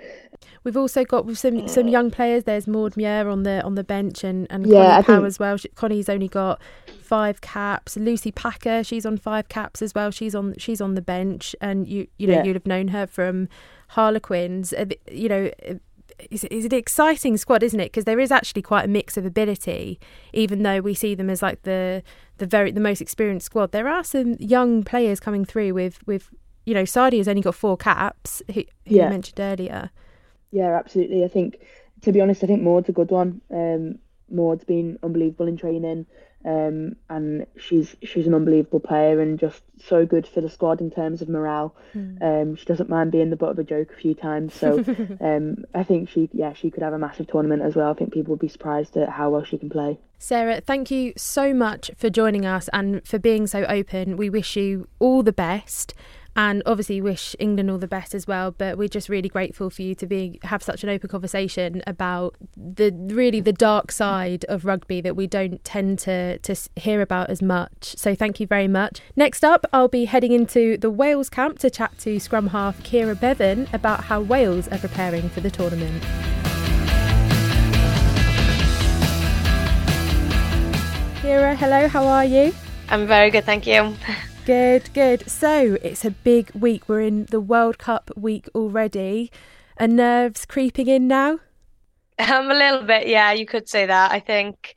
we've 0.64 0.76
also 0.76 1.04
got 1.04 1.36
some 1.36 1.68
some 1.68 1.86
young 1.86 2.10
players. 2.10 2.42
There's 2.44 2.66
Maud 2.66 2.96
Muir 2.96 3.28
on 3.28 3.44
the 3.44 3.62
on 3.62 3.76
the 3.76 3.84
bench 3.84 4.24
and 4.24 4.48
and 4.50 4.66
yeah, 4.66 5.00
Connie 5.00 5.18
Power 5.18 5.26
as 5.26 5.38
well. 5.38 5.56
She, 5.56 5.68
Connie's 5.68 6.08
only 6.08 6.26
got 6.26 6.60
five 7.00 7.40
caps. 7.40 7.96
Lucy 7.96 8.32
Packer, 8.32 8.82
she's 8.82 9.06
on 9.06 9.16
five 9.16 9.48
caps 9.48 9.80
as 9.80 9.94
well. 9.94 10.10
She's 10.10 10.34
on 10.34 10.54
she's 10.58 10.80
on 10.80 10.96
the 10.96 11.00
bench, 11.00 11.54
and 11.60 11.86
you 11.86 12.08
you 12.18 12.26
know 12.26 12.34
yeah. 12.34 12.42
you'd 12.42 12.56
have 12.56 12.66
known 12.66 12.88
her 12.88 13.06
from 13.06 13.48
Harlequins. 13.90 14.72
Uh, 14.72 14.86
you 15.10 15.28
know, 15.28 15.50
it's, 16.30 16.44
it's 16.44 16.66
an 16.66 16.74
exciting 16.74 17.36
squad, 17.36 17.62
isn't 17.62 17.80
it? 17.80 17.86
Because 17.86 18.04
there 18.04 18.20
is 18.20 18.30
actually 18.30 18.62
quite 18.62 18.84
a 18.84 18.88
mix 18.88 19.16
of 19.16 19.24
ability, 19.24 19.98
even 20.32 20.62
though 20.62 20.80
we 20.80 20.94
see 20.94 21.14
them 21.14 21.30
as 21.30 21.42
like 21.42 21.62
the 21.62 22.02
the 22.38 22.46
very 22.46 22.70
the 22.70 22.80
most 22.80 23.00
experienced 23.00 23.46
squad. 23.46 23.72
There 23.72 23.88
are 23.88 24.04
some 24.04 24.34
young 24.38 24.82
players 24.82 25.20
coming 25.20 25.44
through 25.44 25.74
with 25.74 26.06
with 26.06 26.30
you 26.64 26.74
know 26.74 26.84
Sadi 26.84 27.18
has 27.18 27.28
only 27.28 27.42
got 27.42 27.54
four 27.54 27.76
caps, 27.76 28.42
who, 28.48 28.64
who 28.86 28.94
yeah. 28.96 29.04
you 29.04 29.10
mentioned 29.10 29.40
earlier. 29.40 29.90
Yeah, 30.50 30.78
absolutely. 30.78 31.24
I 31.24 31.28
think 31.28 31.56
to 32.02 32.12
be 32.12 32.20
honest, 32.20 32.44
I 32.44 32.46
think 32.46 32.62
Maud's 32.62 32.88
a 32.88 32.92
good 32.92 33.10
one. 33.10 33.40
Um, 33.50 33.98
Maud's 34.30 34.64
been 34.64 34.98
unbelievable 35.02 35.48
in 35.48 35.56
training. 35.56 36.06
Um, 36.44 36.96
and 37.10 37.46
she's 37.58 37.96
she's 38.02 38.26
an 38.26 38.34
unbelievable 38.34 38.80
player 38.80 39.20
and 39.20 39.38
just 39.38 39.62
so 39.84 40.06
good 40.06 40.26
for 40.26 40.40
the 40.40 40.48
squad 40.48 40.80
in 40.80 40.90
terms 40.90 41.20
of 41.20 41.28
morale. 41.28 41.74
Mm. 41.94 42.22
Um, 42.22 42.56
she 42.56 42.64
doesn't 42.64 42.88
mind 42.88 43.10
being 43.10 43.30
the 43.30 43.36
butt 43.36 43.50
of 43.50 43.58
a 43.58 43.64
joke 43.64 43.90
a 43.92 43.96
few 43.96 44.14
times, 44.14 44.54
so 44.54 44.78
um, 45.20 45.64
I 45.74 45.82
think 45.82 46.08
she 46.08 46.30
yeah 46.32 46.52
she 46.52 46.70
could 46.70 46.82
have 46.82 46.92
a 46.92 46.98
massive 46.98 47.26
tournament 47.26 47.62
as 47.62 47.74
well. 47.74 47.90
I 47.90 47.94
think 47.94 48.12
people 48.12 48.32
would 48.32 48.40
be 48.40 48.48
surprised 48.48 48.96
at 48.96 49.08
how 49.08 49.30
well 49.30 49.44
she 49.44 49.58
can 49.58 49.68
play. 49.68 49.98
Sarah, 50.18 50.60
thank 50.60 50.90
you 50.90 51.12
so 51.16 51.52
much 51.52 51.90
for 51.96 52.08
joining 52.08 52.46
us 52.46 52.68
and 52.72 53.06
for 53.06 53.18
being 53.18 53.46
so 53.46 53.64
open. 53.64 54.16
We 54.16 54.30
wish 54.30 54.56
you 54.56 54.88
all 55.00 55.22
the 55.22 55.32
best 55.32 55.94
and 56.38 56.62
obviously 56.66 57.00
wish 57.00 57.34
England 57.40 57.68
all 57.68 57.78
the 57.78 57.88
best 57.88 58.14
as 58.14 58.28
well. 58.28 58.52
But 58.52 58.78
we're 58.78 58.88
just 58.88 59.08
really 59.08 59.28
grateful 59.28 59.70
for 59.70 59.82
you 59.82 59.96
to 59.96 60.06
be 60.06 60.38
have 60.44 60.62
such 60.62 60.84
an 60.84 60.88
open 60.88 61.10
conversation 61.10 61.82
about 61.84 62.36
the 62.56 62.92
really 63.12 63.40
the 63.40 63.52
dark 63.52 63.90
side 63.90 64.44
of 64.48 64.64
rugby 64.64 65.00
that 65.00 65.16
we 65.16 65.26
don't 65.26 65.62
tend 65.64 65.98
to 66.00 66.38
to 66.38 66.54
hear 66.76 67.02
about 67.02 67.28
as 67.28 67.42
much. 67.42 67.96
So 67.96 68.14
thank 68.14 68.38
you 68.38 68.46
very 68.46 68.68
much. 68.68 69.00
Next 69.16 69.44
up, 69.44 69.66
I'll 69.72 69.88
be 69.88 70.04
heading 70.04 70.30
into 70.30 70.78
the 70.78 70.90
Wales 70.90 71.28
camp 71.28 71.58
to 71.58 71.70
chat 71.70 71.98
to 71.98 72.20
scrum 72.20 72.46
half 72.46 72.78
Keira 72.84 73.18
Bevan 73.18 73.66
about 73.72 74.04
how 74.04 74.20
Wales 74.20 74.68
are 74.68 74.78
preparing 74.78 75.28
for 75.28 75.40
the 75.40 75.50
tournament. 75.50 76.04
Keira, 81.20 81.56
hello, 81.56 81.88
how 81.88 82.06
are 82.06 82.24
you? 82.24 82.54
I'm 82.90 83.08
very 83.08 83.30
good, 83.30 83.44
thank 83.44 83.66
you. 83.66 83.96
Good, 84.48 84.88
good. 84.94 85.28
So 85.28 85.76
it's 85.82 86.06
a 86.06 86.10
big 86.10 86.50
week. 86.52 86.88
We're 86.88 87.02
in 87.02 87.26
the 87.26 87.38
World 87.38 87.76
Cup 87.76 88.10
week 88.16 88.48
already. 88.54 89.30
Are 89.76 89.86
nerves 89.86 90.46
creeping 90.46 90.86
in 90.86 91.06
now? 91.06 91.40
Um, 92.18 92.50
a 92.50 92.54
little 92.54 92.82
bit, 92.82 93.08
yeah, 93.08 93.30
you 93.30 93.44
could 93.44 93.68
say 93.68 93.84
that. 93.84 94.10
I 94.10 94.20
think 94.20 94.76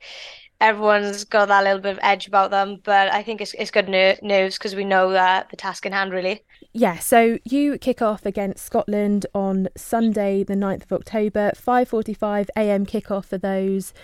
everyone's 0.60 1.24
got 1.24 1.48
that 1.48 1.64
little 1.64 1.80
bit 1.80 1.92
of 1.92 1.98
edge 2.02 2.26
about 2.26 2.50
them, 2.50 2.80
but 2.84 3.10
I 3.14 3.22
think 3.22 3.40
it's, 3.40 3.54
it's 3.54 3.70
good 3.70 3.88
news 3.88 4.58
because 4.58 4.76
we 4.76 4.84
know 4.84 5.10
that 5.12 5.48
the 5.48 5.56
task 5.56 5.86
in 5.86 5.92
hand, 5.92 6.12
really. 6.12 6.44
Yeah, 6.74 6.98
so 6.98 7.38
you 7.42 7.78
kick 7.78 8.02
off 8.02 8.26
against 8.26 8.66
Scotland 8.66 9.24
on 9.34 9.68
Sunday, 9.74 10.44
the 10.44 10.54
9th 10.54 10.82
of 10.82 10.92
October, 10.92 11.52
5:45 11.56 12.48
a.m. 12.56 12.84
kickoff 12.84 13.24
for 13.24 13.38
those 13.38 13.94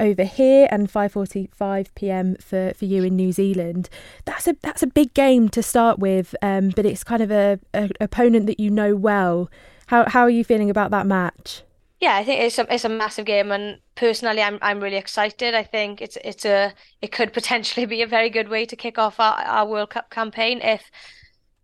over 0.00 0.24
here 0.24 0.68
and 0.70 0.90
5:45 0.90 1.88
p.m. 1.94 2.36
for 2.36 2.72
for 2.74 2.84
you 2.84 3.04
in 3.04 3.16
New 3.16 3.32
Zealand. 3.32 3.88
That's 4.24 4.46
a 4.46 4.56
that's 4.62 4.82
a 4.82 4.86
big 4.86 5.14
game 5.14 5.48
to 5.50 5.62
start 5.62 5.98
with, 5.98 6.34
um, 6.42 6.70
but 6.74 6.86
it's 6.86 7.04
kind 7.04 7.22
of 7.22 7.30
a, 7.30 7.58
a 7.74 7.90
opponent 8.00 8.46
that 8.46 8.60
you 8.60 8.70
know 8.70 8.94
well. 8.94 9.50
How 9.86 10.08
how 10.08 10.22
are 10.22 10.30
you 10.30 10.44
feeling 10.44 10.70
about 10.70 10.90
that 10.90 11.06
match? 11.06 11.62
Yeah, 12.00 12.14
I 12.14 12.24
think 12.24 12.40
it's 12.40 12.58
a 12.58 12.72
it's 12.72 12.84
a 12.84 12.88
massive 12.88 13.24
game, 13.24 13.50
and 13.50 13.80
personally, 13.96 14.42
I'm 14.42 14.58
I'm 14.62 14.80
really 14.80 14.96
excited. 14.96 15.54
I 15.54 15.64
think 15.64 16.00
it's 16.00 16.16
it's 16.24 16.44
a 16.44 16.72
it 17.02 17.10
could 17.10 17.32
potentially 17.32 17.86
be 17.86 18.02
a 18.02 18.06
very 18.06 18.30
good 18.30 18.48
way 18.48 18.66
to 18.66 18.76
kick 18.76 18.98
off 18.98 19.18
our, 19.18 19.34
our 19.34 19.66
World 19.66 19.90
Cup 19.90 20.10
campaign 20.10 20.60
if 20.62 20.90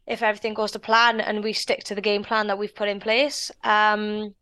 if 0.07 0.23
everything 0.23 0.55
goes 0.55 0.73
to 0.73 0.79
plan 0.79 1.21
and 1.21 1.43
we 1.43 1.53
stick 1.53 1.85
to 1.85 1.95
the 1.95 2.01
game 2.01 2.23
plan 2.25 2.47
that 2.49 2.59
we've 2.59 2.75
put 2.75 2.89
in 2.89 3.01
place. 3.01 3.51
Um, 3.63 4.35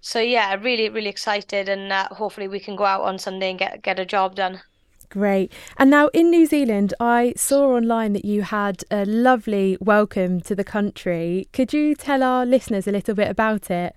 so 0.00 0.20
yeah, 0.20 0.54
really, 0.54 0.88
really 0.88 1.08
excited, 1.08 1.68
and 1.68 1.92
uh, 1.92 2.08
hopefully 2.10 2.48
we 2.48 2.60
can 2.60 2.76
go 2.76 2.84
out 2.84 3.02
on 3.02 3.18
Sunday 3.18 3.50
and 3.50 3.58
get 3.58 3.82
get 3.82 3.98
a 3.98 4.04
job 4.04 4.34
done. 4.34 4.62
Great. 5.10 5.52
And 5.76 5.90
now 5.90 6.06
in 6.14 6.30
New 6.30 6.46
Zealand, 6.46 6.94
I 7.00 7.32
saw 7.36 7.72
online 7.74 8.12
that 8.12 8.24
you 8.24 8.42
had 8.42 8.84
a 8.92 9.04
lovely 9.04 9.76
welcome 9.80 10.40
to 10.42 10.54
the 10.54 10.62
country. 10.62 11.48
Could 11.52 11.72
you 11.72 11.96
tell 11.96 12.22
our 12.22 12.46
listeners 12.46 12.86
a 12.86 12.92
little 12.92 13.16
bit 13.16 13.28
about 13.28 13.72
it? 13.72 13.96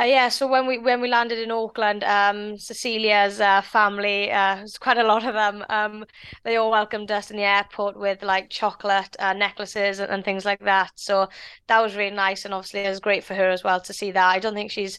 Uh, 0.00 0.04
yeah, 0.04 0.28
so 0.30 0.46
when 0.46 0.66
we 0.66 0.78
when 0.78 1.02
we 1.02 1.08
landed 1.08 1.38
in 1.38 1.50
Auckland, 1.50 2.02
um, 2.04 2.56
Sisilia's 2.56 3.38
uh, 3.38 3.60
family, 3.60 4.32
uh, 4.32 4.56
there's 4.56 4.78
quite 4.78 4.96
a 4.96 5.04
lot 5.04 5.26
of 5.26 5.34
them. 5.34 5.62
Um, 5.68 6.06
they 6.42 6.56
all 6.56 6.70
welcomed 6.70 7.10
us 7.10 7.30
in 7.30 7.36
the 7.36 7.42
airport 7.42 7.98
with 7.98 8.22
like 8.22 8.48
chocolate 8.48 9.14
uh, 9.18 9.34
necklaces 9.34 9.98
and, 9.98 10.10
and, 10.10 10.24
things 10.24 10.46
like 10.46 10.60
that. 10.60 10.92
So 10.94 11.28
that 11.66 11.82
was 11.82 11.96
really 11.96 12.16
nice, 12.16 12.46
and 12.46 12.54
obviously 12.54 12.80
it 12.80 12.88
was 12.88 13.00
great 13.00 13.24
for 13.24 13.34
her 13.34 13.50
as 13.50 13.62
well 13.62 13.78
to 13.82 13.92
see 13.92 14.10
that. 14.12 14.30
I 14.30 14.38
don't 14.38 14.54
think 14.54 14.70
she's 14.70 14.98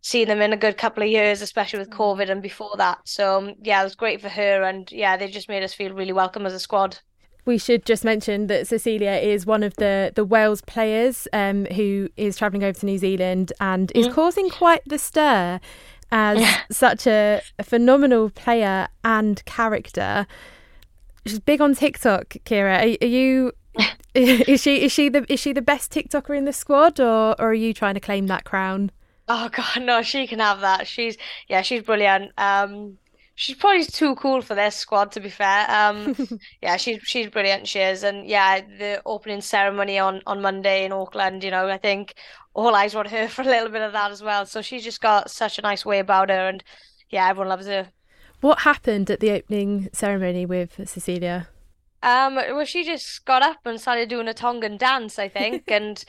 seen 0.00 0.28
them 0.28 0.40
in 0.40 0.54
a 0.54 0.56
good 0.56 0.78
couple 0.78 1.02
of 1.02 1.10
years, 1.10 1.42
especially 1.42 1.80
with 1.80 1.90
mm. 1.90 1.98
COVID 1.98 2.30
and 2.30 2.40
before 2.40 2.74
that. 2.78 3.00
So 3.04 3.36
um, 3.38 3.54
yeah, 3.62 3.82
it 3.82 3.84
was 3.84 3.96
great 3.96 4.22
for 4.22 4.30
her, 4.30 4.62
and 4.62 4.90
yeah, 4.90 5.18
they 5.18 5.28
just 5.28 5.50
made 5.50 5.62
us 5.62 5.74
feel 5.74 5.92
really 5.92 6.14
welcome 6.14 6.46
as 6.46 6.54
a 6.54 6.60
squad 6.60 6.98
we 7.48 7.56
should 7.56 7.86
just 7.86 8.04
mention 8.04 8.46
that 8.48 8.66
Sisilia 8.66 9.20
is 9.20 9.46
one 9.46 9.62
of 9.62 9.74
the, 9.76 10.12
the 10.14 10.24
Wales 10.24 10.60
players 10.60 11.26
um, 11.32 11.64
who 11.64 12.10
is 12.18 12.36
travelling 12.36 12.62
over 12.62 12.78
to 12.78 12.84
New 12.84 12.98
Zealand 12.98 13.54
and 13.58 13.90
is 13.94 14.06
mm. 14.06 14.12
causing 14.12 14.50
quite 14.50 14.82
the 14.84 14.98
stir 14.98 15.58
as 16.12 16.46
such 16.70 17.06
a, 17.06 17.40
a, 17.58 17.64
phenomenal 17.64 18.28
player 18.28 18.88
and 19.02 19.42
character. 19.46 20.26
She's 21.24 21.40
big 21.40 21.62
on 21.62 21.74
TikTok, 21.74 22.36
Keira. 22.44 22.80
Are, 22.80 23.04
are 23.04 23.08
you? 23.08 23.52
is 24.14 24.60
she 24.60 24.82
is 24.82 24.92
she 24.92 25.08
the 25.08 25.24
is 25.32 25.40
she 25.40 25.52
the 25.52 25.62
best 25.62 25.90
TikToker 25.90 26.36
in 26.36 26.44
the 26.44 26.52
squad, 26.52 27.00
or, 27.00 27.34
or 27.40 27.50
are 27.50 27.54
you 27.54 27.72
trying 27.72 27.94
to 27.94 28.00
claim 28.00 28.26
that 28.26 28.44
crown? 28.44 28.90
Oh 29.26 29.48
God, 29.48 29.82
no! 29.82 30.02
She 30.02 30.26
can 30.26 30.40
have 30.40 30.60
that. 30.60 30.86
She's 30.86 31.16
yeah, 31.48 31.62
she's 31.62 31.82
brilliant. 31.82 32.32
Um, 32.36 32.98
she's 33.38 33.54
probably 33.54 33.84
too 33.84 34.16
cool 34.16 34.42
for 34.42 34.56
this 34.56 34.74
squad 34.74 35.12
to 35.12 35.20
be 35.20 35.30
fair. 35.30 35.64
Um 35.70 36.16
yeah 36.62 36.76
she's 36.76 37.00
she's 37.04 37.30
brilliant 37.30 37.68
she 37.68 37.78
is. 37.78 38.02
And 38.02 38.26
yeah 38.26 38.60
the 38.60 39.00
opening 39.06 39.40
ceremony 39.40 39.98
on 39.98 40.20
on 40.26 40.42
monday 40.42 40.84
in 40.84 40.92
auckland 40.92 41.44
you 41.44 41.50
know 41.52 41.68
i 41.68 41.78
think 41.78 42.14
all 42.52 42.74
eyes 42.74 42.94
were 42.94 43.00
on 43.00 43.06
her 43.06 43.28
for 43.34 43.42
a 43.42 43.44
little 43.44 43.68
bit 43.68 43.82
of 43.82 43.92
that 43.92 44.10
as 44.10 44.22
well. 44.22 44.44
So 44.44 44.60
she's 44.60 44.82
just 44.82 45.00
got 45.00 45.30
such 45.30 45.58
a 45.58 45.62
nice 45.62 45.86
way 45.86 46.00
about 46.00 46.30
her 46.30 46.48
and 46.48 46.62
yeah 47.10 47.28
everyone 47.28 47.48
loves 47.48 47.66
her. 47.66 47.88
What 48.40 48.60
happened 48.60 49.10
at 49.10 49.20
the 49.20 49.30
opening 49.30 49.88
ceremony 49.92 50.44
with 50.44 50.76
Sisilia? 50.78 51.46
Um 52.02 52.34
well 52.34 52.64
she 52.64 52.84
just 52.84 53.24
got 53.24 53.42
up 53.42 53.64
and 53.64 53.80
started 53.80 54.08
doing 54.08 54.28
a 54.28 54.34
tongan 54.34 54.76
dance 54.76 55.18
i 55.18 55.28
think. 55.28 55.62
And 55.68 56.04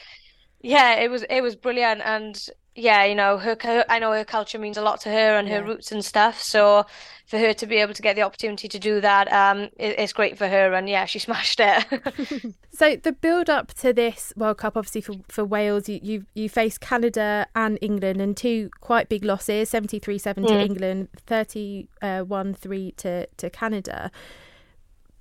yeah 0.62 0.96
it 0.96 1.12
was 1.12 1.24
it 1.30 1.42
was 1.42 1.56
brilliant. 1.56 2.02
And 2.04 2.44
yeah, 2.80 3.04
you 3.04 3.16
know, 3.16 3.38
her, 3.38 3.86
I 3.90 4.00
know 4.00 4.12
her 4.14 4.24
culture 4.24 4.58
means 4.58 4.78
a 4.78 4.82
lot 4.82 5.02
to 5.02 5.10
her 5.10 5.38
and 5.38 5.48
her 5.50 5.64
roots 5.64 5.92
and 5.92 6.04
stuff. 6.04 6.42
So 6.42 6.86
for 7.28 7.38
her 7.38 7.54
to 7.54 7.68
be 7.68 7.76
able 7.78 7.94
to 7.94 8.02
get 8.02 8.16
the 8.16 8.22
opportunity 8.22 8.68
to 8.68 8.80
do 8.80 9.02
that, 9.02 9.32
um, 9.32 9.70
it, 9.78 10.00
it's 10.00 10.14
great 10.14 10.38
for 10.38 10.48
her. 10.48 10.74
And 10.74 10.88
yeah, 10.88 11.06
she 11.06 11.20
smashed 11.28 11.60
it. 11.62 12.56
so 12.72 12.96
the 12.96 13.12
build 13.12 13.50
up 13.50 13.74
to 13.76 13.94
this 13.94 14.34
World 14.36 14.58
Cup, 14.58 14.78
obviously 14.78 15.02
for, 15.02 15.16
for 15.28 15.44
Wales, 15.44 15.90
you, 15.90 16.00
you 16.02 16.26
you 16.34 16.50
face 16.50 16.78
Canada 16.78 17.48
and 17.56 17.78
England 17.82 18.22
and 18.22 18.36
two 18.36 18.70
quite 18.80 19.10
big 19.10 19.26
losses: 19.26 19.72
73-7 19.72 20.36
mm. 20.36 20.66
England, 20.66 21.10
31-3 21.28 22.96
to 22.98 23.26
to 23.26 23.50
Canada 23.50 24.12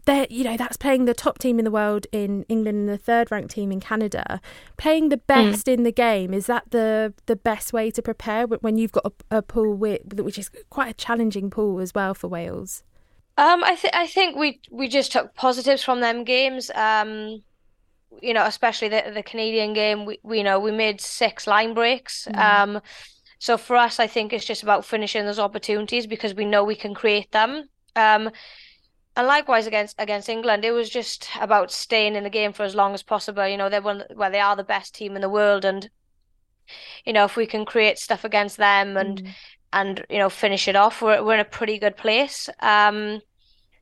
they're 0.09 0.27
you 0.31 0.43
know 0.43 0.57
that's 0.57 0.79
playing 0.79 1.05
the 1.05 1.13
top 1.13 1.39
team 1.39 1.59
in 1.59 1.65
the 1.67 1.71
world 1.71 2.07
in 2.13 2.43
England 2.49 2.79
and 2.79 2.89
the 2.89 2.97
third 2.97 3.31
ranked 3.31 3.51
team 3.51 3.71
in 3.71 3.79
Canada 3.79 4.41
playing 4.79 5.11
the 5.11 5.19
mm. 5.19 5.27
best 5.27 5.67
mm. 5.67 5.75
in 5.75 5.83
the 5.83 5.93
game 5.93 6.33
is 6.33 6.47
that 6.47 6.65
the 6.71 7.13
the 7.27 7.37
best 7.37 7.73
way 7.75 7.91
to 7.91 8.01
prepare 8.01 8.47
when 8.47 8.79
you've 8.79 8.93
got 8.93 9.05
a, 9.05 9.37
a 9.39 9.43
pool 9.43 9.75
with, 9.75 10.01
which 10.15 10.39
is 10.39 10.51
quite 10.71 10.91
a 10.91 10.95
challenging 10.95 11.51
pool 11.51 11.79
as 11.79 11.95
well 11.95 12.15
for 12.15 12.27
Wales 12.27 12.83
um 13.37 13.63
I 13.63 13.77
think 13.77 13.95
I 13.95 14.07
think 14.07 14.37
we 14.37 14.61
we 14.71 14.89
just 14.89 15.13
took 15.13 15.35
positives 15.35 15.85
from 15.85 16.01
them 16.01 16.25
games 16.25 16.71
um 16.75 17.43
you 18.23 18.33
know 18.33 18.47
especially 18.47 18.89
the 18.89 19.13
the 19.13 19.23
Canadian 19.23 19.75
game 19.75 20.07
we, 20.07 20.19
we 20.23 20.39
you 20.39 20.45
know 20.45 20.59
we 20.59 20.73
made 20.73 21.03
six 21.03 21.47
line 21.47 21.75
breaks 21.75 22.27
mm. 22.31 22.39
um 22.39 22.81
so 23.39 23.59
for 23.59 23.77
us 23.77 24.01
I 24.01 24.07
think 24.07 24.33
it's 24.33 24.47
just 24.47 24.63
about 24.63 24.87
finishing 24.87 25.27
those 25.27 25.39
opportunities 25.39 26.07
because 26.07 26.33
we 26.35 26.47
know 26.47 26.65
we 26.65 26.77
can 26.77 26.95
create 26.95 27.31
them 27.33 27.69
um 27.95 28.31
and 29.19 29.27
likewise 29.27 29.67
against 29.67 29.97
against 29.99 30.29
England, 30.29 30.65
it 30.65 30.71
was 30.71 30.89
just 30.89 31.29
about 31.41 31.73
staying 31.73 32.15
in 32.15 32.23
the 32.23 32.31
game 32.31 32.53
for 32.53 32.63
as 32.63 32.77
long 32.77 32.95
as 32.95 33.03
possible. 33.03 33.47
You 33.49 33.57
know, 33.57 33.69
they're 33.69 33.83
one 33.83 34.05
well, 34.15 34.31
they 34.31 34.39
are 34.39 34.55
the 34.55 34.63
best 34.63 34.95
team 34.95 35.17
in 35.17 35.23
the 35.23 35.29
world, 35.29 35.65
and 35.65 35.91
you 37.05 37.13
know 37.13 37.25
if 37.25 37.35
we 37.35 37.45
can 37.45 37.65
create 37.65 37.99
stuff 37.99 38.23
against 38.25 38.59
them 38.59 38.97
and 38.97 39.25
mm. 39.25 39.31
and 39.73 40.07
you 40.09 40.19
know 40.19 40.31
finish 40.31 40.69
it 40.69 40.77
off, 40.77 41.03
we're 41.03 41.23
we're 41.25 41.35
in 41.35 41.41
a 41.41 41.45
pretty 41.45 41.81
good 41.81 41.97
place. 41.97 42.49
Um, 42.61 43.21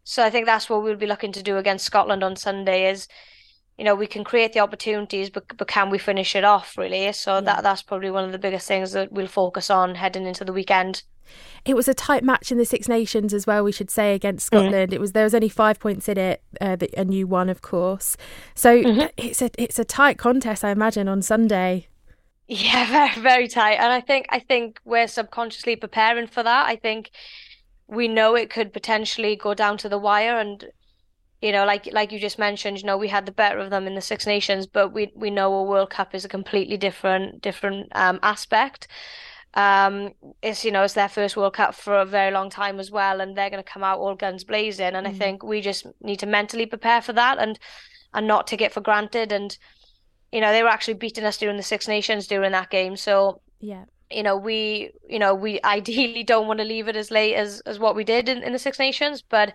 so 0.04 0.24
I 0.24 0.30
think 0.30 0.46
that's 0.46 0.70
what 0.70 0.82
we'll 0.82 0.96
be 0.96 1.06
looking 1.06 1.32
to 1.32 1.42
do 1.42 1.58
against 1.58 1.84
Scotland 1.84 2.24
on 2.24 2.36
Sunday. 2.36 2.88
Is 2.88 3.06
you 3.76 3.84
know 3.84 3.94
we 3.94 4.06
can 4.06 4.24
create 4.24 4.54
the 4.54 4.60
opportunities, 4.60 5.28
but 5.28 5.44
but 5.58 5.68
can 5.68 5.90
we 5.90 5.98
finish 5.98 6.34
it 6.34 6.44
off 6.44 6.78
really? 6.78 7.12
So 7.12 7.34
yeah. 7.34 7.40
that 7.42 7.62
that's 7.62 7.82
probably 7.82 8.10
one 8.10 8.24
of 8.24 8.32
the 8.32 8.38
biggest 8.38 8.66
things 8.66 8.92
that 8.92 9.12
we'll 9.12 9.26
focus 9.26 9.68
on 9.68 9.96
heading 9.96 10.24
into 10.24 10.46
the 10.46 10.54
weekend. 10.54 11.02
It 11.64 11.74
was 11.74 11.88
a 11.88 11.94
tight 11.94 12.24
match 12.24 12.52
in 12.52 12.58
the 12.58 12.64
Six 12.64 12.88
Nations 12.88 13.34
as 13.34 13.46
well. 13.46 13.64
We 13.64 13.72
should 13.72 13.90
say 13.90 14.14
against 14.14 14.44
mm. 14.44 14.46
Scotland. 14.46 14.92
Mm. 14.92 14.94
It 14.94 15.00
was 15.00 15.12
there 15.12 15.24
was 15.24 15.34
only 15.34 15.48
five 15.48 15.78
points 15.78 16.08
in 16.08 16.18
it, 16.18 16.42
uh, 16.60 16.76
and 16.96 17.12
you 17.12 17.26
won, 17.26 17.48
of 17.48 17.62
course. 17.62 18.16
So 18.54 18.82
mm-hmm. 18.82 19.06
it's 19.16 19.42
a 19.42 19.50
it's 19.58 19.78
a 19.78 19.84
tight 19.84 20.18
contest, 20.18 20.64
I 20.64 20.70
imagine, 20.70 21.08
on 21.08 21.22
Sunday. 21.22 21.88
Yeah, 22.48 22.86
very 22.90 23.20
very 23.20 23.48
tight, 23.48 23.74
and 23.74 23.92
I 23.92 24.00
think 24.00 24.26
I 24.30 24.38
think 24.38 24.80
we're 24.84 25.08
subconsciously 25.08 25.76
preparing 25.76 26.26
for 26.26 26.42
that. 26.42 26.66
I 26.66 26.76
think 26.76 27.10
we 27.88 28.08
know 28.08 28.34
it 28.34 28.50
could 28.50 28.72
potentially 28.72 29.36
go 29.36 29.54
down 29.54 29.78
to 29.78 29.88
the 29.88 29.98
wire, 29.98 30.38
and 30.38 30.64
you 31.42 31.52
know, 31.52 31.64
like 31.64 31.88
like 31.92 32.12
you 32.12 32.18
just 32.18 32.38
mentioned, 32.38 32.78
you 32.78 32.84
know, 32.84 32.96
we 32.96 33.08
had 33.08 33.26
the 33.26 33.32
better 33.32 33.58
of 33.58 33.70
them 33.70 33.86
in 33.86 33.94
the 33.94 34.00
Six 34.00 34.26
Nations, 34.26 34.66
but 34.66 34.92
we 34.92 35.12
we 35.14 35.30
know 35.30 35.52
a 35.54 35.62
World 35.62 35.90
Cup 35.90 36.14
is 36.14 36.24
a 36.24 36.28
completely 36.28 36.76
different 36.76 37.42
different 37.42 37.88
um, 37.94 38.18
aspect. 38.22 38.88
Um, 39.56 40.12
it's 40.42 40.66
you 40.66 40.70
know 40.70 40.82
it's 40.82 40.92
their 40.92 41.08
first 41.08 41.36
World 41.36 41.54
Cup 41.54 41.74
for 41.74 41.98
a 41.98 42.04
very 42.04 42.30
long 42.30 42.50
time 42.50 42.78
as 42.78 42.90
well, 42.90 43.20
and 43.20 43.36
they're 43.36 43.50
going 43.50 43.62
to 43.62 43.68
come 43.68 43.82
out 43.82 43.98
all 43.98 44.14
guns 44.14 44.44
blazing. 44.44 44.94
And 44.94 45.06
mm. 45.06 45.10
I 45.10 45.12
think 45.14 45.42
we 45.42 45.62
just 45.62 45.86
need 46.02 46.20
to 46.20 46.26
mentally 46.26 46.66
prepare 46.66 47.00
for 47.00 47.14
that 47.14 47.38
and 47.38 47.58
and 48.12 48.26
not 48.26 48.46
take 48.46 48.60
it 48.60 48.72
for 48.72 48.82
granted. 48.82 49.32
And 49.32 49.56
you 50.30 50.42
know 50.42 50.52
they 50.52 50.62
were 50.62 50.68
actually 50.68 50.94
beating 50.94 51.24
us 51.24 51.38
during 51.38 51.56
the 51.56 51.62
Six 51.62 51.88
Nations 51.88 52.26
during 52.26 52.52
that 52.52 52.70
game, 52.70 52.96
so 52.96 53.40
yeah. 53.60 53.84
You 54.08 54.22
know, 54.22 54.36
we 54.36 54.92
you 55.08 55.18
know, 55.18 55.34
we 55.34 55.58
ideally 55.64 56.22
don't 56.22 56.46
want 56.46 56.60
to 56.60 56.64
leave 56.64 56.86
it 56.86 56.94
as 56.94 57.10
late 57.10 57.34
as, 57.34 57.60
as 57.62 57.78
what 57.78 57.96
we 57.96 58.04
did 58.04 58.28
in, 58.28 58.42
in 58.42 58.52
the 58.52 58.58
Six 58.58 58.78
Nations, 58.78 59.22
but 59.22 59.54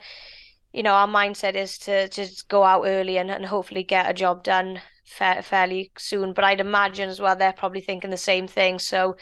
you 0.73 0.83
know, 0.83 0.93
our 0.93 1.07
mindset 1.07 1.55
is 1.55 1.77
to 1.79 2.09
just 2.09 2.47
go 2.47 2.63
out 2.63 2.83
early 2.85 3.17
and, 3.17 3.29
and 3.29 3.45
hopefully 3.45 3.83
get 3.83 4.09
a 4.09 4.13
job 4.13 4.43
done 4.43 4.81
fa- 5.05 5.43
fairly 5.43 5.91
soon. 5.97 6.33
But 6.33 6.45
I'd 6.45 6.59
imagine 6.59 7.09
as 7.09 7.19
well 7.19 7.35
they're 7.35 7.53
probably 7.53 7.81
thinking 7.81 8.09
the 8.09 8.17
same 8.17 8.47
thing. 8.47 8.79
So 8.79 9.15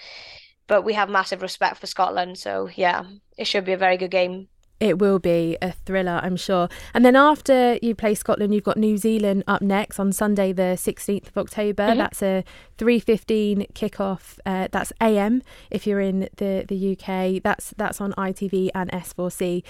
but 0.69 0.83
we 0.83 0.93
have 0.93 1.09
massive 1.09 1.41
respect 1.41 1.77
for 1.77 1.87
Scotland. 1.87 2.37
So 2.37 2.69
yeah, 2.75 3.03
it 3.37 3.45
should 3.45 3.65
be 3.65 3.73
a 3.73 3.77
very 3.77 3.97
good 3.97 4.11
game. 4.11 4.47
It 4.79 4.97
will 4.97 5.19
be 5.19 5.57
a 5.61 5.73
thriller, 5.73 6.21
I'm 6.23 6.37
sure. 6.37 6.69
And 6.93 7.03
then 7.03 7.17
after 7.17 7.77
you 7.81 7.93
play 7.93 8.15
Scotland, 8.15 8.53
you've 8.53 8.63
got 8.63 8.77
New 8.77 8.95
Zealand 8.95 9.43
up 9.45 9.61
next 9.61 9.99
on 9.99 10.13
Sunday, 10.13 10.53
the 10.53 10.77
16th 10.77 11.27
of 11.27 11.37
October. 11.37 11.83
Mm-hmm. 11.83 11.97
That's 11.97 12.21
a 12.21 12.45
3:15 12.77 13.73
kickoff. 13.73 14.39
Uh, 14.45 14.69
that's 14.71 14.93
AM 15.01 15.41
if 15.69 15.85
you're 15.85 15.99
in 15.99 16.29
the 16.37 16.63
the 16.65 16.93
UK. 16.93 17.43
That's 17.43 17.73
that's 17.75 17.99
on 17.99 18.13
ITV 18.13 18.69
and 18.73 18.89
S4C. 18.91 19.63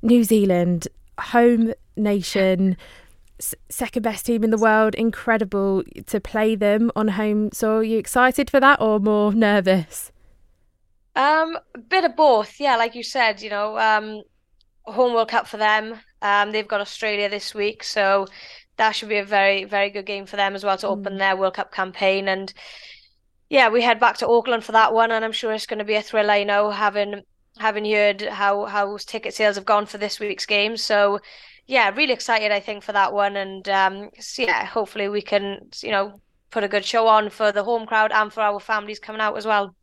New 0.00 0.22
Zealand, 0.22 0.86
home 1.18 1.72
nation 1.96 2.76
second 3.68 4.02
best 4.02 4.26
team 4.26 4.44
in 4.44 4.50
the 4.50 4.58
world. 4.58 4.94
Incredible 4.94 5.82
to 6.06 6.20
play 6.20 6.54
them 6.54 6.92
on 6.94 7.08
home 7.08 7.50
soil. 7.52 7.78
Are 7.78 7.82
you 7.82 7.98
excited 7.98 8.48
for 8.48 8.60
that 8.60 8.80
or 8.80 9.00
more 9.00 9.32
nervous? 9.34 10.11
Um, 11.14 11.58
a 11.74 11.78
bit 11.78 12.04
of 12.04 12.16
both. 12.16 12.58
Yeah, 12.58 12.76
like 12.76 12.94
you 12.94 13.02
said, 13.02 13.42
you 13.42 13.50
know, 13.50 13.78
um, 13.78 14.22
home 14.84 15.14
World 15.14 15.28
Cup 15.28 15.46
for 15.46 15.56
them. 15.56 16.00
Um, 16.22 16.52
they've 16.52 16.68
got 16.68 16.80
Australia 16.80 17.28
this 17.28 17.54
week, 17.54 17.84
so 17.84 18.26
that 18.76 18.92
should 18.92 19.08
be 19.08 19.18
a 19.18 19.24
very, 19.24 19.64
very 19.64 19.90
good 19.90 20.06
game 20.06 20.26
for 20.26 20.36
them 20.36 20.54
as 20.54 20.64
well 20.64 20.78
to 20.78 20.88
open 20.88 21.14
mm. 21.14 21.18
their 21.18 21.36
World 21.36 21.54
Cup 21.54 21.72
campaign. 21.72 22.28
And 22.28 22.52
yeah, 23.50 23.68
we 23.68 23.82
head 23.82 24.00
back 24.00 24.16
to 24.18 24.28
Auckland 24.28 24.64
for 24.64 24.72
that 24.72 24.94
one, 24.94 25.10
and 25.10 25.24
I'm 25.24 25.32
sure 25.32 25.52
it's 25.52 25.66
going 25.66 25.78
to 25.78 25.84
be 25.84 25.94
a 25.94 26.02
thriller. 26.02 26.36
You 26.36 26.44
know, 26.46 26.70
having 26.70 27.22
having 27.58 27.84
heard 27.84 28.22
how 28.22 28.64
how 28.64 28.96
ticket 28.96 29.34
sales 29.34 29.56
have 29.56 29.66
gone 29.66 29.86
for 29.86 29.98
this 29.98 30.18
week's 30.18 30.46
game, 30.46 30.76
so 30.76 31.20
yeah, 31.66 31.90
really 31.90 32.14
excited. 32.14 32.50
I 32.50 32.60
think 32.60 32.82
for 32.82 32.92
that 32.92 33.12
one, 33.12 33.36
and 33.36 33.68
um, 33.68 34.10
yeah, 34.38 34.64
hopefully 34.64 35.08
we 35.08 35.22
can 35.22 35.68
you 35.82 35.90
know 35.90 36.20
put 36.50 36.64
a 36.64 36.68
good 36.68 36.84
show 36.84 37.06
on 37.08 37.30
for 37.30 37.52
the 37.52 37.64
home 37.64 37.86
crowd 37.86 38.12
and 38.12 38.32
for 38.32 38.40
our 38.40 38.60
families 38.60 38.98
coming 38.98 39.20
out 39.20 39.36
as 39.36 39.46
well. 39.46 39.74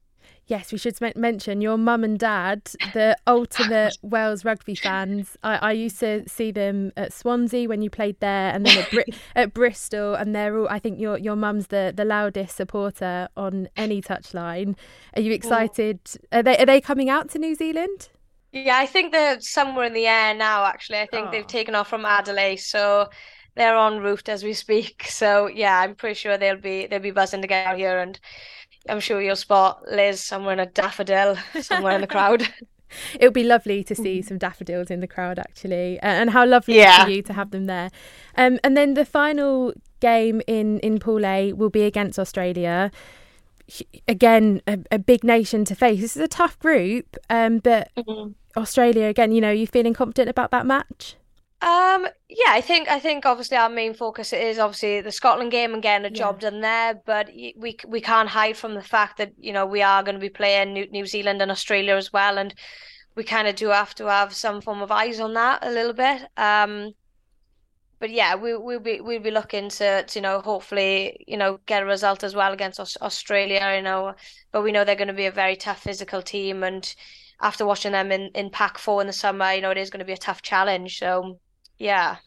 Yes, 0.50 0.72
we 0.72 0.80
should 0.80 0.98
mention 1.16 1.62
your 1.62 1.78
mum 1.78 2.04
and 2.04 2.18
dad, 2.18 2.64
the 2.94 3.16
ultimate 3.28 4.00
Wales 4.02 4.44
rugby 4.44 4.74
fans. 4.74 5.38
I, 5.44 5.58
I, 5.58 5.72
used 5.74 6.00
to 6.00 6.28
see 6.28 6.50
them 6.50 6.92
at 6.98 7.14
Swansea 7.14 7.70
when 7.70 7.84
you 7.84 7.92
played 7.92 8.20
there, 8.20 8.52
and 8.52 8.66
then 8.66 8.80
at, 8.80 8.90
Bri- 8.90 9.14
at 9.36 9.54
Bristol. 9.54 10.16
And 10.16 10.36
they're 10.36 10.58
all. 10.58 10.68
I 10.68 10.80
think 10.80 11.00
your 11.00 11.20
your 11.20 11.36
mum's 11.36 11.68
the, 11.68 11.94
the 11.96 12.04
loudest 12.04 12.56
supporter 12.56 13.30
on 13.38 13.70
any 13.78 14.02
touchline. 14.02 14.76
Are 15.16 15.22
you 15.22 15.34
excited? 15.34 16.00
Are 16.32 16.42
they 16.42 16.58
are 16.58 16.66
they 16.66 16.82
coming 16.82 17.12
out 17.12 17.30
to 17.30 17.38
New 17.38 17.54
Zealand? 17.54 18.10
Yeah, 18.52 18.80
I 18.80 18.88
think 18.88 19.12
they're 19.12 19.40
somewhere 19.42 19.86
in 19.86 19.94
the 19.94 20.08
air 20.08 20.34
now. 20.34 20.66
Actually, 20.66 21.02
I 21.02 21.06
think 21.06 21.28
oh. 21.28 21.32
they've 21.32 21.46
taken 21.46 21.76
off 21.76 21.90
from 21.90 22.06
Adelaide, 22.06 22.56
so 22.56 23.08
they're 23.56 23.78
en 23.78 24.00
route 24.00 24.30
as 24.30 24.44
we 24.44 24.54
speak. 24.54 25.06
So 25.10 25.46
yeah, 25.46 25.80
I'm 25.80 25.94
pretty 25.94 26.16
sure 26.16 26.40
they'll 26.40 26.58
be 26.58 26.88
they'll 26.88 27.00
be 27.00 27.12
buzzing 27.12 27.44
to 27.44 27.48
get 27.48 27.68
out 27.68 27.78
here 27.78 28.00
and 28.00 28.20
I'm 28.88 29.00
sure 29.00 29.22
you'll 29.22 29.36
spot 29.36 29.84
Liz 29.92 30.22
somewhere 30.22 30.54
in 30.54 30.60
a 30.60 30.66
daffodil 30.66 31.38
somewhere 31.62 31.96
in 31.96 32.02
the 32.02 32.08
crowd. 32.08 32.48
It 33.20 33.26
would 33.26 33.34
be 33.34 33.44
lovely 33.44 33.84
to 33.84 33.96
see 33.96 34.22
some 34.22 34.38
daffodils 34.38 34.90
in 34.90 35.00
the 35.00 35.08
crowd, 35.08 35.38
actually, 35.38 36.00
and 36.00 36.30
how 36.32 36.46
lovely 36.46 36.78
yeah. 36.78 37.06
for 37.06 37.12
you 37.12 37.22
to 37.24 37.34
have 37.34 37.52
them 37.52 37.66
there. 37.66 37.92
Um, 38.36 38.60
and 38.64 38.76
then 38.76 38.96
the 38.96 39.06
final 39.06 39.74
game 40.00 40.42
in 40.48 40.80
in 40.80 41.00
Pool 41.00 41.26
A 41.26 41.54
will 41.54 41.70
be 41.70 41.84
against 41.84 42.18
Australia. 42.18 42.92
Again, 44.08 44.62
a, 44.66 44.80
a 44.92 44.98
big 44.98 45.24
nation 45.24 45.66
to 45.66 45.76
face. 45.76 46.02
This 46.02 46.16
is 46.16 46.24
a 46.24 46.28
tough 46.28 46.58
group, 46.58 47.16
um, 47.30 47.60
but 47.60 47.92
mm-hmm. 47.96 48.32
Australia 48.58 49.06
again. 49.06 49.32
You 49.32 49.42
know, 49.42 49.52
you 49.52 49.68
feeling 49.68 49.94
confident 49.94 50.30
about 50.30 50.50
that 50.52 50.66
match? 50.66 51.16
Um, 51.62 52.08
yeah, 52.30 52.52
I 52.52 52.62
think 52.62 52.88
I 52.90 53.00
think 53.00 53.26
obviously 53.26 53.58
our 53.58 53.70
main 53.70 53.94
focus 53.94 54.32
is 54.32 54.60
obviously 54.60 55.02
the 55.02 55.12
Scotland 55.12 55.52
game 55.52 55.74
and 55.74 55.84
getting 55.84 56.06
a 56.06 56.10
job 56.10 56.40
done 56.40 56.62
there, 56.62 57.02
but 57.06 57.28
we 57.34 57.76
we 57.86 58.00
can't 58.00 58.30
hide 58.30 58.56
from 58.56 58.76
the 58.76 58.82
fact 58.82 59.18
that 59.18 59.34
you 59.38 59.52
know 59.52 59.66
we 59.66 59.82
are 59.82 60.02
going 60.02 60.16
to 60.16 60.22
be 60.22 60.30
playing 60.30 60.72
New, 60.72 60.88
New 60.90 61.06
Zealand 61.06 61.42
and 61.42 61.52
Australia 61.52 61.96
as 61.96 62.14
well, 62.14 62.38
and 62.38 62.54
we 63.16 63.26
kind 63.26 63.48
of 63.50 63.56
do 63.56 63.70
have 63.70 63.94
to 63.96 64.06
have 64.06 64.34
some 64.34 64.62
form 64.62 64.82
of 64.82 64.92
eyes 64.92 65.20
on 65.20 65.34
that 65.34 65.60
a 65.66 65.70
little 65.70 65.92
bit. 65.92 66.22
Um, 66.38 66.94
but 68.00 68.10
yeah, 68.10 68.36
we 68.36 68.56
we'll 68.56 68.80
be 68.80 69.02
we'll 69.02 69.20
be 69.20 69.32
looking 69.32 69.68
to, 69.70 70.04
to 70.04 70.20
you 70.20 70.24
know 70.24 70.40
hopefully 70.40 71.26
you 71.28 71.36
know 71.36 71.60
get 71.66 71.84
a 71.84 71.86
result 71.86 72.24
as 72.24 72.36
well 72.36 72.54
against 72.54 72.80
Australia, 73.02 73.74
you 73.76 73.82
know, 73.82 74.16
but 74.54 74.64
we 74.64 74.72
know 74.72 74.86
they're 74.86 74.96
going 74.96 75.10
to 75.10 75.14
be 75.14 75.26
a 75.26 75.32
very 75.32 75.58
tough 75.58 75.82
physical 75.82 76.22
team, 76.22 76.64
and 76.64 76.96
after 77.42 77.66
watching 77.66 77.92
them 77.92 78.14
in 78.14 78.32
in 78.34 78.50
Pac 78.50 78.78
four 78.78 79.02
in 79.02 79.08
the 79.08 79.14
summer, 79.14 79.52
you 79.52 79.62
know 79.62 79.72
it 79.72 79.78
is 79.78 79.90
going 79.90 80.00
to 80.00 80.06
be 80.06 80.14
a 80.14 80.18
tough 80.18 80.42
challenge. 80.42 81.00
So 81.00 81.38
yeah. 81.80 82.18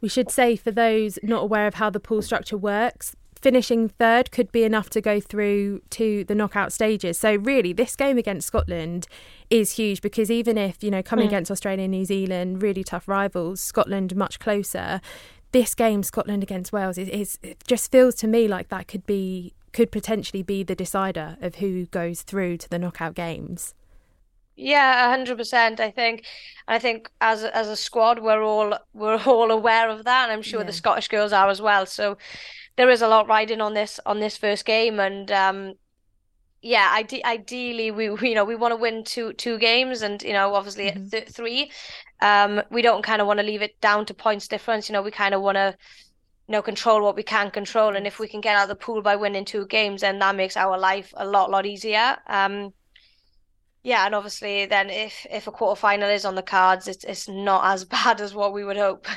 We 0.00 0.08
should 0.08 0.30
say 0.30 0.56
for 0.56 0.70
those 0.70 1.18
not 1.22 1.42
aware 1.42 1.66
of 1.66 1.74
how 1.74 1.90
the 1.90 2.00
pool 2.00 2.22
structure 2.22 2.56
works, 2.56 3.14
finishing 3.40 3.88
third 3.88 4.30
could 4.30 4.50
be 4.52 4.64
enough 4.64 4.88
to 4.90 5.00
go 5.00 5.20
through 5.20 5.82
to 5.90 6.24
the 6.24 6.34
knockout 6.34 6.72
stages. 6.72 7.18
So 7.18 7.34
really, 7.34 7.72
this 7.72 7.96
game 7.96 8.16
against 8.16 8.46
Scotland 8.46 9.06
is 9.50 9.72
huge 9.72 10.00
because 10.00 10.30
even 10.30 10.56
if 10.56 10.82
you 10.82 10.90
know 10.90 11.02
coming 11.02 11.26
mm. 11.26 11.28
against 11.28 11.50
Australia 11.50 11.84
and 11.84 11.90
New 11.90 12.04
Zealand, 12.04 12.62
really 12.62 12.84
tough 12.84 13.08
rivals, 13.08 13.60
Scotland 13.60 14.16
much 14.16 14.38
closer. 14.38 15.00
This 15.50 15.74
game, 15.74 16.02
Scotland 16.02 16.42
against 16.42 16.72
Wales, 16.72 16.96
is, 16.96 17.08
is 17.08 17.38
it 17.42 17.62
just 17.66 17.92
feels 17.92 18.14
to 18.16 18.26
me 18.26 18.48
like 18.48 18.68
that 18.68 18.88
could 18.88 19.04
be 19.04 19.52
could 19.72 19.90
potentially 19.90 20.42
be 20.42 20.62
the 20.62 20.74
decider 20.74 21.36
of 21.40 21.56
who 21.56 21.86
goes 21.86 22.22
through 22.22 22.58
to 22.58 22.68
the 22.68 22.78
knockout 22.78 23.14
games. 23.14 23.74
Yeah, 24.56 25.08
hundred 25.08 25.38
percent. 25.38 25.80
I 25.80 25.90
think, 25.90 26.24
I 26.68 26.78
think 26.78 27.10
as 27.20 27.42
as 27.44 27.68
a 27.68 27.76
squad, 27.76 28.18
we're 28.18 28.42
all 28.42 28.76
we're 28.92 29.20
all 29.22 29.50
aware 29.50 29.88
of 29.88 30.04
that, 30.04 30.24
and 30.24 30.32
I'm 30.32 30.42
sure 30.42 30.60
yeah. 30.60 30.66
the 30.66 30.72
Scottish 30.72 31.08
girls 31.08 31.32
are 31.32 31.48
as 31.48 31.62
well. 31.62 31.86
So 31.86 32.18
there 32.76 32.90
is 32.90 33.02
a 33.02 33.08
lot 33.08 33.28
riding 33.28 33.60
on 33.60 33.74
this 33.74 33.98
on 34.04 34.20
this 34.20 34.36
first 34.36 34.64
game, 34.64 35.00
and 35.00 35.30
um, 35.32 35.74
yeah, 36.60 36.90
ide- 36.92 37.24
ideally 37.24 37.90
we, 37.90 38.04
you 38.04 38.34
know 38.34 38.44
we 38.44 38.56
want 38.56 38.72
to 38.72 38.76
win 38.76 39.04
two 39.04 39.32
two 39.34 39.58
games, 39.58 40.02
and 40.02 40.22
you 40.22 40.32
know 40.32 40.54
obviously 40.54 40.90
mm-hmm. 40.90 41.08
th- 41.08 41.28
three. 41.28 41.70
Um, 42.20 42.62
we 42.70 42.82
don't 42.82 43.02
kind 43.02 43.20
of 43.20 43.26
want 43.26 43.40
to 43.40 43.46
leave 43.46 43.62
it 43.62 43.80
down 43.80 44.06
to 44.06 44.14
points 44.14 44.48
difference. 44.48 44.88
You 44.88 44.92
know, 44.92 45.02
we 45.02 45.10
kind 45.10 45.34
of 45.34 45.42
want 45.42 45.56
to 45.56 45.76
you 46.48 46.52
know 46.52 46.62
control 46.62 47.02
what 47.02 47.16
we 47.16 47.22
can 47.22 47.50
control, 47.50 47.96
and 47.96 48.06
if 48.06 48.18
we 48.18 48.28
can 48.28 48.40
get 48.40 48.56
out 48.56 48.64
of 48.64 48.68
the 48.68 48.76
pool 48.76 49.02
by 49.02 49.16
winning 49.16 49.44
two 49.44 49.66
games, 49.66 50.02
then 50.02 50.18
that 50.18 50.36
makes 50.36 50.56
our 50.56 50.78
life 50.78 51.12
a 51.16 51.26
lot 51.26 51.50
lot 51.50 51.66
easier. 51.66 52.18
Um, 52.26 52.72
yeah, 53.84 54.06
and 54.06 54.14
obviously, 54.14 54.64
then 54.66 54.90
if 54.90 55.26
if 55.28 55.48
a 55.48 55.50
quarter 55.50 55.78
final 55.78 56.08
is 56.08 56.24
on 56.24 56.36
the 56.36 56.42
cards, 56.42 56.86
it's 56.86 57.02
it's 57.02 57.28
not 57.28 57.64
as 57.64 57.84
bad 57.84 58.20
as 58.20 58.32
what 58.32 58.52
we 58.52 58.62
would 58.62 58.76
hope. 58.76 59.08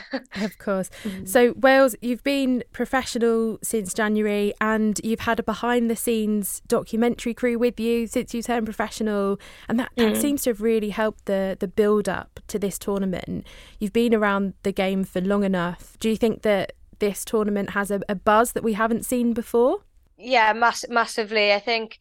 of 0.41 0.57
course. 0.57 0.89
Mm-hmm. 1.03 1.25
So 1.25 1.53
Wales, 1.55 1.95
you've 2.01 2.23
been 2.23 2.63
professional 2.71 3.59
since 3.61 3.93
January, 3.93 4.53
and 4.59 4.99
you've 5.03 5.19
had 5.21 5.39
a 5.39 5.43
behind 5.43 5.91
the 5.91 5.95
scenes 5.95 6.63
documentary 6.67 7.35
crew 7.35 7.59
with 7.59 7.79
you 7.79 8.07
since 8.07 8.33
you 8.33 8.41
turned 8.41 8.65
professional, 8.65 9.39
and 9.69 9.79
that, 9.79 9.91
that 9.97 10.13
mm. 10.13 10.21
seems 10.21 10.41
to 10.43 10.49
have 10.49 10.61
really 10.61 10.89
helped 10.89 11.25
the 11.25 11.55
the 11.59 11.67
build 11.67 12.09
up 12.09 12.39
to 12.47 12.57
this 12.57 12.79
tournament. 12.79 13.45
You've 13.79 13.93
been 13.93 14.15
around 14.15 14.55
the 14.63 14.71
game 14.71 15.03
for 15.03 15.21
long 15.21 15.43
enough. 15.43 15.95
Do 15.99 16.09
you 16.09 16.17
think 16.17 16.41
that 16.41 16.73
this 16.97 17.23
tournament 17.23 17.71
has 17.71 17.91
a, 17.91 18.01
a 18.09 18.15
buzz 18.15 18.53
that 18.53 18.63
we 18.63 18.73
haven't 18.73 19.05
seen 19.05 19.33
before? 19.33 19.81
Yeah, 20.17 20.53
mass- 20.53 20.89
massively. 20.89 21.53
I 21.53 21.59
think 21.59 21.99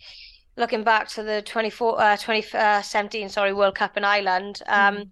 looking 0.57 0.85
back 0.85 1.09
to 1.09 1.23
the 1.23 1.43
24, 1.43 2.01
uh, 2.01 2.17
2017 2.17 3.25
uh, 3.25 3.29
sorry 3.29 3.53
World 3.53 3.75
Cup 3.75 3.97
in 3.97 4.05
Ireland, 4.05 4.63
um, 4.67 4.97
mm. 4.97 5.11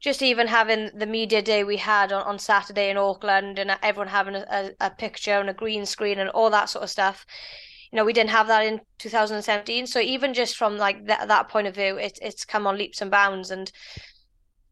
just 0.00 0.22
even 0.22 0.46
having 0.46 0.90
the 0.94 1.06
media 1.06 1.42
day 1.42 1.64
we 1.64 1.76
had 1.76 2.12
on, 2.12 2.22
on 2.22 2.38
Saturday 2.38 2.90
in 2.90 2.96
Auckland 2.96 3.58
and 3.58 3.76
everyone 3.82 4.08
having 4.08 4.34
a, 4.34 4.70
a, 4.80 4.90
picture 4.90 5.38
and 5.38 5.50
a 5.50 5.54
green 5.54 5.86
screen 5.86 6.18
and 6.18 6.30
all 6.30 6.50
that 6.50 6.68
sort 6.68 6.82
of 6.82 6.90
stuff. 6.90 7.24
You 7.90 7.96
know, 7.96 8.04
we 8.04 8.12
didn't 8.12 8.30
have 8.30 8.46
that 8.48 8.64
in 8.64 8.80
2017. 8.98 9.86
So 9.86 10.00
even 10.00 10.34
just 10.34 10.56
from 10.56 10.78
like 10.78 11.06
that 11.06 11.28
that 11.28 11.48
point 11.48 11.66
of 11.66 11.74
view, 11.74 11.96
it, 11.98 12.18
it's 12.22 12.44
come 12.44 12.66
on 12.66 12.78
leaps 12.78 13.02
and 13.02 13.10
bounds. 13.10 13.50
And 13.50 13.70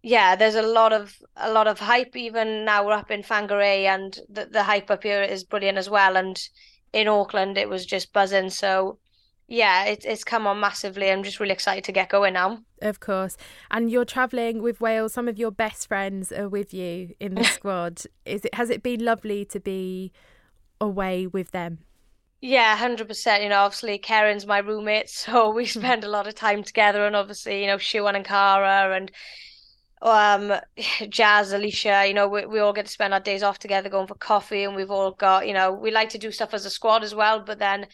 yeah, 0.02 0.36
there's 0.36 0.54
a 0.54 0.62
lot 0.62 0.94
of 0.94 1.14
a 1.36 1.52
lot 1.52 1.66
of 1.66 1.78
hype. 1.78 2.16
Even 2.16 2.64
now 2.64 2.86
we're 2.86 2.94
up 2.94 3.10
in 3.10 3.22
Whangarei, 3.22 3.84
and 3.84 4.18
the 4.30 4.46
the 4.46 4.62
hype 4.62 4.90
up 4.90 5.02
here 5.02 5.22
is 5.22 5.44
brilliant 5.44 5.76
as 5.76 5.90
well. 5.90 6.16
And 6.16 6.40
in 6.94 7.08
Auckland, 7.08 7.58
it 7.58 7.68
was 7.68 7.84
just 7.84 8.14
buzzing. 8.14 8.48
So 8.48 8.98
yeah, 9.50 9.84
it's 9.86 10.06
it's 10.06 10.22
come 10.22 10.46
on 10.46 10.60
massively. 10.60 11.10
I'm 11.10 11.24
just 11.24 11.40
really 11.40 11.52
excited 11.52 11.82
to 11.84 11.92
get 11.92 12.08
going 12.08 12.34
now. 12.34 12.60
Of 12.80 13.00
course. 13.00 13.36
And 13.68 13.90
you're 13.90 14.04
travelling 14.04 14.62
with 14.62 14.80
Wales. 14.80 15.12
Some 15.12 15.26
of 15.26 15.38
your 15.38 15.50
best 15.50 15.88
friends 15.88 16.30
are 16.30 16.48
with 16.48 16.72
you 16.72 17.14
in 17.18 17.34
the 17.34 17.42
squad. 17.56 18.02
Is 18.24 18.44
it 18.44 18.54
has 18.54 18.70
it 18.70 18.80
been 18.80 19.04
lovely 19.04 19.44
to 19.46 19.58
be 19.58 20.12
away 20.80 21.26
with 21.26 21.50
them? 21.50 21.78
Yeah, 22.40 22.76
hundred 22.76 23.08
percent. 23.08 23.42
You 23.42 23.48
know, 23.48 23.62
obviously 23.62 23.98
Karen's 23.98 24.46
my 24.46 24.58
roommate, 24.58 25.10
so 25.10 25.50
we 25.50 25.66
spend 25.66 26.04
a 26.04 26.08
lot 26.08 26.28
of 26.28 26.36
time 26.36 26.62
together. 26.62 27.04
And 27.04 27.16
obviously, 27.16 27.60
you 27.62 27.66
know, 27.66 27.76
Siwan 27.76 28.14
and 28.14 28.24
Cara 28.24 28.96
and 28.96 29.10
um 30.00 30.60
Jazz, 31.08 31.52
Alicia, 31.52 32.04
you 32.06 32.14
know, 32.14 32.28
we, 32.28 32.46
we 32.46 32.60
all 32.60 32.72
get 32.72 32.86
to 32.86 32.92
spend 32.92 33.12
our 33.12 33.18
days 33.18 33.42
off 33.42 33.58
together 33.58 33.88
going 33.88 34.06
for 34.06 34.14
coffee 34.14 34.62
and 34.62 34.76
we've 34.76 34.92
all 34.92 35.10
got, 35.10 35.48
you 35.48 35.54
know, 35.54 35.72
we 35.72 35.90
like 35.90 36.10
to 36.10 36.18
do 36.18 36.30
stuff 36.30 36.54
as 36.54 36.64
a 36.64 36.70
squad 36.70 37.02
as 37.02 37.16
well, 37.16 37.40
but 37.40 37.58
then 37.58 37.88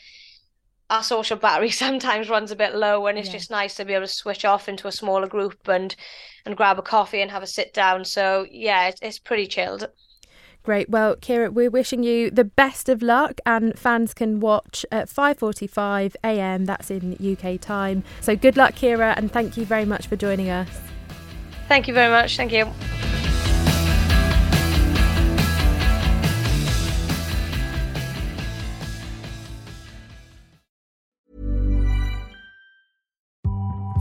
our 0.90 1.02
social 1.02 1.36
battery 1.36 1.70
sometimes 1.84 2.28
runs 2.28 2.50
a 2.50 2.56
bit 2.56 2.74
low 2.74 3.06
and 3.06 3.18
it's 3.18 3.28
yeah. 3.28 3.34
just 3.34 3.50
nice 3.50 3.74
to 3.74 3.84
be 3.84 3.92
able 3.92 4.06
to 4.06 4.12
switch 4.12 4.44
off 4.44 4.68
into 4.68 4.88
a 4.88 4.92
smaller 4.92 5.26
group 5.26 5.68
and 5.68 5.96
and 6.44 6.56
grab 6.56 6.78
a 6.78 6.82
coffee 6.82 7.20
and 7.20 7.30
have 7.30 7.42
a 7.42 7.46
sit 7.46 7.72
down 7.72 8.04
so 8.04 8.46
yeah 8.50 8.88
it's, 8.88 9.00
it's 9.02 9.18
pretty 9.18 9.46
chilled 9.46 9.88
Great. 10.62 10.90
Well, 10.90 11.14
Keira, 11.14 11.52
we're 11.52 11.70
wishing 11.70 12.02
you 12.02 12.28
the 12.28 12.42
best 12.42 12.88
of 12.88 13.00
luck, 13.00 13.40
and 13.46 13.78
fans 13.78 14.12
can 14.12 14.40
watch 14.40 14.84
at 14.90 15.08
5:45 15.08 16.16
a.m. 16.24 16.64
That's 16.64 16.90
in 16.90 17.12
UK 17.14 17.60
time. 17.60 18.02
So 18.20 18.34
good 18.34 18.56
luck, 18.56 18.74
Keira, 18.74 19.14
and 19.16 19.30
thank 19.30 19.56
you 19.56 19.64
very 19.64 19.84
much 19.84 20.08
for 20.08 20.16
joining 20.16 20.50
us. 20.50 20.68
Thank 21.68 21.86
you 21.86 21.94
very 21.94 22.10
much. 22.10 22.36
Thank 22.36 22.50
you. 22.50 22.66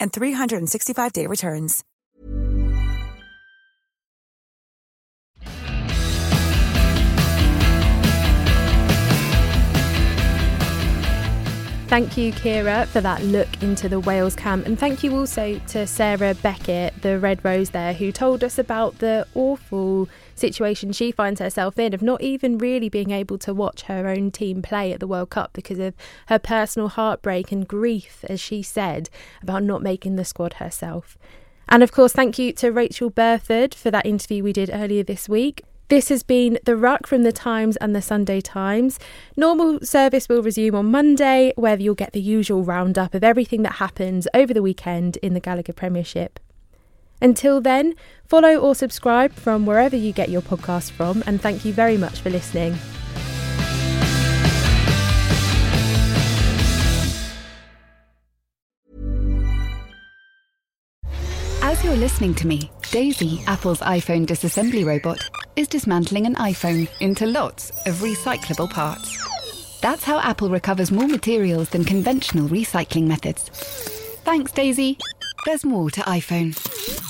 and 0.00 0.12
365-day 0.12 1.26
returns. 1.26 1.84
Thank 11.90 12.16
you, 12.16 12.32
Keira, 12.32 12.86
for 12.86 13.00
that 13.00 13.20
look 13.24 13.48
into 13.64 13.88
the 13.88 13.98
Wales 13.98 14.36
camp. 14.36 14.64
And 14.64 14.78
thank 14.78 15.02
you 15.02 15.16
also 15.16 15.58
to 15.58 15.88
Sarah 15.88 16.34
Beckett, 16.34 17.02
the 17.02 17.18
Red 17.18 17.44
Rose 17.44 17.70
there, 17.70 17.92
who 17.92 18.12
told 18.12 18.44
us 18.44 18.60
about 18.60 18.98
the 19.00 19.26
awful 19.34 20.08
situation 20.40 20.92
she 20.92 21.12
finds 21.12 21.40
herself 21.40 21.78
in 21.78 21.94
of 21.94 22.02
not 22.02 22.22
even 22.22 22.58
really 22.58 22.88
being 22.88 23.10
able 23.10 23.38
to 23.38 23.54
watch 23.54 23.82
her 23.82 24.08
own 24.08 24.30
team 24.30 24.62
play 24.62 24.92
at 24.92 25.00
the 25.00 25.06
World 25.06 25.30
Cup 25.30 25.52
because 25.52 25.78
of 25.78 25.94
her 26.26 26.38
personal 26.38 26.88
heartbreak 26.88 27.52
and 27.52 27.68
grief, 27.68 28.24
as 28.28 28.40
she 28.40 28.62
said, 28.62 29.10
about 29.42 29.62
not 29.62 29.82
making 29.82 30.16
the 30.16 30.24
squad 30.24 30.54
herself. 30.54 31.16
And 31.68 31.82
of 31.82 31.92
course, 31.92 32.12
thank 32.12 32.38
you 32.38 32.52
to 32.54 32.72
Rachael 32.72 33.10
Burford 33.10 33.74
for 33.74 33.90
that 33.92 34.06
interview 34.06 34.42
we 34.42 34.52
did 34.52 34.70
earlier 34.72 35.04
this 35.04 35.28
week. 35.28 35.62
This 35.88 36.08
has 36.08 36.22
been 36.22 36.58
The 36.64 36.76
Ruck 36.76 37.06
from 37.06 37.22
The 37.22 37.32
Times 37.32 37.76
and 37.76 37.94
The 37.94 38.02
Sunday 38.02 38.40
Times. 38.40 38.98
Normal 39.36 39.80
service 39.80 40.28
will 40.28 40.42
resume 40.42 40.74
on 40.76 40.86
Monday, 40.86 41.52
where 41.56 41.78
you'll 41.78 41.94
get 41.96 42.12
the 42.12 42.20
usual 42.20 42.62
roundup 42.62 43.12
of 43.12 43.24
everything 43.24 43.62
that 43.62 43.74
happens 43.74 44.28
over 44.32 44.54
the 44.54 44.62
weekend 44.62 45.16
in 45.16 45.34
the 45.34 45.40
Gallagher 45.40 45.72
Premiership. 45.72 46.38
Until 47.20 47.60
then, 47.60 47.94
follow 48.26 48.56
or 48.56 48.74
subscribe 48.74 49.32
from 49.32 49.66
wherever 49.66 49.96
you 49.96 50.12
get 50.12 50.30
your 50.30 50.42
podcast 50.42 50.92
from, 50.92 51.22
and 51.26 51.40
thank 51.40 51.64
you 51.64 51.72
very 51.72 51.96
much 51.96 52.20
for 52.20 52.30
listening. 52.30 52.76
As 61.62 61.84
you're 61.84 61.94
listening 61.94 62.34
to 62.36 62.46
me, 62.46 62.70
Daisy, 62.90 63.42
Apple's 63.46 63.80
iPhone 63.80 64.26
disassembly 64.26 64.84
robot, 64.84 65.20
is 65.56 65.68
dismantling 65.68 66.26
an 66.26 66.34
iPhone 66.36 66.88
into 67.00 67.26
lots 67.26 67.70
of 67.86 67.96
recyclable 67.96 68.68
parts. 68.68 69.16
That's 69.80 70.04
how 70.04 70.18
Apple 70.20 70.48
recovers 70.48 70.90
more 70.90 71.06
materials 71.06 71.68
than 71.68 71.84
conventional 71.84 72.48
recycling 72.48 73.06
methods. 73.06 73.48
Thanks, 74.24 74.52
Daisy. 74.52 74.98
There's 75.46 75.64
more 75.64 75.90
to 75.90 76.00
iPhone. 76.02 77.09